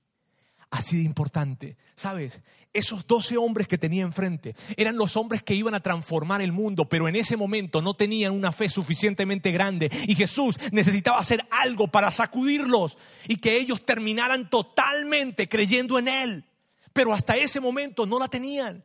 Así 0.71 0.97
de 0.97 1.05
importante. 1.05 1.77
¿Sabes? 1.95 2.41
Esos 2.73 3.07
doce 3.07 3.37
hombres 3.37 3.69
que 3.69 3.79
tenía 3.79 4.03
enfrente 4.03 4.57
eran 4.77 4.97
los 4.97 5.17
hombres 5.17 5.43
que 5.43 5.55
iban 5.55 5.75
a 5.75 5.81
transformar 5.81 6.43
el 6.43 6.51
mundo, 6.51 6.89
pero 6.89 7.09
en 7.09 7.15
ese 7.15 7.37
momento 7.37 7.81
no 7.81 7.95
tenían 7.95 8.33
una 8.33 8.51
fe 8.51 8.69
suficientemente 8.69 9.53
grande 9.53 9.91
y 10.09 10.17
Jesús 10.17 10.59
necesitaba 10.73 11.19
hacer 11.19 11.47
algo 11.51 11.89
para 11.89 12.11
sacudirlos 12.11 12.99
y 13.29 13.37
que 13.37 13.57
ellos 13.57 13.85
terminaran 13.85 14.51
totalmente 14.51 15.49
creyendo 15.49 15.99
en 15.99 16.09
Él. 16.09 16.45
Pero 16.93 17.13
hasta 17.13 17.37
ese 17.37 17.61
momento 17.61 18.07
no 18.07 18.19
la 18.19 18.27
tenían. 18.27 18.85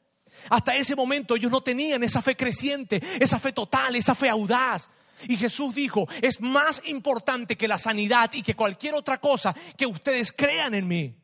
Hasta 0.50 0.76
ese 0.76 0.96
momento 0.96 1.36
ellos 1.36 1.52
no 1.52 1.62
tenían 1.62 2.04
esa 2.04 2.22
fe 2.22 2.36
creciente, 2.36 3.02
esa 3.20 3.40
fe 3.40 3.52
total, 3.52 3.96
esa 3.96 4.16
fe 4.16 4.30
audaz. 4.30 4.90
Y 5.28 5.36
Jesús 5.36 5.76
dijo, 5.76 6.08
es 6.22 6.40
más 6.40 6.82
importante 6.86 7.58
que 7.58 7.68
la 7.68 7.78
sanidad 7.78 8.32
y 8.34 8.42
que 8.42 8.56
cualquier 8.56 8.96
otra 8.96 9.20
cosa 9.20 9.54
que 9.78 9.86
ustedes 9.86 10.32
crean 10.32 10.74
en 10.74 10.88
mí. 10.88 11.16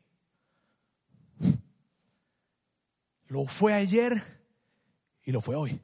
Lo 3.28 3.46
fue 3.46 3.72
ayer 3.72 4.22
y 5.24 5.32
lo 5.32 5.40
fue 5.40 5.56
hoy. 5.56 5.80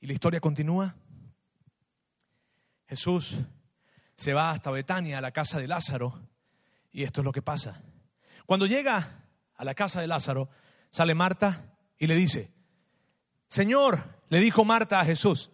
Y 0.00 0.06
la 0.06 0.12
historia 0.12 0.40
continúa. 0.40 0.94
Jesús 2.86 3.38
se 4.16 4.34
va 4.34 4.50
hasta 4.50 4.70
Betania, 4.70 5.18
a 5.18 5.20
la 5.20 5.32
casa 5.32 5.58
de 5.58 5.66
Lázaro, 5.66 6.20
y 6.92 7.02
esto 7.02 7.20
es 7.20 7.24
lo 7.24 7.32
que 7.32 7.42
pasa. 7.42 7.82
Cuando 8.46 8.66
llega 8.66 9.23
a 9.56 9.64
la 9.64 9.74
casa 9.74 10.00
de 10.00 10.06
Lázaro, 10.06 10.48
sale 10.90 11.14
Marta 11.14 11.76
y 11.98 12.06
le 12.06 12.14
dice, 12.14 12.52
Señor, 13.48 14.22
le 14.28 14.40
dijo 14.40 14.64
Marta 14.64 15.00
a 15.00 15.04
Jesús, 15.04 15.50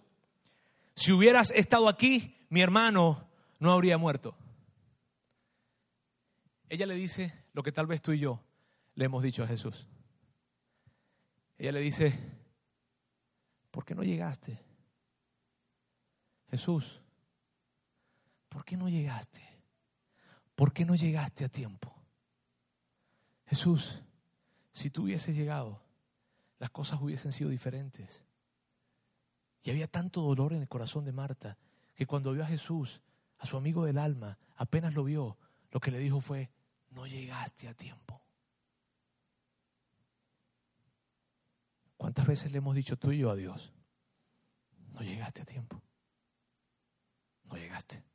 si 0.94 1.12
hubieras 1.12 1.50
estado 1.52 1.88
aquí, 1.88 2.36
mi 2.48 2.60
hermano 2.60 3.28
no 3.58 3.72
habría 3.72 3.98
muerto. 3.98 4.36
Ella 6.68 6.86
le 6.86 6.94
dice 6.94 7.46
lo 7.52 7.62
que 7.62 7.72
tal 7.72 7.86
vez 7.86 8.00
tú 8.00 8.12
y 8.12 8.20
yo 8.20 8.42
le 8.94 9.04
hemos 9.04 9.22
dicho 9.22 9.42
a 9.42 9.46
Jesús. 9.46 9.86
Ella 11.58 11.72
le 11.72 11.80
dice, 11.80 12.18
¿por 13.70 13.84
qué 13.84 13.94
no 13.94 14.02
llegaste? 14.02 14.58
Jesús, 16.50 17.00
¿por 18.48 18.64
qué 18.64 18.76
no 18.76 18.88
llegaste? 18.88 19.40
¿Por 20.54 20.72
qué 20.72 20.84
no 20.84 20.94
llegaste 20.94 21.44
a 21.44 21.48
tiempo? 21.48 21.99
Jesús, 23.50 24.00
si 24.70 24.90
tú 24.90 25.02
hubieses 25.02 25.34
llegado, 25.34 25.82
las 26.60 26.70
cosas 26.70 27.02
hubiesen 27.02 27.32
sido 27.32 27.50
diferentes. 27.50 28.24
Y 29.64 29.70
había 29.70 29.88
tanto 29.88 30.20
dolor 30.20 30.52
en 30.52 30.62
el 30.62 30.68
corazón 30.68 31.04
de 31.04 31.10
Marta 31.10 31.58
que 31.96 32.06
cuando 32.06 32.32
vio 32.32 32.44
a 32.44 32.46
Jesús, 32.46 33.00
a 33.38 33.46
su 33.46 33.56
amigo 33.56 33.84
del 33.84 33.98
alma, 33.98 34.38
apenas 34.54 34.94
lo 34.94 35.02
vio, 35.02 35.36
lo 35.72 35.80
que 35.80 35.90
le 35.90 35.98
dijo 35.98 36.20
fue, 36.20 36.48
no 36.90 37.08
llegaste 37.08 37.66
a 37.66 37.74
tiempo. 37.74 38.22
¿Cuántas 41.96 42.28
veces 42.28 42.52
le 42.52 42.58
hemos 42.58 42.76
dicho 42.76 42.96
tú 42.96 43.10
y 43.10 43.18
yo 43.18 43.32
a 43.32 43.34
Dios? 43.34 43.72
No 44.92 45.00
llegaste 45.00 45.42
a 45.42 45.44
tiempo. 45.44 45.82
No 47.46 47.56
llegaste. 47.56 48.09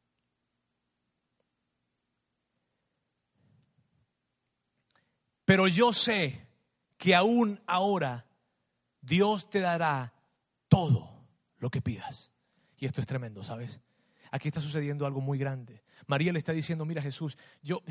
Pero 5.46 5.68
yo 5.68 5.94
sé 5.94 6.48
que 6.98 7.16
aún 7.16 7.62
ahora 7.68 8.26
Dios 9.02 9.50
te 9.50 9.60
dará 9.60 10.14
todo 10.68 11.24
lo 11.58 11.70
que 11.70 11.82
pidas. 11.82 12.32
Y 12.78 12.86
esto 12.86 13.02
es 13.02 13.08
tremendo, 13.08 13.44
¿sabes? 13.44 13.80
Aquí 14.32 14.48
está 14.48 14.60
sucediendo 14.60 15.06
algo 15.06 15.22
muy 15.22 15.38
grande. 15.38 15.84
María 16.08 16.34
le 16.34 16.40
está 16.40 16.52
diciendo, 16.52 16.86
mira 16.86 17.02
Jesús, 17.02 17.38
yo, 17.62 17.82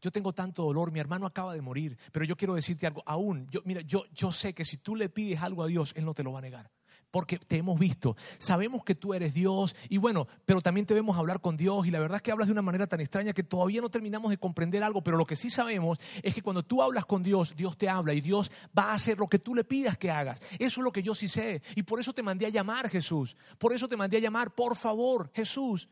yo 0.00 0.10
tengo 0.12 0.32
tanto 0.32 0.62
dolor, 0.62 0.92
mi 0.92 1.00
hermano 1.00 1.26
acaba 1.26 1.54
de 1.54 1.62
morir, 1.62 1.98
pero 2.12 2.24
yo 2.24 2.36
quiero 2.36 2.54
decirte 2.54 2.86
algo, 2.86 3.02
aún, 3.06 3.48
yo, 3.50 3.60
mira, 3.64 3.80
yo, 3.80 4.04
yo 4.12 4.30
sé 4.30 4.54
que 4.54 4.64
si 4.64 4.76
tú 4.76 4.94
le 4.94 5.08
pides 5.08 5.40
algo 5.40 5.62
a 5.62 5.66
Dios, 5.66 5.92
Él 5.96 6.04
no 6.04 6.14
te 6.14 6.22
lo 6.22 6.32
va 6.32 6.38
a 6.38 6.42
negar. 6.42 6.70
Porque 7.10 7.38
te 7.38 7.56
hemos 7.56 7.78
visto. 7.78 8.16
Sabemos 8.38 8.84
que 8.84 8.94
tú 8.94 9.14
eres 9.14 9.34
Dios 9.34 9.74
y 9.88 9.98
bueno, 9.98 10.28
pero 10.44 10.60
también 10.60 10.86
te 10.86 10.94
vemos 10.94 11.18
hablar 11.18 11.40
con 11.40 11.56
Dios 11.56 11.86
y 11.86 11.90
la 11.90 11.98
verdad 11.98 12.16
es 12.16 12.22
que 12.22 12.32
hablas 12.32 12.48
de 12.48 12.52
una 12.52 12.62
manera 12.62 12.86
tan 12.86 13.00
extraña 13.00 13.32
que 13.32 13.42
todavía 13.42 13.80
no 13.80 13.90
terminamos 13.90 14.30
de 14.30 14.38
comprender 14.38 14.82
algo, 14.82 15.02
pero 15.02 15.16
lo 15.16 15.24
que 15.24 15.36
sí 15.36 15.50
sabemos 15.50 15.98
es 16.22 16.34
que 16.34 16.42
cuando 16.42 16.64
tú 16.64 16.82
hablas 16.82 17.04
con 17.04 17.22
Dios, 17.22 17.56
Dios 17.56 17.76
te 17.76 17.88
habla 17.88 18.14
y 18.14 18.20
Dios 18.20 18.50
va 18.76 18.90
a 18.90 18.94
hacer 18.94 19.18
lo 19.18 19.28
que 19.28 19.38
tú 19.38 19.54
le 19.54 19.64
pidas 19.64 19.98
que 19.98 20.10
hagas. 20.10 20.40
Eso 20.58 20.80
es 20.80 20.84
lo 20.84 20.92
que 20.92 21.02
yo 21.02 21.14
sí 21.14 21.28
sé 21.28 21.62
y 21.74 21.82
por 21.82 22.00
eso 22.00 22.12
te 22.12 22.22
mandé 22.22 22.46
a 22.46 22.50
llamar 22.50 22.88
Jesús. 22.88 23.36
Por 23.58 23.72
eso 23.72 23.88
te 23.88 23.96
mandé 23.96 24.16
a 24.18 24.20
llamar, 24.20 24.54
por 24.54 24.76
favor, 24.76 25.30
Jesús. 25.34 25.88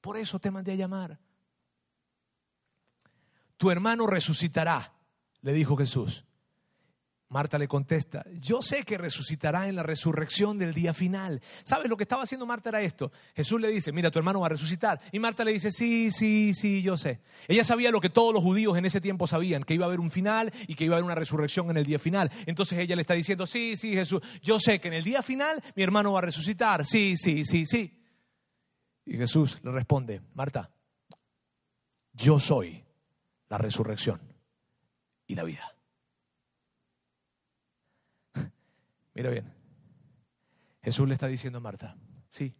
Por 0.00 0.16
eso 0.16 0.38
te 0.38 0.50
mandé 0.50 0.72
a 0.72 0.76
llamar. 0.76 1.18
Tu 3.56 3.70
hermano 3.70 4.06
resucitará, 4.06 4.94
le 5.42 5.52
dijo 5.52 5.76
Jesús. 5.76 6.24
Marta 7.30 7.58
le 7.58 7.68
contesta, 7.68 8.24
yo 8.40 8.62
sé 8.62 8.84
que 8.84 8.96
resucitará 8.96 9.68
en 9.68 9.76
la 9.76 9.82
resurrección 9.82 10.56
del 10.56 10.72
día 10.72 10.94
final. 10.94 11.42
¿Sabes 11.62 11.90
lo 11.90 11.96
que 11.98 12.04
estaba 12.04 12.22
haciendo 12.22 12.46
Marta 12.46 12.70
era 12.70 12.80
esto? 12.80 13.12
Jesús 13.36 13.60
le 13.60 13.68
dice, 13.68 13.92
mira, 13.92 14.10
tu 14.10 14.18
hermano 14.18 14.40
va 14.40 14.46
a 14.46 14.50
resucitar. 14.50 14.98
Y 15.12 15.18
Marta 15.18 15.44
le 15.44 15.52
dice, 15.52 15.70
sí, 15.70 16.10
sí, 16.10 16.54
sí, 16.54 16.80
yo 16.80 16.96
sé. 16.96 17.20
Ella 17.46 17.64
sabía 17.64 17.90
lo 17.90 18.00
que 18.00 18.08
todos 18.08 18.32
los 18.32 18.42
judíos 18.42 18.78
en 18.78 18.86
ese 18.86 19.02
tiempo 19.02 19.26
sabían, 19.26 19.62
que 19.62 19.74
iba 19.74 19.84
a 19.84 19.88
haber 19.88 20.00
un 20.00 20.10
final 20.10 20.50
y 20.66 20.74
que 20.74 20.84
iba 20.84 20.94
a 20.94 20.96
haber 20.96 21.04
una 21.04 21.14
resurrección 21.14 21.68
en 21.68 21.76
el 21.76 21.84
día 21.84 21.98
final. 21.98 22.30
Entonces 22.46 22.78
ella 22.78 22.96
le 22.96 23.02
está 23.02 23.12
diciendo, 23.12 23.46
sí, 23.46 23.76
sí, 23.76 23.92
Jesús, 23.92 24.22
yo 24.40 24.58
sé 24.58 24.80
que 24.80 24.88
en 24.88 24.94
el 24.94 25.04
día 25.04 25.20
final 25.20 25.62
mi 25.76 25.82
hermano 25.82 26.12
va 26.12 26.20
a 26.20 26.22
resucitar. 26.22 26.86
Sí, 26.86 27.16
sí, 27.18 27.44
sí, 27.44 27.66
sí. 27.66 28.02
Y 29.04 29.18
Jesús 29.18 29.60
le 29.62 29.70
responde, 29.70 30.22
Marta, 30.32 30.70
yo 32.14 32.38
soy 32.38 32.82
la 33.50 33.58
resurrección 33.58 34.18
y 35.26 35.34
la 35.34 35.44
vida. 35.44 35.77
Mira 39.18 39.30
bien, 39.30 39.52
Jesús 40.80 41.08
le 41.08 41.14
está 41.14 41.26
diciendo 41.26 41.58
a 41.58 41.60
Marta, 41.60 41.96
sí, 42.28 42.54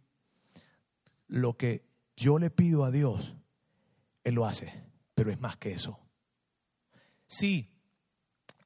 lo 1.27 1.55
que 1.55 1.85
yo 2.17 2.37
le 2.37 2.49
pido 2.49 2.83
a 2.83 2.91
Dios, 2.91 3.37
Él 4.25 4.35
lo 4.35 4.45
hace, 4.45 4.83
pero 5.15 5.31
es 5.31 5.39
más 5.39 5.55
que 5.55 5.71
eso. 5.71 6.01
Sí, 7.27 7.71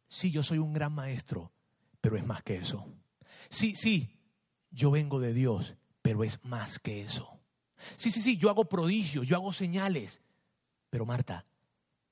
sí, 0.07 0.31
yo 0.31 0.41
soy 0.41 0.57
un 0.57 0.73
gran 0.73 0.91
maestro, 0.91 1.51
pero 2.01 2.17
es 2.17 2.25
más 2.25 2.41
que 2.41 2.55
eso. 2.55 2.91
Sí, 3.47 3.75
sí, 3.75 4.17
yo 4.71 4.89
vengo 4.89 5.19
de 5.19 5.35
Dios, 5.35 5.75
pero 6.01 6.23
es 6.23 6.43
más 6.43 6.79
que 6.79 7.03
eso. 7.03 7.39
Sí, 7.95 8.09
sí, 8.09 8.21
sí, 8.21 8.37
yo 8.37 8.49
hago 8.49 8.65
prodigios, 8.65 9.27
yo 9.27 9.35
hago 9.35 9.53
señales, 9.53 10.23
pero 10.89 11.05
Marta, 11.05 11.45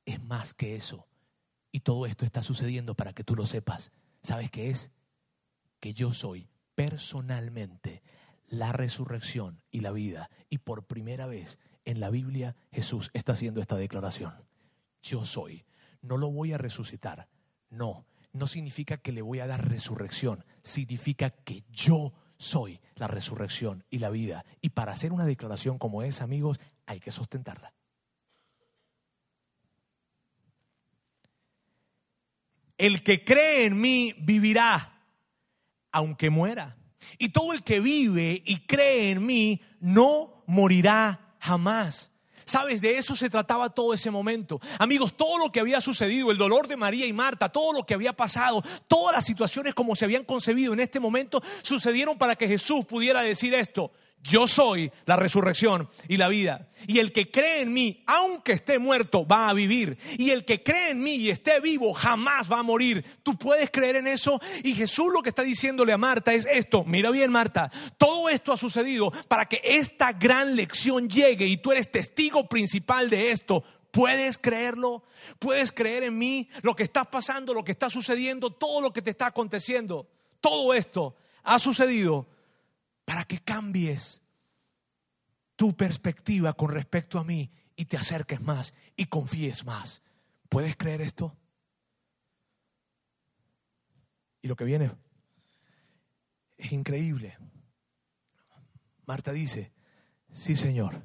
es 0.06 0.22
más 0.22 0.54
que 0.54 0.76
eso. 0.76 1.08
Y 1.72 1.80
todo 1.80 2.06
esto 2.06 2.24
está 2.24 2.44
sucediendo 2.44 2.94
para 2.94 3.14
que 3.14 3.24
tú 3.24 3.36
lo 3.36 3.48
sepas. 3.48 3.92
¿Sabes 4.22 4.52
qué 4.52 4.70
es? 4.70 4.92
Que 5.82 5.94
yo 5.94 6.14
soy 6.14 6.48
personalmente 6.76 8.02
la 8.48 8.72
resurrección 8.72 9.62
y 9.72 9.82
la 9.82 9.92
vida. 9.92 10.30
Y 10.50 10.60
por 10.60 10.86
primera 10.86 11.26
vez 11.26 11.58
en 11.84 12.00
la 12.00 12.10
Biblia 12.10 12.56
Jesús 12.72 13.10
está 13.14 13.34
haciendo 13.34 13.60
esta 13.60 13.76
declaración. 13.76 14.34
Yo 15.02 15.26
soy. 15.26 15.66
No 16.02 16.18
lo 16.18 16.32
voy 16.32 16.54
a 16.54 16.58
resucitar. 16.58 17.28
No, 17.70 18.06
no 18.32 18.48
significa 18.48 18.98
que 18.98 19.12
le 19.12 19.22
voy 19.22 19.40
a 19.40 19.48
dar 19.48 19.68
resurrección. 19.68 20.46
Significa 20.62 21.32
que 21.32 21.66
yo 21.70 22.14
soy 22.38 22.80
la 22.96 23.08
resurrección 23.08 23.84
y 23.90 24.00
la 24.00 24.10
vida. 24.10 24.46
Y 24.62 24.70
para 24.70 24.94
hacer 24.94 25.12
una 25.12 25.26
declaración 25.26 25.78
como 25.78 26.04
esa, 26.04 26.24
amigos, 26.24 26.60
hay 26.86 27.00
que 27.00 27.12
sustentarla. 27.12 27.74
El 32.78 33.04
que 33.04 33.24
cree 33.24 33.66
en 33.66 33.80
mí 33.80 34.16
vivirá 34.20 34.91
aunque 35.92 36.30
muera. 36.30 36.78
Y 37.18 37.30
todo 37.30 37.54
el 37.54 37.64
que 37.64 37.80
vive 37.80 38.42
y 38.46 38.58
cree 38.66 39.12
en 39.12 39.26
mí 39.26 39.62
no 39.80 40.44
morirá 40.48 41.36
jamás. 41.40 42.12
¿Sabes? 42.46 42.82
De 42.82 42.98
eso 42.98 43.16
se 43.16 43.30
trataba 43.30 43.70
todo 43.70 43.94
ese 43.94 44.12
momento. 44.12 44.60
Amigos, 44.80 45.16
todo 45.16 45.38
lo 45.38 45.52
que 45.52 45.60
había 45.60 45.80
sucedido, 45.80 46.32
el 46.32 46.38
dolor 46.38 46.68
de 46.68 46.76
María 46.76 47.06
y 47.06 47.14
Marta, 47.14 47.50
todo 47.50 47.72
lo 47.72 47.86
que 47.86 47.94
había 47.94 48.14
pasado, 48.14 48.64
todas 48.88 49.16
las 49.16 49.26
situaciones 49.26 49.74
como 49.74 49.96
se 49.96 50.06
habían 50.06 50.26
concebido 50.26 50.74
en 50.74 50.80
este 50.80 51.00
momento, 51.00 51.42
sucedieron 51.62 52.18
para 52.18 52.36
que 52.36 52.48
Jesús 52.48 52.86
pudiera 52.86 53.22
decir 53.22 53.54
esto 53.54 53.92
yo 54.24 54.48
soy 54.48 54.92
la 55.06 55.16
resurrección 55.16 55.90
y 56.08 56.18
la 56.18 56.28
vida. 56.28 56.70
Y 56.88 57.00
el 57.00 57.12
que 57.12 57.32
cree 57.32 57.62
en 57.62 57.74
mí, 57.74 58.04
aunque 58.06 58.54
esté 58.54 58.78
muerto, 58.78 59.26
va 59.26 59.50
a 59.50 59.54
vivir. 59.54 59.98
Y 60.18 60.30
el 60.30 60.46
que 60.46 60.62
cree 60.62 60.92
en 60.92 61.02
mí 61.02 61.16
y 61.16 61.30
esté 61.30 61.60
vivo, 61.60 61.94
jamás 61.94 62.52
va 62.52 62.60
a 62.60 62.64
morir. 62.64 63.04
¿Tú 63.24 63.38
puedes 63.38 63.72
creer 63.72 63.96
en 63.96 64.08
eso? 64.08 64.40
Y 64.64 64.74
Jesús 64.74 65.12
lo 65.12 65.22
que 65.22 65.30
está 65.30 65.44
diciéndole 65.44 65.94
a 65.94 65.98
Marta 65.98 66.34
es 66.34 66.48
esto. 66.52 66.84
Mira 66.86 67.10
bien, 67.10 67.32
Marta, 67.32 67.72
todo 67.98 68.30
esto 68.30 68.54
ha 68.54 68.58
sucedido 68.58 69.12
para 69.28 69.46
que 69.46 69.62
esta 69.64 70.14
gran 70.14 70.56
lección 70.56 71.10
llegue 71.10 71.48
y 71.48 71.58
tú 71.58 71.72
eres 71.72 71.92
testigo 71.92 72.48
principal 72.48 73.10
de 73.10 73.32
esto. 73.32 73.64
¿Puedes 73.92 74.38
creerlo? 74.38 75.04
¿Puedes 75.40 75.72
creer 75.72 76.04
en 76.04 76.18
mí? 76.18 76.48
Lo 76.62 76.76
que 76.76 76.84
está 76.84 77.06
pasando, 77.06 77.54
lo 77.54 77.64
que 77.64 77.74
está 77.74 77.90
sucediendo, 77.90 78.52
todo 78.52 78.82
lo 78.82 78.94
que 78.94 79.02
te 79.02 79.10
está 79.10 79.28
aconteciendo. 79.28 80.08
Todo 80.40 80.74
esto 80.74 81.16
ha 81.44 81.60
sucedido 81.60 82.28
para 83.12 83.26
que 83.26 83.40
cambies 83.40 84.22
tu 85.58 85.76
perspectiva 85.76 86.54
con 86.54 86.70
respecto 86.70 87.20
a 87.20 87.26
mí 87.26 87.52
y 87.76 87.84
te 87.84 87.98
acerques 87.98 88.40
más 88.40 88.74
y 88.96 89.08
confíes 89.08 89.66
más. 89.66 90.02
¿Puedes 90.48 90.78
creer 90.78 91.02
esto? 91.02 91.36
Y 94.42 94.48
lo 94.48 94.56
que 94.56 94.64
viene 94.64 94.94
es 96.56 96.72
increíble. 96.72 97.38
Marta 99.06 99.34
dice, 99.34 99.74
sí 100.32 100.56
Señor, 100.56 101.04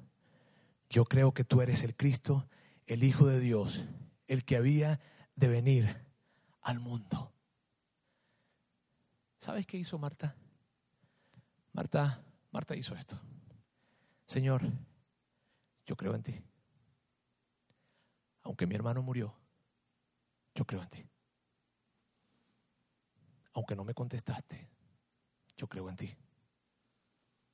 yo 0.88 1.06
creo 1.06 1.34
que 1.34 1.42
tú 1.42 1.60
eres 1.60 1.82
el 1.82 1.96
Cristo, 1.96 2.48
el 2.86 3.02
Hijo 3.02 3.26
de 3.26 3.40
Dios, 3.40 3.84
el 4.28 4.44
que 4.44 4.54
había 4.54 5.00
de 5.34 5.48
venir 5.48 6.06
al 6.60 6.78
mundo. 6.78 7.32
¿Sabes 9.38 9.66
qué 9.66 9.76
hizo 9.76 9.98
Marta? 9.98 10.36
Marta, 11.76 12.24
Marta 12.52 12.74
hizo 12.74 12.94
esto. 12.94 13.20
Señor, 14.24 14.62
yo 15.84 15.94
creo 15.94 16.14
en 16.14 16.22
ti. 16.22 16.42
Aunque 18.44 18.66
mi 18.66 18.74
hermano 18.74 19.02
murió, 19.02 19.36
yo 20.54 20.64
creo 20.64 20.82
en 20.82 20.88
ti. 20.88 21.06
Aunque 23.52 23.76
no 23.76 23.84
me 23.84 23.92
contestaste, 23.92 24.70
yo 25.58 25.68
creo 25.68 25.90
en 25.90 25.96
ti. 25.96 26.16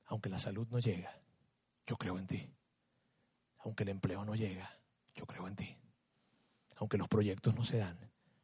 Aunque 0.05 0.29
la 0.29 0.39
salud 0.39 0.68
no 0.68 0.79
llega, 0.79 1.20
yo 1.85 1.97
creo 1.97 2.16
en 2.16 2.29
ti. 2.29 2.55
Aunque 3.64 3.83
el 3.83 3.89
empleo 3.89 4.25
no 4.25 4.37
llega, 4.37 4.70
yo 5.16 5.27
creo 5.27 5.49
en 5.49 5.57
ti. 5.57 5.77
Aunque 6.77 6.97
los 6.97 7.09
proyectos 7.09 7.57
no 7.57 7.64
se 7.64 7.79
dan, 7.79 7.99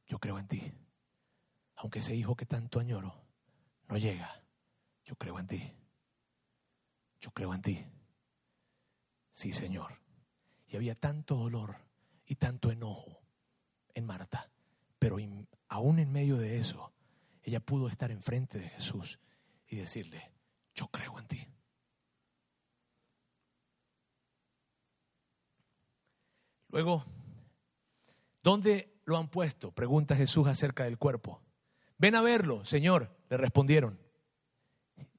yo 0.09 0.19
creo 0.19 0.41
en 0.41 0.49
ti. 0.49 0.73
Aunque 1.77 2.01
ese 2.01 2.17
hijo 2.17 2.35
que 2.35 2.47
tanto 2.47 2.81
añoro 2.81 3.15
no 3.87 3.97
llega, 3.97 4.43
yo 5.09 5.17
creo 5.17 5.39
en 5.39 5.47
ti. 5.47 5.73
Yo 7.21 7.31
creo 7.31 7.55
en 7.55 7.63
ti. 7.63 7.87
Sí, 9.33 9.55
Señor. 9.55 10.03
Y 10.67 10.77
había 10.77 10.95
tanto 10.95 11.35
dolor 11.35 11.79
y 12.27 12.35
tanto 12.35 12.71
enojo 12.71 13.23
en 13.95 14.05
Marta. 14.05 14.51
Pero 14.99 15.17
aún 15.69 15.99
en 15.99 16.13
medio 16.13 16.37
de 16.37 16.59
eso, 16.59 16.93
ella 17.43 17.59
pudo 17.59 17.89
estar 17.89 18.11
enfrente 18.11 18.59
de 18.59 18.69
Jesús 18.69 19.19
y 19.67 19.77
decirle, 19.77 20.31
yo 20.75 20.89
creo 20.89 21.19
en 21.19 21.27
ti. 21.27 21.49
Luego, 26.69 27.07
¿dónde 28.43 29.01
lo 29.07 29.17
han 29.17 29.31
puesto? 29.31 29.73
Pregunta 29.73 30.15
Jesús 30.15 30.47
acerca 30.49 30.85
del 30.85 30.99
cuerpo. 30.99 31.41
Ven 31.97 32.15
a 32.15 32.21
verlo, 32.21 32.67
Señor, 32.67 33.17
le 33.31 33.39
respondieron. 33.39 34.08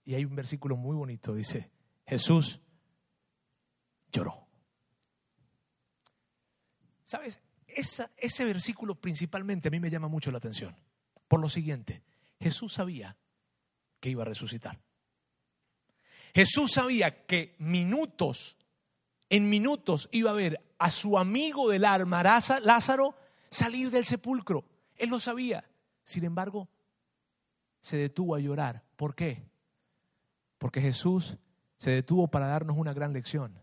Y 0.10 0.16
hay 0.16 0.26
un 0.26 0.36
versículo 0.36 0.76
muy 0.76 0.96
bonito, 0.96 1.36
dice, 1.36 1.70
Jesús 2.08 2.60
lloró. 4.12 4.48
¿Sabes? 7.04 7.40
ese 7.68 8.44
versículo 8.44 8.96
principalmente 8.96 9.68
a 9.68 9.72
mí 9.72 9.80
me 9.80 9.92
llama 9.92 10.08
mucho 10.08 10.32
la 10.32 10.40
atención. 10.40 10.76
Por 11.28 11.40
lo 11.40 11.48
siguiente, 11.48 12.02
Jesús 12.40 12.74
sabía 12.74 13.18
que 14.00 14.10
iba 14.10 14.24
a 14.24 14.26
resucitar. 14.26 14.82
Jesús 16.34 16.72
sabía 16.72 17.28
que 17.28 17.56
minutos, 17.60 18.58
en 19.30 19.48
minutos 19.48 20.10
iba 20.12 20.32
a 20.32 20.34
ver 20.34 20.60
a 20.80 20.90
su 20.90 21.20
amigo 21.20 21.70
del 21.70 21.86
alma, 21.86 22.24
Lázaro, 22.24 23.16
salir 23.52 23.92
del 23.92 24.06
sepulcro. 24.06 24.66
Él 24.96 25.12
lo 25.12 25.20
sabía. 25.20 25.70
Sin 26.04 26.24
embargo, 26.24 26.68
se 27.80 27.98
detuvo 27.98 28.34
a 28.34 28.40
llorar. 28.40 28.84
¿Por 28.96 29.14
qué? 29.14 29.48
Porque 30.60 30.82
Jesús 30.82 31.38
se 31.78 31.90
detuvo 31.90 32.28
para 32.28 32.46
darnos 32.46 32.78
una 32.78 32.94
gran 32.94 33.14
lección. 33.14 33.60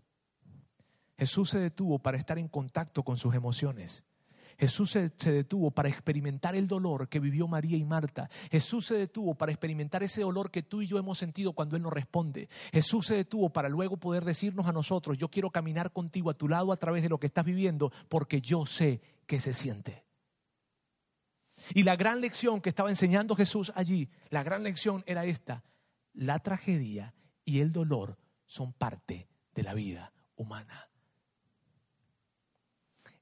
Jesús 1.17 1.51
se 1.51 1.61
detuvo 1.61 2.01
para 2.01 2.19
estar 2.19 2.39
en 2.39 2.49
contacto 2.49 3.05
con 3.05 3.17
sus 3.17 3.35
emociones. 3.35 4.05
Jesús 4.59 4.91
se, 4.91 5.11
detuvo 5.31 5.71
para 5.71 5.91
experimentar 5.91 6.57
el 6.57 6.67
dolor 6.67 7.09
que 7.09 7.21
vivió 7.21 7.47
María 7.47 7.77
y 7.77 7.85
Marta. 7.85 8.31
Jesús 8.51 8.87
se 8.87 8.95
detuvo 8.95 9.35
para 9.35 9.53
experimentar 9.53 10.03
ese 10.03 10.23
dolor 10.23 10.51
que 10.51 10.63
tú 10.63 10.81
y 10.81 10.87
yo 10.87 10.99
hemos 10.99 11.19
sentido 11.19 11.53
cuando 11.53 11.77
Él 11.77 11.83
nos 11.83 11.93
responde. 11.93 12.49
Jesús 12.73 13.07
se 13.07 13.15
detuvo 13.15 13.51
para 13.51 13.69
luego 13.69 13.99
poder 13.99 14.25
decirnos 14.25 14.67
a 14.67 14.73
nosotros, 14.73 15.19
yo 15.19 15.29
quiero 15.29 15.51
caminar 15.51 15.93
contigo 15.93 16.31
a 16.31 16.35
tu 16.35 16.49
lado 16.49 16.73
a 16.73 16.79
través 16.79 17.03
de 17.03 17.11
lo 17.11 17.21
que 17.21 17.27
estás 17.27 17.45
viviendo 17.45 17.93
porque 18.09 18.41
yo 18.41 18.65
sé 18.65 19.03
que 19.27 19.41
se 19.41 19.53
siente. 19.53 20.05
Y 21.75 21.83
la 21.83 21.97
gran 21.97 22.21
lección 22.21 22.61
que 22.61 22.71
estaba 22.71 22.91
enseñando 22.91 23.37
Jesús 23.37 23.73
allí, 23.75 24.09
la 24.31 24.43
gran 24.43 24.63
lección 24.63 25.03
era 25.07 25.25
esta. 25.27 25.65
La 26.17 26.39
tragedia 26.39 27.15
y 27.45 27.61
el 27.61 27.73
dolor 27.73 28.19
son 28.47 28.73
parte 28.73 29.29
de 29.55 29.63
la 29.63 29.75
vida 29.75 30.15
humana. 30.35 30.89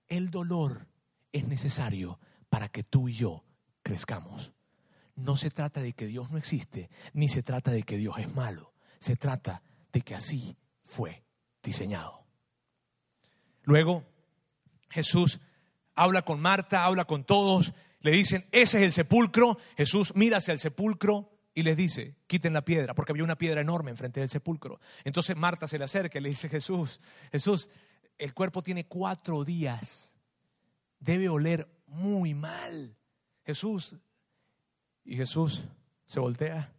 El 0.07 0.31
dolor 0.31 0.87
es 1.33 1.45
necesario 1.49 2.21
para 2.49 2.69
que 2.69 2.85
tú 2.85 3.09
y 3.09 3.15
yo 3.15 3.45
crezcamos. 3.83 4.53
No 5.17 5.37
se 5.37 5.51
trata 5.51 5.83
de 5.83 5.93
que 5.93 6.07
Dios 6.07 6.31
no 6.31 6.39
existe, 6.39 6.89
ni 7.13 7.29
se 7.29 7.43
trata 7.43 7.73
de 7.73 7.83
que 7.83 7.97
Dios 7.97 8.17
es 8.19 8.33
malo. 8.33 8.73
Se 8.99 9.17
trata 9.17 9.63
de 9.93 10.01
que 10.03 10.15
así 10.15 10.57
fue 10.85 11.25
diseñado. 11.65 12.25
Luego, 13.65 14.05
Jesús 14.89 15.41
habla 15.97 16.23
con 16.23 16.41
Marta, 16.41 16.85
habla 16.85 17.07
con 17.07 17.25
todos, 17.25 17.73
le 17.99 18.13
dicen, 18.13 18.47
ese 18.53 18.79
es 18.79 18.85
el 18.85 18.93
sepulcro. 18.93 19.59
Jesús 19.77 20.13
mira 20.15 20.37
hacia 20.37 20.53
el 20.53 20.61
sepulcro 20.61 21.34
y 21.55 21.63
les 21.63 21.77
dice, 21.77 22.17
quiten 22.27 22.53
la 22.53 22.65
piedra, 22.65 22.95
porque 22.95 23.13
había 23.13 23.25
una 23.25 23.39
piedra 23.39 23.61
enorme 23.61 23.93
enfrente 23.93 24.21
del 24.21 24.29
sepulcro. 24.29 24.81
Entonces 25.05 25.37
Marta 25.37 25.69
se 25.69 25.79
le 25.79 25.85
acerca 25.85 26.19
y 26.19 26.23
le 26.23 26.29
dice, 26.29 26.49
Jesús, 26.49 27.01
Jesús, 27.31 27.71
el 28.19 28.35
cuerpo 28.35 28.63
tiene 28.63 28.87
cuatro 28.87 29.45
días, 29.45 30.19
debe 30.99 31.29
oler 31.29 31.69
muy 31.87 32.35
mal. 32.35 32.97
Jesús, 33.45 33.97
y 35.05 35.17
Jesús 35.17 35.65
se 36.07 36.19
voltea 36.19 36.75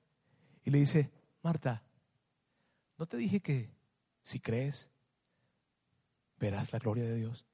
y 0.64 0.72
le 0.72 0.80
dice, 0.80 1.12
Marta, 1.42 1.84
¿no 2.98 3.06
te 3.06 3.18
dije 3.18 3.40
que 3.40 3.70
si 4.22 4.40
crees, 4.40 4.90
verás 6.38 6.74
la 6.74 6.80
gloria 6.80 7.06
de 7.06 7.16
Dios? 7.16 7.46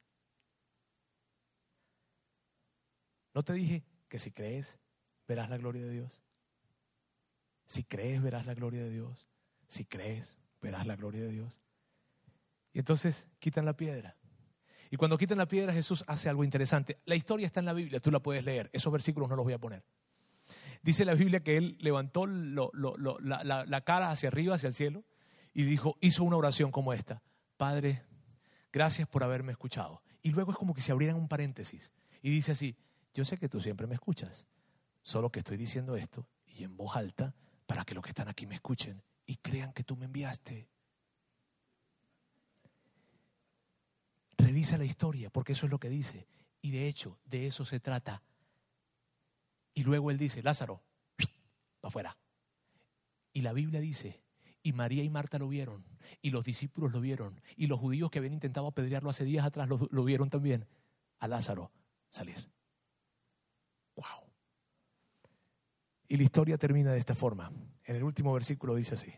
¿No 3.34 3.44
te 3.44 3.54
dije 3.54 3.84
que 4.10 4.18
si 4.18 4.32
crees, 4.32 4.80
verás 5.28 5.50
la 5.50 5.58
gloria 5.58 5.84
de 5.84 5.92
Dios? 5.92 6.24
Si 7.72 7.86
crees, 7.86 8.22
verás 8.22 8.46
la 8.46 8.54
gloria 8.54 8.84
de 8.84 8.90
Dios. 8.90 9.30
Si 9.66 9.86
crees, 9.86 10.38
verás 10.62 10.86
la 10.86 10.98
gloria 10.98 11.22
de 11.22 11.30
Dios. 11.30 11.62
Y 12.74 12.80
entonces 12.80 13.30
quitan 13.40 13.64
la 13.64 13.78
piedra. 13.78 14.18
Y 14.90 14.98
cuando 14.98 15.18
quitan 15.18 15.38
la 15.38 15.48
piedra, 15.48 15.72
Jesús 15.72 16.04
hace 16.06 16.28
algo 16.28 16.44
interesante. 16.44 16.98
La 17.06 17.16
historia 17.16 17.48
está 17.48 17.62
en 17.62 17.68
la 17.68 17.72
Biblia, 17.72 18.02
tú 18.02 18.12
la 18.12 18.20
puedes 18.20 18.44
leer. 18.44 18.70
Esos 18.74 18.92
versículos 18.92 19.30
no 19.30 19.38
los 19.38 19.46
voy 19.46 19.54
a 19.54 19.58
poner. 19.58 19.86
Dice 20.84 21.06
la 21.06 21.14
Biblia 21.14 21.46
que 21.46 21.56
él 21.56 21.78
levantó 21.80 22.28
la, 22.28 23.66
la 23.66 23.82
cara 23.86 24.12
hacia 24.12 24.28
arriba, 24.28 24.56
hacia 24.56 24.68
el 24.68 24.74
cielo, 24.74 25.06
y 25.54 25.64
dijo, 25.64 25.96
hizo 26.02 26.26
una 26.26 26.36
oración 26.36 26.72
como 26.72 26.92
esta. 26.92 27.22
Padre, 27.56 28.04
gracias 28.74 29.08
por 29.08 29.24
haberme 29.24 29.54
escuchado. 29.54 30.04
Y 30.22 30.32
luego 30.32 30.52
es 30.52 30.58
como 30.58 30.74
que 30.74 30.82
se 30.82 30.92
abrieran 30.92 31.16
un 31.16 31.30
paréntesis. 31.30 31.94
Y 32.22 32.32
dice 32.32 32.52
así, 32.52 32.76
yo 33.14 33.24
sé 33.24 33.38
que 33.38 33.48
tú 33.48 33.62
siempre 33.62 33.88
me 33.88 33.96
escuchas, 33.96 34.46
solo 35.04 35.32
que 35.32 35.40
estoy 35.40 35.56
diciendo 35.56 35.96
esto 35.96 36.28
y 36.48 36.66
en 36.66 36.76
voz 36.76 36.98
alta 36.98 37.34
para 37.72 37.86
que 37.86 37.96
los 37.96 38.04
que 38.04 38.10
están 38.10 38.28
aquí 38.28 38.46
me 38.46 38.56
escuchen 38.56 39.02
y 39.26 39.38
crean 39.38 39.72
que 39.72 39.86
tú 39.86 39.96
me 39.96 40.04
enviaste. 40.04 40.68
Revisa 44.38 44.78
la 44.78 44.84
historia, 44.84 45.30
porque 45.30 45.54
eso 45.54 45.68
es 45.68 45.72
lo 45.72 45.80
que 45.80 45.88
dice. 45.88 46.28
Y 46.62 46.72
de 46.72 46.90
hecho, 46.90 47.18
de 47.24 47.48
eso 47.48 47.64
se 47.64 47.80
trata. 47.80 48.24
Y 49.74 49.86
luego 49.86 50.12
él 50.12 50.18
dice, 50.18 50.44
Lázaro, 50.44 50.84
para 51.80 51.88
afuera. 51.88 52.18
Y 53.32 53.40
la 53.40 53.54
Biblia 53.54 53.80
dice, 53.80 54.22
y 54.62 54.74
María 54.74 55.06
y 55.06 55.10
Marta 55.10 55.40
lo 55.40 55.48
vieron, 55.48 55.86
y 56.22 56.32
los 56.32 56.44
discípulos 56.44 56.92
lo 56.92 57.00
vieron, 57.00 57.40
y 57.56 57.68
los 57.68 57.80
judíos 57.80 58.12
que 58.12 58.20
habían 58.20 58.34
intentado 58.34 58.68
apedrearlo 58.68 59.10
hace 59.10 59.24
días 59.24 59.46
atrás 59.46 59.70
lo, 59.70 59.88
lo 59.92 60.04
vieron 60.04 60.30
también, 60.30 60.68
a 61.20 61.30
Lázaro 61.30 61.72
salir. 62.10 62.52
Wow. 63.96 64.32
Y 66.12 66.18
la 66.18 66.24
historia 66.24 66.58
termina 66.58 66.92
de 66.92 67.00
esta 67.00 67.16
forma. 67.16 67.54
En 67.86 67.96
el 67.96 68.04
último 68.04 68.34
versículo 68.34 68.76
dice 68.76 68.96
así. 68.96 69.14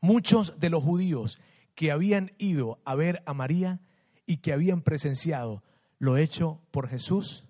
Muchos 0.00 0.60
de 0.60 0.70
los 0.70 0.84
judíos 0.84 1.40
que 1.74 1.90
habían 1.90 2.30
ido 2.38 2.80
a 2.84 2.94
ver 2.94 3.20
a 3.26 3.34
María 3.34 3.80
y 4.24 4.36
que 4.36 4.52
habían 4.52 4.82
presenciado 4.82 5.64
lo 5.98 6.16
hecho 6.18 6.62
por 6.70 6.86
Jesús, 6.86 7.46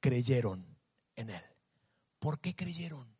creyeron 0.00 0.66
en 1.16 1.30
él. 1.30 1.42
¿Por 2.18 2.38
qué 2.38 2.54
creyeron? 2.54 3.16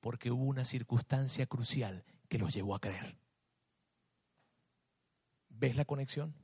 Porque 0.00 0.32
hubo 0.32 0.42
una 0.42 0.64
circunstancia 0.64 1.46
crucial 1.46 2.04
que 2.28 2.38
los 2.38 2.52
llevó 2.52 2.74
a 2.74 2.80
creer. 2.80 3.16
¿Ves 5.50 5.76
la 5.76 5.84
conexión? 5.84 6.34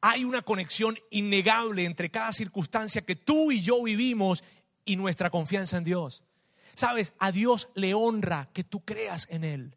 Hay 0.00 0.24
una 0.24 0.42
conexión 0.42 0.98
innegable 1.10 1.84
entre 1.84 2.10
cada 2.10 2.32
circunstancia 2.32 3.02
que 3.02 3.16
tú 3.16 3.50
y 3.50 3.60
yo 3.60 3.82
vivimos 3.82 4.44
y 4.84 4.96
nuestra 4.96 5.30
confianza 5.30 5.76
en 5.76 5.84
Dios. 5.84 6.22
Sabes, 6.74 7.14
a 7.18 7.32
Dios 7.32 7.68
le 7.74 7.94
honra 7.94 8.48
que 8.52 8.64
tú 8.64 8.84
creas 8.84 9.26
en 9.30 9.44
Él. 9.44 9.76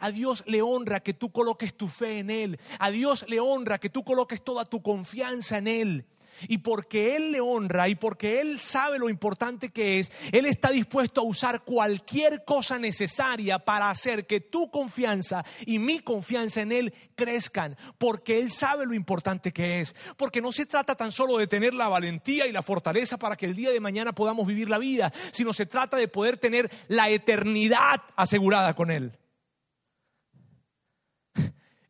A 0.00 0.10
Dios 0.10 0.44
le 0.46 0.62
honra 0.62 1.00
que 1.00 1.14
tú 1.14 1.32
coloques 1.32 1.74
tu 1.74 1.88
fe 1.88 2.18
en 2.18 2.30
Él. 2.30 2.60
A 2.78 2.90
Dios 2.90 3.24
le 3.28 3.40
honra 3.40 3.78
que 3.78 3.90
tú 3.90 4.04
coloques 4.04 4.42
toda 4.42 4.64
tu 4.64 4.82
confianza 4.82 5.58
en 5.58 5.68
Él. 5.68 6.06
Y 6.48 6.58
porque 6.58 7.16
Él 7.16 7.32
le 7.32 7.40
honra 7.40 7.88
y 7.88 7.94
porque 7.94 8.40
Él 8.40 8.60
sabe 8.60 8.98
lo 8.98 9.08
importante 9.08 9.70
que 9.70 9.98
es, 9.98 10.12
Él 10.32 10.46
está 10.46 10.70
dispuesto 10.70 11.20
a 11.20 11.24
usar 11.24 11.62
cualquier 11.62 12.44
cosa 12.44 12.78
necesaria 12.78 13.58
para 13.58 13.90
hacer 13.90 14.26
que 14.26 14.40
tu 14.40 14.70
confianza 14.70 15.44
y 15.66 15.78
mi 15.78 16.00
confianza 16.00 16.60
en 16.60 16.72
Él 16.72 16.94
crezcan. 17.14 17.76
Porque 17.98 18.38
Él 18.40 18.50
sabe 18.50 18.86
lo 18.86 18.94
importante 18.94 19.52
que 19.52 19.80
es. 19.80 19.94
Porque 20.16 20.40
no 20.40 20.52
se 20.52 20.66
trata 20.66 20.94
tan 20.94 21.12
solo 21.12 21.38
de 21.38 21.46
tener 21.46 21.74
la 21.74 21.88
valentía 21.88 22.46
y 22.46 22.52
la 22.52 22.62
fortaleza 22.62 23.18
para 23.18 23.36
que 23.36 23.46
el 23.46 23.56
día 23.56 23.70
de 23.70 23.80
mañana 23.80 24.12
podamos 24.12 24.46
vivir 24.46 24.68
la 24.68 24.78
vida, 24.78 25.12
sino 25.32 25.52
se 25.52 25.66
trata 25.66 25.96
de 25.96 26.08
poder 26.08 26.36
tener 26.36 26.70
la 26.88 27.08
eternidad 27.10 28.02
asegurada 28.16 28.74
con 28.74 28.90
Él. 28.90 29.12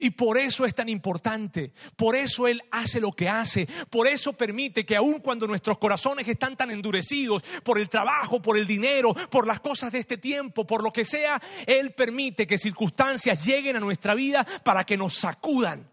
Y 0.03 0.11
por 0.11 0.37
eso 0.37 0.67
es 0.67 0.75
tan 0.75 0.89
importante, 0.89 1.73
por 1.95 2.17
eso 2.17 2.49
Él 2.49 2.61
hace 2.73 3.01
lo 3.01 3.13
que 3.13 3.29
hace, 3.29 3.69
por 3.89 4.09
eso 4.09 4.33
permite 4.33 4.85
que 4.85 4.97
aun 4.97 5.21
cuando 5.21 5.47
nuestros 5.47 5.79
corazones 5.79 6.27
están 6.27 6.57
tan 6.57 6.73
endurecidos 6.73 7.41
por 7.63 7.79
el 7.79 7.89
trabajo, 7.89 8.43
por 8.43 8.59
el 8.59 8.67
dinero, 8.67 9.15
por 9.31 9.47
las 9.47 9.61
cosas 9.61 9.93
de 9.93 10.01
este 10.01 10.19
tiempo, 10.19 10.67
por 10.67 10.83
lo 10.83 10.93
que 10.93 11.05
sea, 11.05 11.41
Él 11.69 11.93
permite 11.93 12.49
que 12.49 12.59
circunstancias 12.59 13.45
lleguen 13.45 13.77
a 13.77 13.79
nuestra 13.79 14.17
vida 14.17 14.45
para 14.65 14.83
que 14.83 14.97
nos 14.97 15.15
sacudan. 15.15 15.89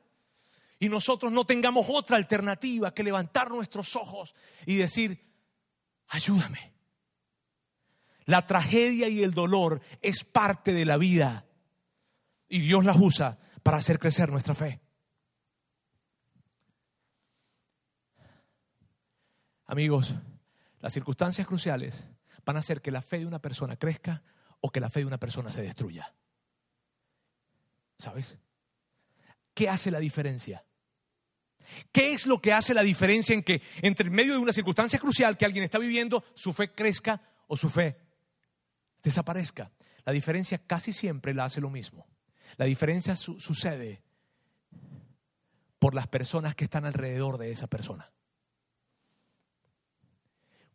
Y 0.79 0.89
nosotros 0.89 1.31
no 1.31 1.45
tengamos 1.45 1.85
otra 1.87 2.17
alternativa 2.17 2.91
que 2.95 3.03
levantar 3.03 3.51
nuestros 3.51 3.95
ojos 3.95 4.33
y 4.65 4.77
decir, 4.77 5.23
ayúdame. 6.07 6.73
La 8.25 8.47
tragedia 8.47 9.07
y 9.07 9.21
el 9.21 9.35
dolor 9.35 9.81
es 10.01 10.23
parte 10.23 10.73
de 10.73 10.85
la 10.85 10.97
vida 10.97 11.45
y 12.47 12.61
Dios 12.61 12.83
las 12.83 12.97
usa 12.99 13.37
para 13.63 13.77
hacer 13.77 13.99
crecer 13.99 14.29
nuestra 14.29 14.55
fe. 14.55 14.81
Amigos, 19.65 20.15
las 20.79 20.93
circunstancias 20.93 21.45
cruciales 21.45 22.05
van 22.43 22.57
a 22.57 22.59
hacer 22.59 22.81
que 22.81 22.91
la 22.91 23.01
fe 23.01 23.19
de 23.19 23.27
una 23.27 23.39
persona 23.39 23.75
crezca 23.75 24.23
o 24.61 24.71
que 24.71 24.79
la 24.79 24.89
fe 24.89 25.01
de 25.01 25.05
una 25.05 25.19
persona 25.19 25.51
se 25.51 25.61
destruya. 25.61 26.13
¿Sabes? 27.97 28.37
¿Qué 29.53 29.69
hace 29.69 29.91
la 29.91 29.99
diferencia? 29.99 30.65
¿Qué 31.91 32.13
es 32.13 32.25
lo 32.25 32.41
que 32.41 32.53
hace 32.53 32.73
la 32.73 32.81
diferencia 32.81 33.35
en 33.35 33.43
que 33.43 33.61
entre 33.81 34.09
medio 34.09 34.33
de 34.33 34.39
una 34.39 34.53
circunstancia 34.53 34.97
crucial 34.97 35.37
que 35.37 35.45
alguien 35.45 35.63
está 35.63 35.77
viviendo, 35.77 36.23
su 36.33 36.51
fe 36.53 36.73
crezca 36.73 37.21
o 37.47 37.55
su 37.55 37.69
fe 37.69 37.99
desaparezca? 39.03 39.71
La 40.03 40.13
diferencia 40.13 40.57
casi 40.65 40.91
siempre 40.93 41.33
la 41.35 41.45
hace 41.45 41.61
lo 41.61 41.69
mismo. 41.69 42.07
La 42.57 42.65
diferencia 42.65 43.15
sucede 43.15 44.01
por 45.79 45.95
las 45.95 46.07
personas 46.07 46.55
que 46.55 46.65
están 46.65 46.85
alrededor 46.85 47.37
de 47.37 47.51
esa 47.51 47.67
persona. 47.67 48.11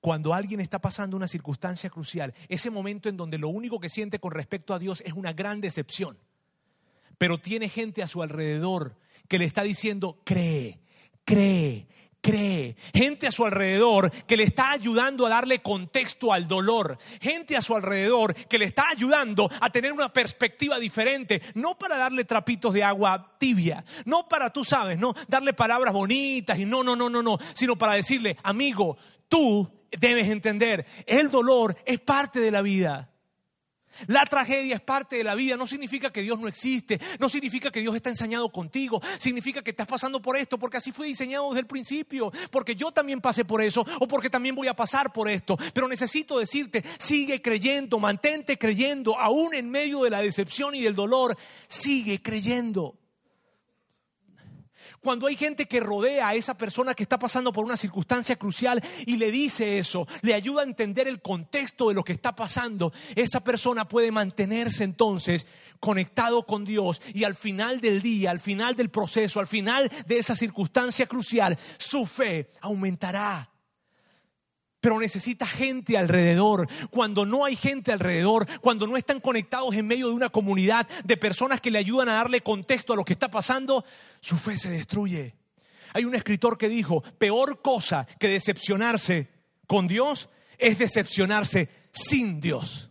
Cuando 0.01 0.35
alguien 0.35 0.61
está 0.61 0.81
pasando 0.81 1.17
una 1.17 1.29
circunstancia 1.29 1.89
crucial, 1.89 2.35
ese 2.49 2.71
momento 2.71 3.09
en 3.09 3.17
donde 3.17 3.39
lo 3.39 3.49
único 3.49 3.81
que 3.81 3.89
siente 3.89 4.19
con 4.19 4.33
respecto 4.33 4.75
a 4.75 4.79
Dios 4.79 5.03
es 5.07 5.15
una 5.15 5.33
gran 5.33 5.61
decepción, 5.61 6.19
pero 7.17 7.39
tiene 7.39 7.69
gente 7.69 8.03
a 8.03 8.07
su 8.07 8.23
alrededor 8.23 8.97
que 9.29 9.39
le 9.39 9.47
está 9.47 9.63
diciendo, 9.63 10.21
cree, 10.25 10.81
cree, 11.25 11.89
cree, 12.25 12.75
gente 12.95 13.27
a 13.27 13.31
su 13.31 13.45
alrededor 13.45 14.11
que 14.11 14.39
le 14.39 14.45
está 14.45 14.71
ayudando 14.71 15.27
a 15.27 15.29
darle 15.29 15.61
contexto 15.61 16.33
al 16.33 16.49
dolor, 16.49 16.97
gente 17.21 17.55
a 17.55 17.61
su 17.61 17.77
alrededor 17.77 18.35
que 18.35 18.59
le 18.59 18.65
está 18.65 18.89
ayudando 18.89 19.51
a 19.61 19.69
tener 19.69 19.93
una 19.93 20.11
perspectiva 20.11 20.79
diferente, 20.79 21.43
no 21.53 21.77
para 21.77 21.99
darle 21.99 22.25
trapitos 22.25 22.73
de 22.73 22.83
agua 22.83 23.37
tibia, 23.39 23.85
no 24.07 24.27
para, 24.27 24.49
tú 24.49 24.65
sabes, 24.65 24.99
no 24.99 25.15
darle 25.29 25.53
palabras 25.53 25.93
bonitas 25.93 26.59
y 26.59 26.65
no, 26.65 26.83
no, 26.83 26.97
no, 26.97 27.11
no, 27.11 27.23
no, 27.23 27.39
sino 27.53 27.77
para 27.77 27.93
decirle, 27.93 28.39
amigo, 28.43 28.97
tú 29.29 29.71
debes 29.91 30.31
entender, 30.31 30.87
el 31.05 31.31
dolor 31.31 31.77
es 31.85 32.01
parte 32.01 32.41
de 32.41 32.51
la 32.51 32.63
vida. 32.63 33.14
La 34.07 34.25
tragedia 34.25 34.77
es 34.77 34.81
parte 34.81 35.17
de 35.17 35.25
la 35.25 35.35
vida, 35.35 35.57
no 35.57 35.67
significa 35.67 36.13
que 36.13 36.23
Dios 36.23 36.39
no 36.39 36.49
existe, 36.49 37.01
no 37.19 37.29
significa 37.29 37.71
que 37.71 37.81
Dios 37.81 37.95
está 37.95 38.11
ensañado 38.11 38.51
contigo, 38.51 39.01
significa 39.19 39.63
que 39.63 39.71
estás 39.71 39.87
pasando 39.87 40.21
por 40.21 40.37
esto, 40.37 40.59
porque 40.59 40.77
así 40.77 40.93
fue 40.93 41.07
diseñado 41.07 41.49
desde 41.49 41.61
el 41.61 41.67
principio, 41.67 42.33
porque 42.51 42.75
yo 42.75 42.93
también 42.93 43.21
pasé 43.21 43.45
por 43.45 43.63
eso 43.63 43.85
o 44.01 44.09
porque 44.09 44.31
también 44.31 44.55
voy 44.55 44.69
a 44.69 44.75
pasar 44.75 45.13
por 45.13 45.29
esto. 45.29 45.57
Pero 45.73 45.89
necesito 45.89 46.39
decirte, 46.39 46.85
sigue 46.99 47.41
creyendo, 47.41 47.99
mantente 47.99 48.59
creyendo, 48.59 49.19
aún 49.19 49.55
en 49.55 49.71
medio 49.71 50.03
de 50.03 50.11
la 50.11 50.21
decepción 50.21 50.75
y 50.75 50.83
del 50.83 50.95
dolor, 50.95 51.37
sigue 51.69 52.21
creyendo. 52.23 52.97
Cuando 55.05 55.27
hay 55.27 55.37
gente 55.37 55.67
que 55.67 55.81
rodea 55.81 56.29
a 56.29 56.35
esa 56.35 56.57
persona 56.57 56.95
que 56.95 57.03
está 57.03 57.19
pasando 57.19 57.53
por 57.53 57.63
una 57.63 57.77
circunstancia 57.77 58.37
crucial 58.37 58.83
y 59.05 59.19
le 59.19 59.31
dice 59.31 59.79
eso, 59.79 60.09
le 60.23 60.33
ayuda 60.33 60.63
a 60.63 60.65
entender 60.65 61.07
el 61.07 61.21
contexto 61.21 61.91
de 61.91 61.95
lo 61.95 62.03
que 62.03 62.15
está 62.15 62.35
pasando, 62.35 62.91
esa 63.15 63.45
persona 63.45 63.87
puede 63.87 64.11
mantenerse 64.11 64.83
entonces 64.83 65.47
conectado 65.79 66.47
con 66.47 66.65
Dios 66.65 67.03
y 67.13 67.25
al 67.25 67.35
final 67.35 67.83
del 67.83 68.01
día, 68.01 68.31
al 68.31 68.41
final 68.41 68.77
del 68.77 68.89
proceso, 68.89 69.41
al 69.41 69.47
final 69.47 69.93
de 70.07 70.19
esa 70.19 70.37
circunstancia 70.37 71.07
crucial, 71.07 71.59
su 71.77 72.07
fe 72.07 72.51
aumentará 72.63 73.51
pero 74.85 75.01
necesita 75.01 75.47
gente 75.47 75.97
alrededor. 75.97 76.69
Cuando 76.91 77.25
no 77.25 77.47
hay 77.47 77.57
gente 77.57 77.91
alrededor, 77.91 78.47
cuando 78.61 78.87
no 78.87 78.99
están 78.99 79.19
conectados 79.19 79.75
en 79.75 79.87
medio 79.87 80.09
de 80.09 80.13
una 80.13 80.29
comunidad 80.29 80.87
de 81.05 81.17
personas 81.17 81.63
que 81.63 81.71
le 81.71 81.79
ayudan 81.79 82.11
a 82.11 82.17
darle 82.17 82.43
contexto 82.43 82.93
a 82.93 82.97
lo 82.97 83.03
que 83.03 83.15
está 83.15 83.31
pasando, 83.31 83.83
su 84.21 84.37
fe 84.37 84.59
se 84.59 84.69
destruye. 84.69 85.37
Hay 85.95 86.05
un 86.05 86.15
escritor 86.15 86.59
que 86.59 86.69
dijo, 86.69 87.01
peor 87.17 87.63
cosa 87.63 88.07
que 88.21 88.29
decepcionarse 88.29 89.31
con 89.67 89.89
Dios 89.89 90.29
es 90.59 90.79
decepcionarse 90.79 91.71
sin 91.91 92.43
Dios. 92.43 92.91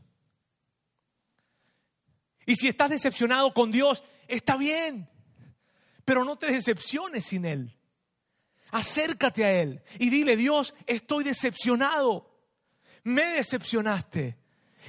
Y 2.48 2.56
si 2.56 2.70
estás 2.70 2.90
decepcionado 2.90 3.54
con 3.54 3.72
Dios, 3.72 4.04
está 4.28 4.58
bien, 4.58 5.08
pero 6.06 6.26
no 6.26 6.38
te 6.38 6.48
decepciones 6.48 7.26
sin 7.26 7.46
Él 7.46 7.78
acércate 8.74 9.46
a 9.46 9.62
Él 9.62 9.82
y 10.00 10.10
dile, 10.10 10.36
Dios, 10.36 10.74
estoy 10.88 11.24
decepcionado, 11.24 12.30
me 13.04 13.24
decepcionaste. 13.24 14.38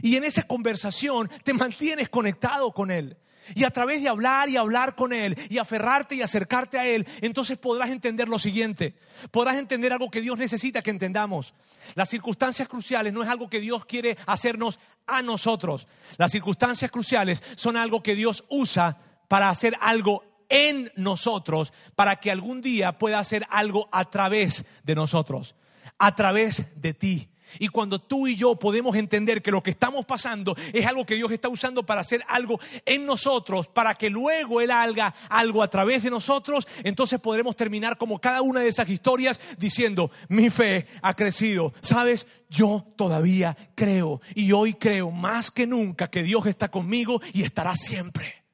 Y 0.03 0.17
en 0.17 0.25
esa 0.25 0.43
conversación 0.43 1.31
te 1.45 1.53
mantienes 1.53 2.09
conectado 2.09 2.73
con 2.73 2.91
Él. 2.91 3.17
Y 3.55 3.65
a 3.65 3.71
través 3.71 4.03
de 4.03 4.09
hablar 4.09 4.49
y 4.49 4.57
hablar 4.57 4.97
con 4.97 5.13
Él 5.13 5.37
y 5.51 5.59
aferrarte 5.59 6.15
y 6.15 6.23
acercarte 6.23 6.79
a 6.79 6.87
Él, 6.87 7.07
entonces 7.21 7.59
podrás 7.59 7.91
entender 7.91 8.29
lo 8.29 8.39
siguiente. 8.39 8.95
Podrás 9.31 9.57
entender 9.57 9.93
algo 9.93 10.11
que 10.11 10.23
Dios 10.23 10.39
necesita 10.39 10.83
que 10.83 10.91
entendamos. 10.91 11.53
Las 11.95 12.09
circunstancias 12.09 12.67
cruciales 12.69 13.13
no 13.13 13.23
es 13.23 13.29
algo 13.29 13.51
que 13.51 13.61
Dios 13.61 13.85
quiere 13.85 14.17
hacernos 14.27 14.81
a 15.07 15.21
nosotros. 15.21 15.87
Las 16.17 16.33
circunstancias 16.33 16.91
cruciales 16.91 17.43
son 17.55 17.77
algo 17.77 18.03
que 18.03 18.15
Dios 18.15 18.45
usa 18.49 18.99
para 19.29 19.51
hacer 19.51 19.77
algo 19.81 20.25
en 20.49 20.93
nosotros 20.97 21.73
para 21.95 22.17
que 22.17 22.31
algún 22.31 22.61
día 22.61 22.99
pueda 22.99 23.19
hacer 23.19 23.47
algo 23.51 23.89
a 23.93 24.11
través 24.11 24.65
de 24.85 24.95
nosotros, 24.95 25.55
a 25.99 26.15
través 26.15 26.65
de 26.77 26.95
ti. 26.95 27.29
Y 27.59 27.69
cuando 27.69 28.01
tú 28.01 28.27
y 28.27 28.37
yo 28.37 28.57
podemos 28.57 28.97
entender 28.97 29.43
que 29.43 29.51
lo 29.51 29.63
que 29.63 29.71
estamos 29.71 30.05
pasando 30.05 30.57
es 30.73 30.87
algo 30.87 31.07
que 31.07 31.15
Dios 31.15 31.31
está 31.31 31.49
usando 31.49 31.85
para 31.85 32.01
hacer 32.01 32.25
algo 32.29 32.59
en 32.85 33.07
nosotros, 33.07 33.69
para 33.69 33.95
que 33.95 34.11
luego 34.11 34.61
Él 34.61 34.71
haga 34.71 35.15
algo 35.29 35.63
a 35.63 35.69
través 35.69 36.03
de 36.03 36.11
nosotros, 36.11 36.67
entonces 36.83 37.21
podremos 37.21 37.57
terminar 37.57 37.97
como 37.97 38.21
cada 38.21 38.43
una 38.43 38.61
de 38.61 38.69
esas 38.69 38.89
historias 38.89 39.41
diciendo, 39.59 40.11
mi 40.29 40.51
fe 40.51 40.87
ha 41.03 41.15
crecido. 41.15 41.73
¿Sabes? 41.81 42.27
Yo 42.49 42.87
todavía 42.97 43.57
creo 43.75 44.21
y 44.35 44.53
hoy 44.53 44.75
creo 44.75 45.11
más 45.11 45.51
que 45.51 45.67
nunca 45.67 46.11
que 46.11 46.23
Dios 46.23 46.47
está 46.47 46.71
conmigo 46.71 47.21
y 47.33 47.43
estará 47.43 47.75
siempre 47.75 48.45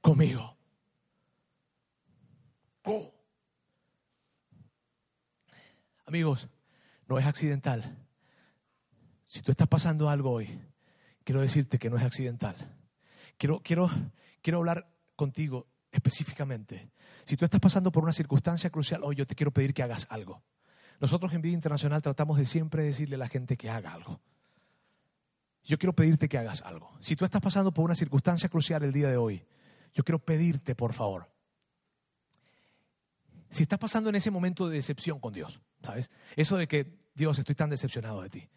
conmigo. 0.00 0.53
Amigos, 6.06 6.48
no 7.08 7.18
es 7.18 7.26
accidental. 7.26 7.96
Si 9.26 9.42
tú 9.42 9.50
estás 9.50 9.68
pasando 9.68 10.10
algo 10.10 10.30
hoy, 10.30 10.60
quiero 11.24 11.40
decirte 11.40 11.78
que 11.78 11.90
no 11.90 11.96
es 11.96 12.02
accidental. 12.02 12.56
Quiero, 13.36 13.60
quiero, 13.60 13.90
quiero 14.42 14.58
hablar 14.58 14.88
contigo 15.16 15.66
específicamente. 15.90 16.90
Si 17.24 17.36
tú 17.36 17.44
estás 17.44 17.60
pasando 17.60 17.90
por 17.90 18.04
una 18.04 18.12
circunstancia 18.12 18.70
crucial, 18.70 19.02
hoy 19.02 19.16
yo 19.16 19.26
te 19.26 19.34
quiero 19.34 19.50
pedir 19.50 19.72
que 19.72 19.82
hagas 19.82 20.06
algo. 20.10 20.42
Nosotros 21.00 21.32
en 21.32 21.42
Vida 21.42 21.54
Internacional 21.54 22.02
tratamos 22.02 22.38
de 22.38 22.44
siempre 22.44 22.82
decirle 22.82 23.16
a 23.16 23.18
la 23.18 23.28
gente 23.28 23.56
que 23.56 23.70
haga 23.70 23.92
algo. 23.92 24.20
Yo 25.64 25.78
quiero 25.78 25.94
pedirte 25.94 26.28
que 26.28 26.38
hagas 26.38 26.62
algo. 26.62 26.92
Si 27.00 27.16
tú 27.16 27.24
estás 27.24 27.40
pasando 27.40 27.72
por 27.72 27.84
una 27.84 27.94
circunstancia 27.94 28.48
crucial 28.48 28.82
el 28.82 28.92
día 28.92 29.08
de 29.08 29.16
hoy, 29.16 29.42
yo 29.94 30.04
quiero 30.04 30.18
pedirte, 30.18 30.74
por 30.74 30.92
favor, 30.92 31.33
si 33.54 33.62
estás 33.62 33.78
pasando 33.78 34.10
en 34.10 34.16
ese 34.16 34.32
momento 34.32 34.68
de 34.68 34.74
decepción 34.74 35.20
con 35.20 35.32
Dios, 35.32 35.60
¿sabes? 35.80 36.10
Eso 36.34 36.56
de 36.56 36.66
que, 36.66 36.98
Dios, 37.14 37.38
estoy 37.38 37.54
tan 37.54 37.70
decepcionado 37.70 38.20
de 38.20 38.28
ti. 38.28 38.48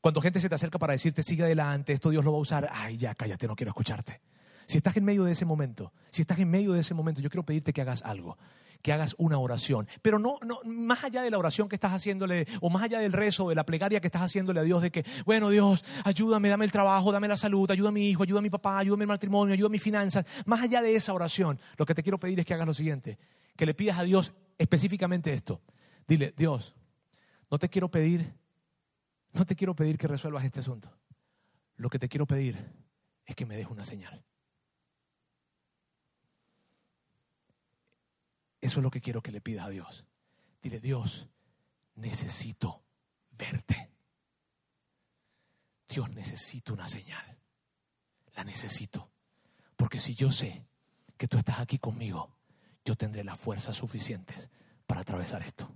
Cuando 0.00 0.22
gente 0.22 0.40
se 0.40 0.48
te 0.48 0.54
acerca 0.54 0.78
para 0.78 0.94
decirte, 0.94 1.22
sigue 1.22 1.42
adelante, 1.42 1.92
esto 1.92 2.08
Dios 2.08 2.24
lo 2.24 2.32
va 2.32 2.38
a 2.38 2.40
usar, 2.40 2.70
ay, 2.72 2.96
ya, 2.96 3.14
cállate, 3.14 3.46
no 3.46 3.54
quiero 3.54 3.72
escucharte. 3.72 4.22
Si 4.64 4.78
estás 4.78 4.96
en 4.96 5.04
medio 5.04 5.24
de 5.24 5.32
ese 5.32 5.44
momento, 5.44 5.92
si 6.08 6.22
estás 6.22 6.38
en 6.38 6.48
medio 6.48 6.72
de 6.72 6.80
ese 6.80 6.94
momento, 6.94 7.20
yo 7.20 7.28
quiero 7.28 7.44
pedirte 7.44 7.74
que 7.74 7.82
hagas 7.82 8.00
algo, 8.02 8.38
que 8.80 8.94
hagas 8.94 9.14
una 9.18 9.36
oración, 9.36 9.86
pero 10.00 10.18
no, 10.18 10.38
no 10.42 10.60
más 10.64 11.04
allá 11.04 11.20
de 11.20 11.30
la 11.30 11.36
oración 11.36 11.68
que 11.68 11.76
estás 11.76 11.92
haciéndole 11.92 12.46
o 12.62 12.70
más 12.70 12.82
allá 12.82 12.98
del 13.00 13.12
rezo, 13.12 13.50
de 13.50 13.56
la 13.56 13.66
plegaria 13.66 14.00
que 14.00 14.06
estás 14.06 14.22
haciéndole 14.22 14.60
a 14.60 14.62
Dios 14.62 14.80
de 14.80 14.90
que, 14.90 15.04
bueno, 15.26 15.50
Dios, 15.50 15.84
ayúdame, 16.04 16.48
dame 16.48 16.64
el 16.64 16.72
trabajo, 16.72 17.12
dame 17.12 17.28
la 17.28 17.36
salud, 17.36 17.70
ayuda 17.70 17.90
a 17.90 17.92
mi 17.92 18.08
hijo, 18.08 18.22
ayuda 18.22 18.38
a 18.38 18.42
mi 18.42 18.50
papá, 18.50 18.78
ayuda 18.78 18.94
a 18.94 19.00
mi 19.00 19.06
matrimonio, 19.06 19.52
ayuda 19.52 19.66
a 19.66 19.70
mis 19.70 19.82
finanzas. 19.82 20.24
Más 20.46 20.62
allá 20.62 20.80
de 20.80 20.96
esa 20.96 21.12
oración, 21.12 21.60
lo 21.76 21.84
que 21.84 21.94
te 21.94 22.02
quiero 22.02 22.18
pedir 22.18 22.40
es 22.40 22.46
que 22.46 22.54
hagas 22.54 22.66
lo 22.66 22.74
siguiente, 22.74 23.18
que 23.54 23.66
le 23.66 23.74
pidas 23.74 23.98
a 23.98 24.02
Dios 24.02 24.32
específicamente 24.58 25.32
esto. 25.32 25.62
Dile, 26.06 26.34
Dios, 26.36 26.74
no 27.50 27.58
te 27.58 27.68
quiero 27.68 27.90
pedir, 27.90 28.34
no 29.32 29.44
te 29.44 29.56
quiero 29.56 29.74
pedir 29.74 29.98
que 29.98 30.08
resuelvas 30.08 30.44
este 30.44 30.60
asunto. 30.60 30.90
Lo 31.76 31.90
que 31.90 31.98
te 31.98 32.08
quiero 32.08 32.26
pedir 32.26 32.56
es 33.24 33.34
que 33.34 33.46
me 33.46 33.56
des 33.56 33.66
una 33.66 33.84
señal. 33.84 34.24
Eso 38.60 38.80
es 38.80 38.82
lo 38.82 38.90
que 38.90 39.00
quiero 39.00 39.22
que 39.22 39.30
le 39.30 39.40
pidas 39.40 39.66
a 39.66 39.70
Dios. 39.70 40.04
Dile, 40.62 40.80
Dios, 40.80 41.28
necesito 41.94 42.82
verte. 43.30 43.90
Dios, 45.88 46.10
necesito 46.10 46.72
una 46.72 46.88
señal. 46.88 47.38
La 48.34 48.44
necesito. 48.44 49.10
Porque 49.76 50.00
si 50.00 50.14
yo 50.14 50.30
sé 50.30 50.66
que 51.16 51.28
tú 51.28 51.38
estás 51.38 51.60
aquí 51.60 51.78
conmigo, 51.78 52.35
yo 52.86 52.96
tendré 52.96 53.24
las 53.24 53.38
fuerzas 53.38 53.76
suficientes 53.76 54.48
para 54.86 55.00
atravesar 55.00 55.42
esto. 55.42 55.68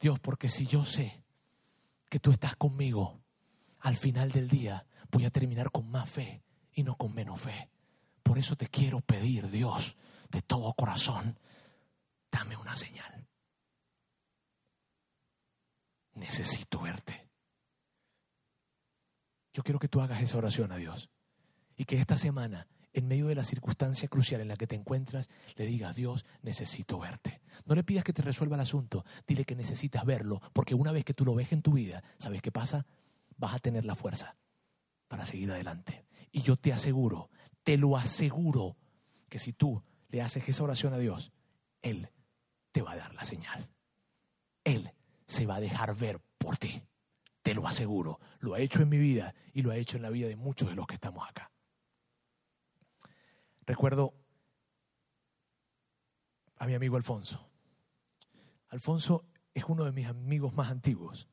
Dios, 0.00 0.20
porque 0.20 0.48
si 0.48 0.64
yo 0.64 0.84
sé 0.84 1.22
que 2.08 2.20
tú 2.20 2.30
estás 2.30 2.54
conmigo, 2.54 3.20
al 3.80 3.96
final 3.96 4.30
del 4.30 4.48
día 4.48 4.86
voy 5.10 5.24
a 5.24 5.30
terminar 5.30 5.72
con 5.72 5.90
más 5.90 6.08
fe 6.08 6.44
y 6.72 6.84
no 6.84 6.96
con 6.96 7.12
menos 7.14 7.40
fe. 7.40 7.68
Por 8.22 8.38
eso 8.38 8.56
te 8.56 8.68
quiero 8.68 9.00
pedir, 9.00 9.50
Dios, 9.50 9.96
de 10.30 10.40
todo 10.40 10.72
corazón, 10.74 11.36
dame 12.30 12.56
una 12.56 12.76
señal. 12.76 13.26
Necesito 16.14 16.80
verte. 16.80 17.28
Yo 19.52 19.64
quiero 19.64 19.80
que 19.80 19.88
tú 19.88 20.00
hagas 20.00 20.22
esa 20.22 20.38
oración 20.38 20.70
a 20.70 20.76
Dios 20.76 21.10
y 21.74 21.84
que 21.86 21.96
esta 21.98 22.16
semana 22.16 22.68
en 22.92 23.06
medio 23.06 23.26
de 23.26 23.34
la 23.34 23.44
circunstancia 23.44 24.08
crucial 24.08 24.40
en 24.40 24.48
la 24.48 24.56
que 24.56 24.66
te 24.66 24.74
encuentras, 24.74 25.28
le 25.56 25.66
digas, 25.66 25.94
Dios, 25.94 26.24
necesito 26.42 26.98
verte. 26.98 27.40
No 27.64 27.74
le 27.74 27.84
pidas 27.84 28.04
que 28.04 28.12
te 28.12 28.22
resuelva 28.22 28.56
el 28.56 28.62
asunto, 28.62 29.04
dile 29.26 29.44
que 29.44 29.56
necesitas 29.56 30.04
verlo, 30.04 30.40
porque 30.52 30.74
una 30.74 30.92
vez 30.92 31.04
que 31.04 31.14
tú 31.14 31.24
lo 31.24 31.34
ves 31.34 31.52
en 31.52 31.62
tu 31.62 31.72
vida, 31.72 32.02
¿sabes 32.16 32.42
qué 32.42 32.50
pasa? 32.50 32.86
Vas 33.36 33.54
a 33.54 33.58
tener 33.58 33.84
la 33.84 33.94
fuerza 33.94 34.36
para 35.06 35.26
seguir 35.26 35.50
adelante. 35.50 36.06
Y 36.32 36.42
yo 36.42 36.56
te 36.56 36.72
aseguro, 36.72 37.30
te 37.62 37.76
lo 37.76 37.96
aseguro, 37.96 38.76
que 39.28 39.38
si 39.38 39.52
tú 39.52 39.82
le 40.08 40.22
haces 40.22 40.48
esa 40.48 40.64
oración 40.64 40.94
a 40.94 40.98
Dios, 40.98 41.32
Él 41.82 42.10
te 42.72 42.82
va 42.82 42.92
a 42.92 42.96
dar 42.96 43.14
la 43.14 43.24
señal. 43.24 43.68
Él 44.64 44.92
se 45.26 45.46
va 45.46 45.56
a 45.56 45.60
dejar 45.60 45.94
ver 45.94 46.20
por 46.38 46.56
ti. 46.56 46.82
Te 47.42 47.54
lo 47.54 47.66
aseguro. 47.66 48.20
Lo 48.40 48.54
ha 48.54 48.60
hecho 48.60 48.82
en 48.82 48.88
mi 48.88 48.98
vida 48.98 49.34
y 49.52 49.62
lo 49.62 49.70
ha 49.70 49.76
hecho 49.76 49.96
en 49.96 50.02
la 50.02 50.10
vida 50.10 50.28
de 50.28 50.36
muchos 50.36 50.68
de 50.68 50.74
los 50.74 50.86
que 50.86 50.94
estamos 50.94 51.28
acá. 51.28 51.50
Recuerdo 53.68 54.14
a 56.56 56.66
mi 56.66 56.72
amigo 56.72 56.96
Alfonso. 56.96 57.50
Alfonso 58.70 59.26
es 59.52 59.62
uno 59.68 59.84
de 59.84 59.92
mis 59.92 60.06
amigos 60.06 60.54
más 60.54 60.70
antiguos. 60.70 61.28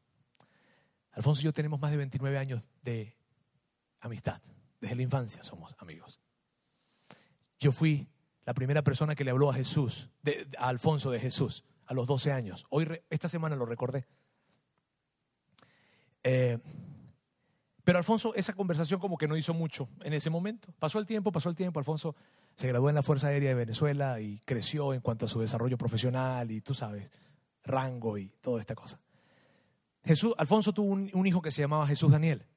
Alfonso 1.11 1.41
y 1.41 1.45
yo 1.45 1.53
tenemos 1.53 1.79
más 1.79 1.91
de 1.91 1.97
29 1.97 2.37
años 2.37 2.69
de 2.81 3.15
amistad. 4.01 4.41
Desde 4.81 4.97
la 4.97 5.03
infancia 5.03 5.45
somos 5.45 5.73
amigos. 5.79 6.19
Yo 7.57 7.71
fui 7.71 8.09
la 8.43 8.53
primera 8.53 8.81
persona 8.81 9.15
que 9.15 9.23
le 9.23 9.31
habló 9.31 9.49
a 9.49 9.53
Jesús, 9.53 10.09
a 10.57 10.67
Alfonso 10.67 11.11
de 11.11 11.21
Jesús, 11.21 11.63
a 11.85 11.93
los 11.93 12.05
12 12.05 12.33
años. 12.33 12.65
Hoy, 12.69 12.85
esta 13.09 13.29
semana 13.29 13.55
lo 13.55 13.65
recordé. 13.65 14.07
Eh, 16.21 16.59
pero 17.85 17.99
Alfonso, 17.99 18.33
esa 18.33 18.53
conversación 18.53 18.99
como 18.99 19.15
que 19.15 19.27
no 19.27 19.37
hizo 19.37 19.53
mucho 19.53 19.87
en 20.01 20.13
ese 20.13 20.31
momento. 20.31 20.73
Pasó 20.79 20.97
el 20.97 21.05
tiempo, 21.05 21.31
pasó 21.31 21.49
el 21.49 21.55
tiempo. 21.55 21.79
Alfonso 21.79 22.15
se 22.55 22.67
graduó 22.67 22.89
en 22.89 22.95
la 22.95 23.03
Fuerza 23.03 23.27
Aérea 23.27 23.49
de 23.49 23.55
Venezuela 23.55 24.19
y 24.19 24.39
creció 24.39 24.95
en 24.95 25.01
cuanto 25.01 25.25
a 25.25 25.29
su 25.29 25.39
desarrollo 25.39 25.77
profesional 25.77 26.49
y 26.49 26.61
tú 26.61 26.73
sabes, 26.73 27.11
rango 27.63 28.17
y 28.17 28.29
toda 28.41 28.59
esta 28.59 28.73
cosa. 28.73 28.99
Jesús, 30.03 30.33
Alfonso 30.39 30.73
tuvo 30.73 30.93
un, 30.93 31.27
hijo 31.27 31.43
que 31.43 31.51
se 31.51 31.61
llamaba 31.61 31.85
Jesús 31.85 32.11
Daniel. 32.11 32.47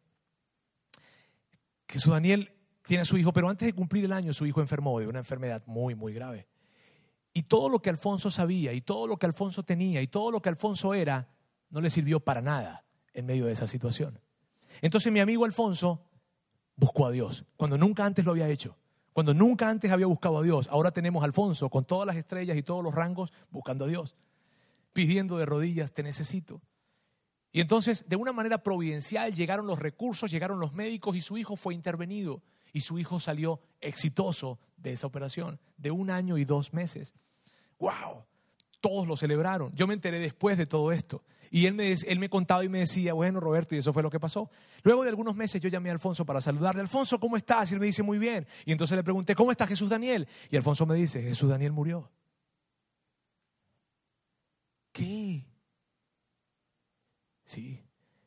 Jesús 1.87 2.11
Daniel 2.11 2.51
tiene 2.87 3.03
a 3.03 3.05
su 3.05 3.19
hijo, 3.19 3.31
pero 3.35 3.51
antes 3.51 3.67
de 3.67 3.75
cumplir 3.75 4.07
el 4.07 4.13
año 4.13 4.33
su 4.33 4.47
hijo 4.47 4.63
enfermó 4.63 4.99
de 4.99 5.09
una 5.09 5.19
enfermedad 5.19 5.63
muy, 5.67 5.95
muy 5.95 6.15
grave. 6.15 6.49
Y 7.35 7.43
todo 7.43 7.69
lo 7.69 7.83
que 7.83 7.91
Alfonso 7.91 8.31
sabía 8.31 8.73
y 8.73 8.81
todo 8.81 9.07
lo 9.07 9.19
que 9.19 9.27
Alfonso 9.27 9.63
tenía 9.63 10.01
y 10.01 10.07
todo 10.07 10.31
lo 10.31 10.41
que 10.41 10.49
Alfonso 10.49 10.95
era 10.95 11.29
no 11.69 11.83
le 11.83 11.91
sirvió 11.91 12.19
para 12.19 12.41
nada 12.41 12.87
en 13.13 13.27
medio 13.27 13.45
de 13.45 13.53
esa 13.53 13.67
situación. 13.67 14.19
Entonces 14.83 15.13
mi 15.13 15.21
amigo 15.21 15.45
Alfonso 15.45 16.01
buscó 16.77 17.07
a 17.07 17.11
Dios 17.11 17.45
cuando 17.57 17.77
nunca 17.77 18.05
antes 18.05 18.25
lo 18.25 18.33
había 18.33 18.49
hecho. 18.49 18.77
Cuando 19.13 19.35
nunca 19.35 19.69
antes 19.69 19.91
había 19.91 20.07
buscado 20.07 20.39
a 20.39 20.43
Dios, 20.43 20.69
ahora 20.71 20.93
tenemos 20.93 21.25
Alfonso 21.25 21.69
con 21.71 21.85
todas 21.85 22.07
las 22.07 22.17
estrellas 22.17 22.57
y 22.57 22.63
todos 22.63 22.85
los 22.85 22.95
rangos 22.95 23.33
buscando 23.51 23.85
a 23.85 23.89
Dios, 23.89 24.15
pidiendo 24.93 25.39
de 25.39 25.45
rodillas, 25.45 25.91
te 25.91 26.05
necesito. 26.05 26.61
Y 27.51 27.61
entonces, 27.61 28.05
de 28.09 28.15
una 28.15 28.33
manera 28.33 28.63
providencial, 28.63 29.35
llegaron 29.35 29.67
los 29.67 29.81
recursos, 29.81 30.31
llegaron 30.31 30.61
los 30.61 30.73
médicos 30.73 31.17
y 31.17 31.23
su 31.23 31.37
hijo 31.37 31.57
fue 31.57 31.75
intervenido. 31.75 32.43
Y 32.73 32.83
su 32.83 32.99
hijo 32.99 33.19
salió 33.19 33.61
exitoso 33.81 34.61
de 34.77 34.93
esa 34.93 35.07
operación, 35.07 35.59
de 35.79 35.91
un 35.91 36.11
año 36.11 36.39
y 36.39 36.45
dos 36.45 36.73
meses. 36.73 37.15
¡Wow! 37.81 38.25
Todos 38.81 39.09
lo 39.09 39.17
celebraron. 39.17 39.75
Yo 39.75 39.87
me 39.87 39.95
enteré 39.95 40.21
después 40.21 40.59
de 40.59 40.67
todo 40.67 40.93
esto. 40.93 41.25
Y 41.51 41.67
él 41.67 41.75
me, 41.75 41.93
él 41.93 42.19
me 42.19 42.29
contaba 42.29 42.65
y 42.65 42.69
me 42.69 42.81
decía, 42.81 43.15
bueno, 43.15 43.41
Roberto, 43.41 43.75
y 43.75 43.79
eso 43.79 43.93
fue 43.93 44.03
lo 44.03 44.11
que 44.11 44.21
pasó. 44.21 44.51
Luego 44.83 45.03
de 45.03 45.09
algunos 45.09 45.35
meses 45.35 45.61
yo 45.61 45.69
llamé 45.69 45.89
a 45.89 45.93
Alfonso 45.93 46.27
para 46.27 46.41
saludarle. 46.41 46.81
Alfonso, 46.81 47.19
¿cómo 47.19 47.37
estás? 47.37 47.71
Y 47.71 47.75
él 47.75 47.81
me 47.81 47.87
dice, 47.87 48.03
muy 48.03 48.19
bien. 48.19 48.47
Y 48.65 48.73
entonces 48.73 48.97
le 48.97 49.03
pregunté, 49.03 49.35
¿cómo 49.35 49.51
está 49.51 49.67
Jesús 49.67 49.89
Daniel? 49.89 50.29
Y 50.51 50.57
Alfonso 50.57 50.85
me 50.87 50.95
dice, 50.95 51.23
Jesús 51.23 51.49
Daniel 51.49 51.73
murió. 51.73 52.11
¿Qué? 54.93 55.47
Sí, 57.45 57.83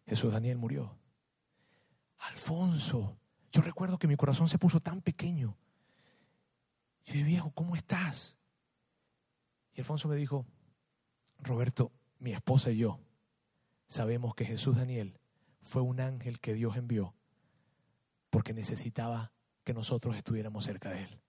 Jesús 0.07 0.31
Daniel 0.33 0.57
murió. 0.57 0.97
Alfonso, 2.19 3.17
yo 3.51 3.61
recuerdo 3.61 3.99
que 3.99 4.07
mi 4.07 4.15
corazón 4.15 4.47
se 4.47 4.57
puso 4.57 4.79
tan 4.79 5.01
pequeño. 5.01 5.57
Yo 7.05 7.13
dije, 7.13 7.25
viejo, 7.25 7.51
¿cómo 7.51 7.75
estás? 7.75 8.37
Y 9.73 9.79
Alfonso 9.79 10.07
me 10.07 10.15
dijo, 10.15 10.45
Roberto, 11.39 11.91
mi 12.19 12.33
esposa 12.33 12.71
y 12.71 12.77
yo 12.77 12.99
sabemos 13.91 14.35
que 14.35 14.45
Jesús 14.45 14.77
Daniel 14.77 15.19
fue 15.61 15.81
un 15.81 15.99
ángel 15.99 16.39
que 16.39 16.53
Dios 16.53 16.77
envió 16.77 17.13
porque 18.29 18.53
necesitaba 18.53 19.33
que 19.65 19.73
nosotros 19.73 20.15
estuviéramos 20.15 20.63
cerca 20.63 20.91
de 20.91 21.03
él. 21.03 21.21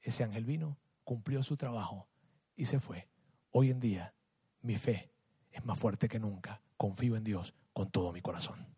Ese 0.00 0.24
ángel 0.24 0.46
vino, 0.46 0.78
cumplió 1.04 1.42
su 1.42 1.58
trabajo 1.58 2.08
y 2.56 2.64
se 2.64 2.80
fue. 2.80 3.10
Hoy 3.50 3.68
en 3.68 3.80
día 3.80 4.14
mi 4.62 4.78
fe 4.78 5.12
es 5.50 5.62
más 5.66 5.78
fuerte 5.78 6.08
que 6.08 6.18
nunca 6.18 6.62
confío 6.78 7.16
en 7.16 7.24
Dios 7.24 7.54
con 7.74 7.90
todo 7.90 8.12
mi 8.12 8.22
corazón. 8.22 8.74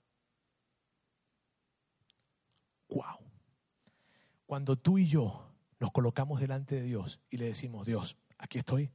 Wow. 2.88 3.20
Cuando 4.46 4.76
tú 4.76 4.98
y 4.98 5.06
yo 5.06 5.48
nos 5.78 5.92
colocamos 5.92 6.40
delante 6.40 6.74
de 6.74 6.82
Dios 6.82 7.20
y 7.30 7.36
le 7.36 7.44
decimos, 7.44 7.86
Dios, 7.86 8.18
aquí 8.36 8.58
estoy, 8.58 8.90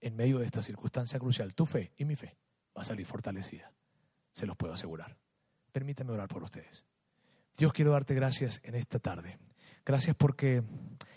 en 0.00 0.16
medio 0.16 0.38
de 0.38 0.46
esta 0.46 0.62
circunstancia 0.62 1.18
crucial, 1.18 1.54
tu 1.54 1.66
fe 1.66 1.92
y 1.98 2.06
mi 2.06 2.16
fe 2.16 2.38
va 2.78 2.82
a 2.82 2.86
salir 2.86 3.06
fortalecida. 3.06 3.72
Se 4.32 4.46
los 4.46 4.56
puedo 4.56 4.72
asegurar. 4.72 5.16
Permítame 5.72 6.12
orar 6.12 6.28
por 6.28 6.42
ustedes. 6.42 6.84
Dios, 7.56 7.72
quiero 7.72 7.90
darte 7.90 8.14
gracias 8.14 8.60
en 8.62 8.76
esta 8.76 8.98
tarde. 9.00 9.38
Gracias 9.84 10.14
porque 10.14 10.62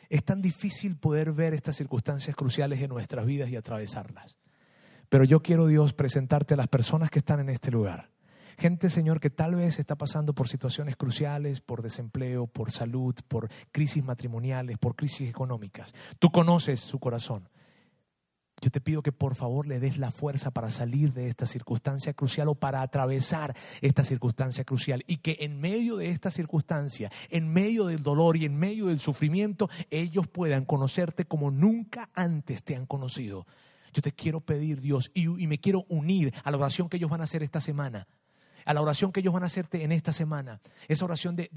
es 0.09 0.24
tan 0.24 0.41
difícil 0.41 0.97
poder 0.97 1.32
ver 1.32 1.53
estas 1.53 1.76
circunstancias 1.76 2.36
cruciales 2.36 2.82
en 2.82 2.89
nuestras 2.89 3.26
vidas 3.26 3.49
y 3.49 3.55
atravesarlas. 3.55 4.38
Pero 5.07 5.24
yo 5.24 5.41
quiero, 5.41 5.68
Dios, 5.68 5.93
presentarte 5.93 6.55
a 6.55 6.57
las 6.57 6.68
personas 6.68 7.09
que 7.09 7.20
están 7.20 7.39
en 7.39 7.49
este 7.49 7.70
lugar. 7.70 8.09
Gente, 8.57 8.89
Señor, 8.89 9.20
que 9.20 9.30
tal 9.30 9.55
vez 9.55 9.78
está 9.78 9.95
pasando 9.95 10.34
por 10.34 10.47
situaciones 10.47 10.95
cruciales, 10.95 11.62
por 11.62 11.82
desempleo, 11.82 12.47
por 12.47 12.72
salud, 12.72 13.16
por 13.28 13.49
crisis 13.72 14.03
matrimoniales, 14.03 14.78
por 14.78 14.95
crisis 14.95 15.30
económicas. 15.30 15.93
Tú 16.18 16.32
conoces 16.32 16.80
su 16.80 16.99
corazón. 16.99 17.49
Yo 18.62 18.70
te 18.70 18.80
pido 18.80 19.01
que 19.01 19.12
por 19.12 19.34
favor 19.34 19.66
le 19.66 19.80
des 19.80 19.97
la 19.97 20.12
fuerza 20.12 20.51
para 20.51 20.70
salir 20.70 21.14
de 21.14 21.28
esta 21.28 21.47
circunstancia 21.47 22.14
crucial 22.14 22.47
o 22.47 22.55
para 22.55 22.84
atravesar 22.84 23.55
esta 23.82 24.03
circunstancia 24.03 24.64
crucial 24.64 25.03
y 25.07 25.18
que 25.18 25.38
en 25.39 25.59
medio 25.59 25.97
de 25.97 26.12
esta 26.12 26.30
circunstancia, 26.30 27.12
en 27.30 27.51
medio 27.51 27.88
del 27.88 28.03
dolor 28.03 28.38
y 28.38 28.45
en 28.45 28.55
medio 28.55 28.86
del 28.86 28.99
sufrimiento, 28.99 29.68
ellos 29.89 30.28
puedan 30.28 30.66
conocerte 30.66 31.26
como 31.26 31.49
nunca 31.49 32.12
antes 32.14 32.64
te 32.64 32.76
han 32.76 32.86
conocido. 32.86 33.47
Yo 33.93 34.03
te 34.03 34.12
quiero 34.12 34.41
pedir, 34.41 34.80
Dios, 34.80 35.09
y, 35.16 35.28
me 35.28 35.59
quiero 35.59 35.86
unir 35.89 36.32
a 36.43 36.51
la 36.51 36.57
oración 36.57 36.88
que 36.88 36.97
ellos 36.97 37.09
van 37.09 37.22
a 37.22 37.26
hacer 37.26 37.41
esta 37.41 37.62
semana 37.62 38.07
a 38.66 38.74
la 38.74 38.82
oración 38.82 39.12
que 39.12 39.20
ellos 39.20 39.34
van 39.34 39.43
a 39.43 39.47
hacerte 39.47 39.84
en 39.84 39.91
esta 39.91 40.12
semana, 40.12 40.62
esa 40.88 41.05
oración 41.05 41.36
de, 41.36 41.47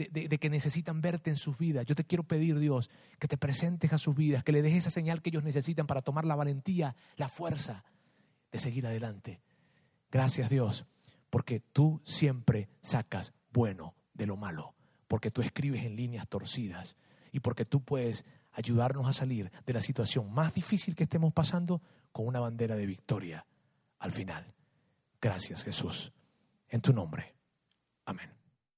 que 0.40 0.50
necesitan 0.50 1.00
verte 1.00 1.30
en 1.30 1.36
sus 1.36 1.58
vidas. 1.58 1.86
Yo 1.86 1.94
te 1.94 2.04
quiero 2.04 2.24
pedir, 2.24 2.58
Dios, 2.58 2.90
que 3.18 3.28
te 3.28 3.36
presentes 3.36 3.92
a 3.92 3.98
sus 3.98 4.14
vidas, 4.14 4.44
que 4.44 4.52
le 4.52 4.62
des 4.62 4.74
esa 4.74 4.90
señal 4.90 5.22
que 5.22 5.30
ellos 5.30 5.44
necesitan 5.44 5.86
para 5.86 6.02
tomar 6.02 6.24
la 6.24 6.36
valentía, 6.36 6.96
la 7.16 7.28
fuerza 7.28 7.84
de 8.52 8.58
seguir 8.58 8.86
adelante. 8.86 9.40
Gracias, 10.10 10.48
Dios, 10.48 10.86
porque 11.30 11.60
tú 11.60 12.00
siempre 12.04 12.68
sacas 12.80 13.32
bueno 13.52 13.94
de 14.14 14.26
lo 14.26 14.36
malo, 14.36 14.74
porque 15.08 15.30
tú 15.30 15.42
escribes 15.42 15.84
en 15.84 15.96
líneas 15.96 16.28
torcidas 16.28 16.96
y 17.32 17.40
porque 17.40 17.64
tú 17.64 17.82
puedes 17.82 18.24
ayudarnos 18.52 19.08
a 19.08 19.12
salir 19.12 19.50
de 19.66 19.72
la 19.72 19.80
situación 19.80 20.32
más 20.32 20.54
difícil 20.54 20.94
que 20.94 21.04
estemos 21.04 21.32
pasando 21.32 21.82
con 22.12 22.26
una 22.26 22.40
bandera 22.40 22.76
de 22.76 22.86
victoria 22.86 23.44
al 23.98 24.12
final. 24.12 24.54
Gracias 25.20 25.64
Jesús. 25.64 26.12
En 26.74 26.80
tu 26.80 26.92
nombre. 26.92 27.36
Amén. 28.04 28.33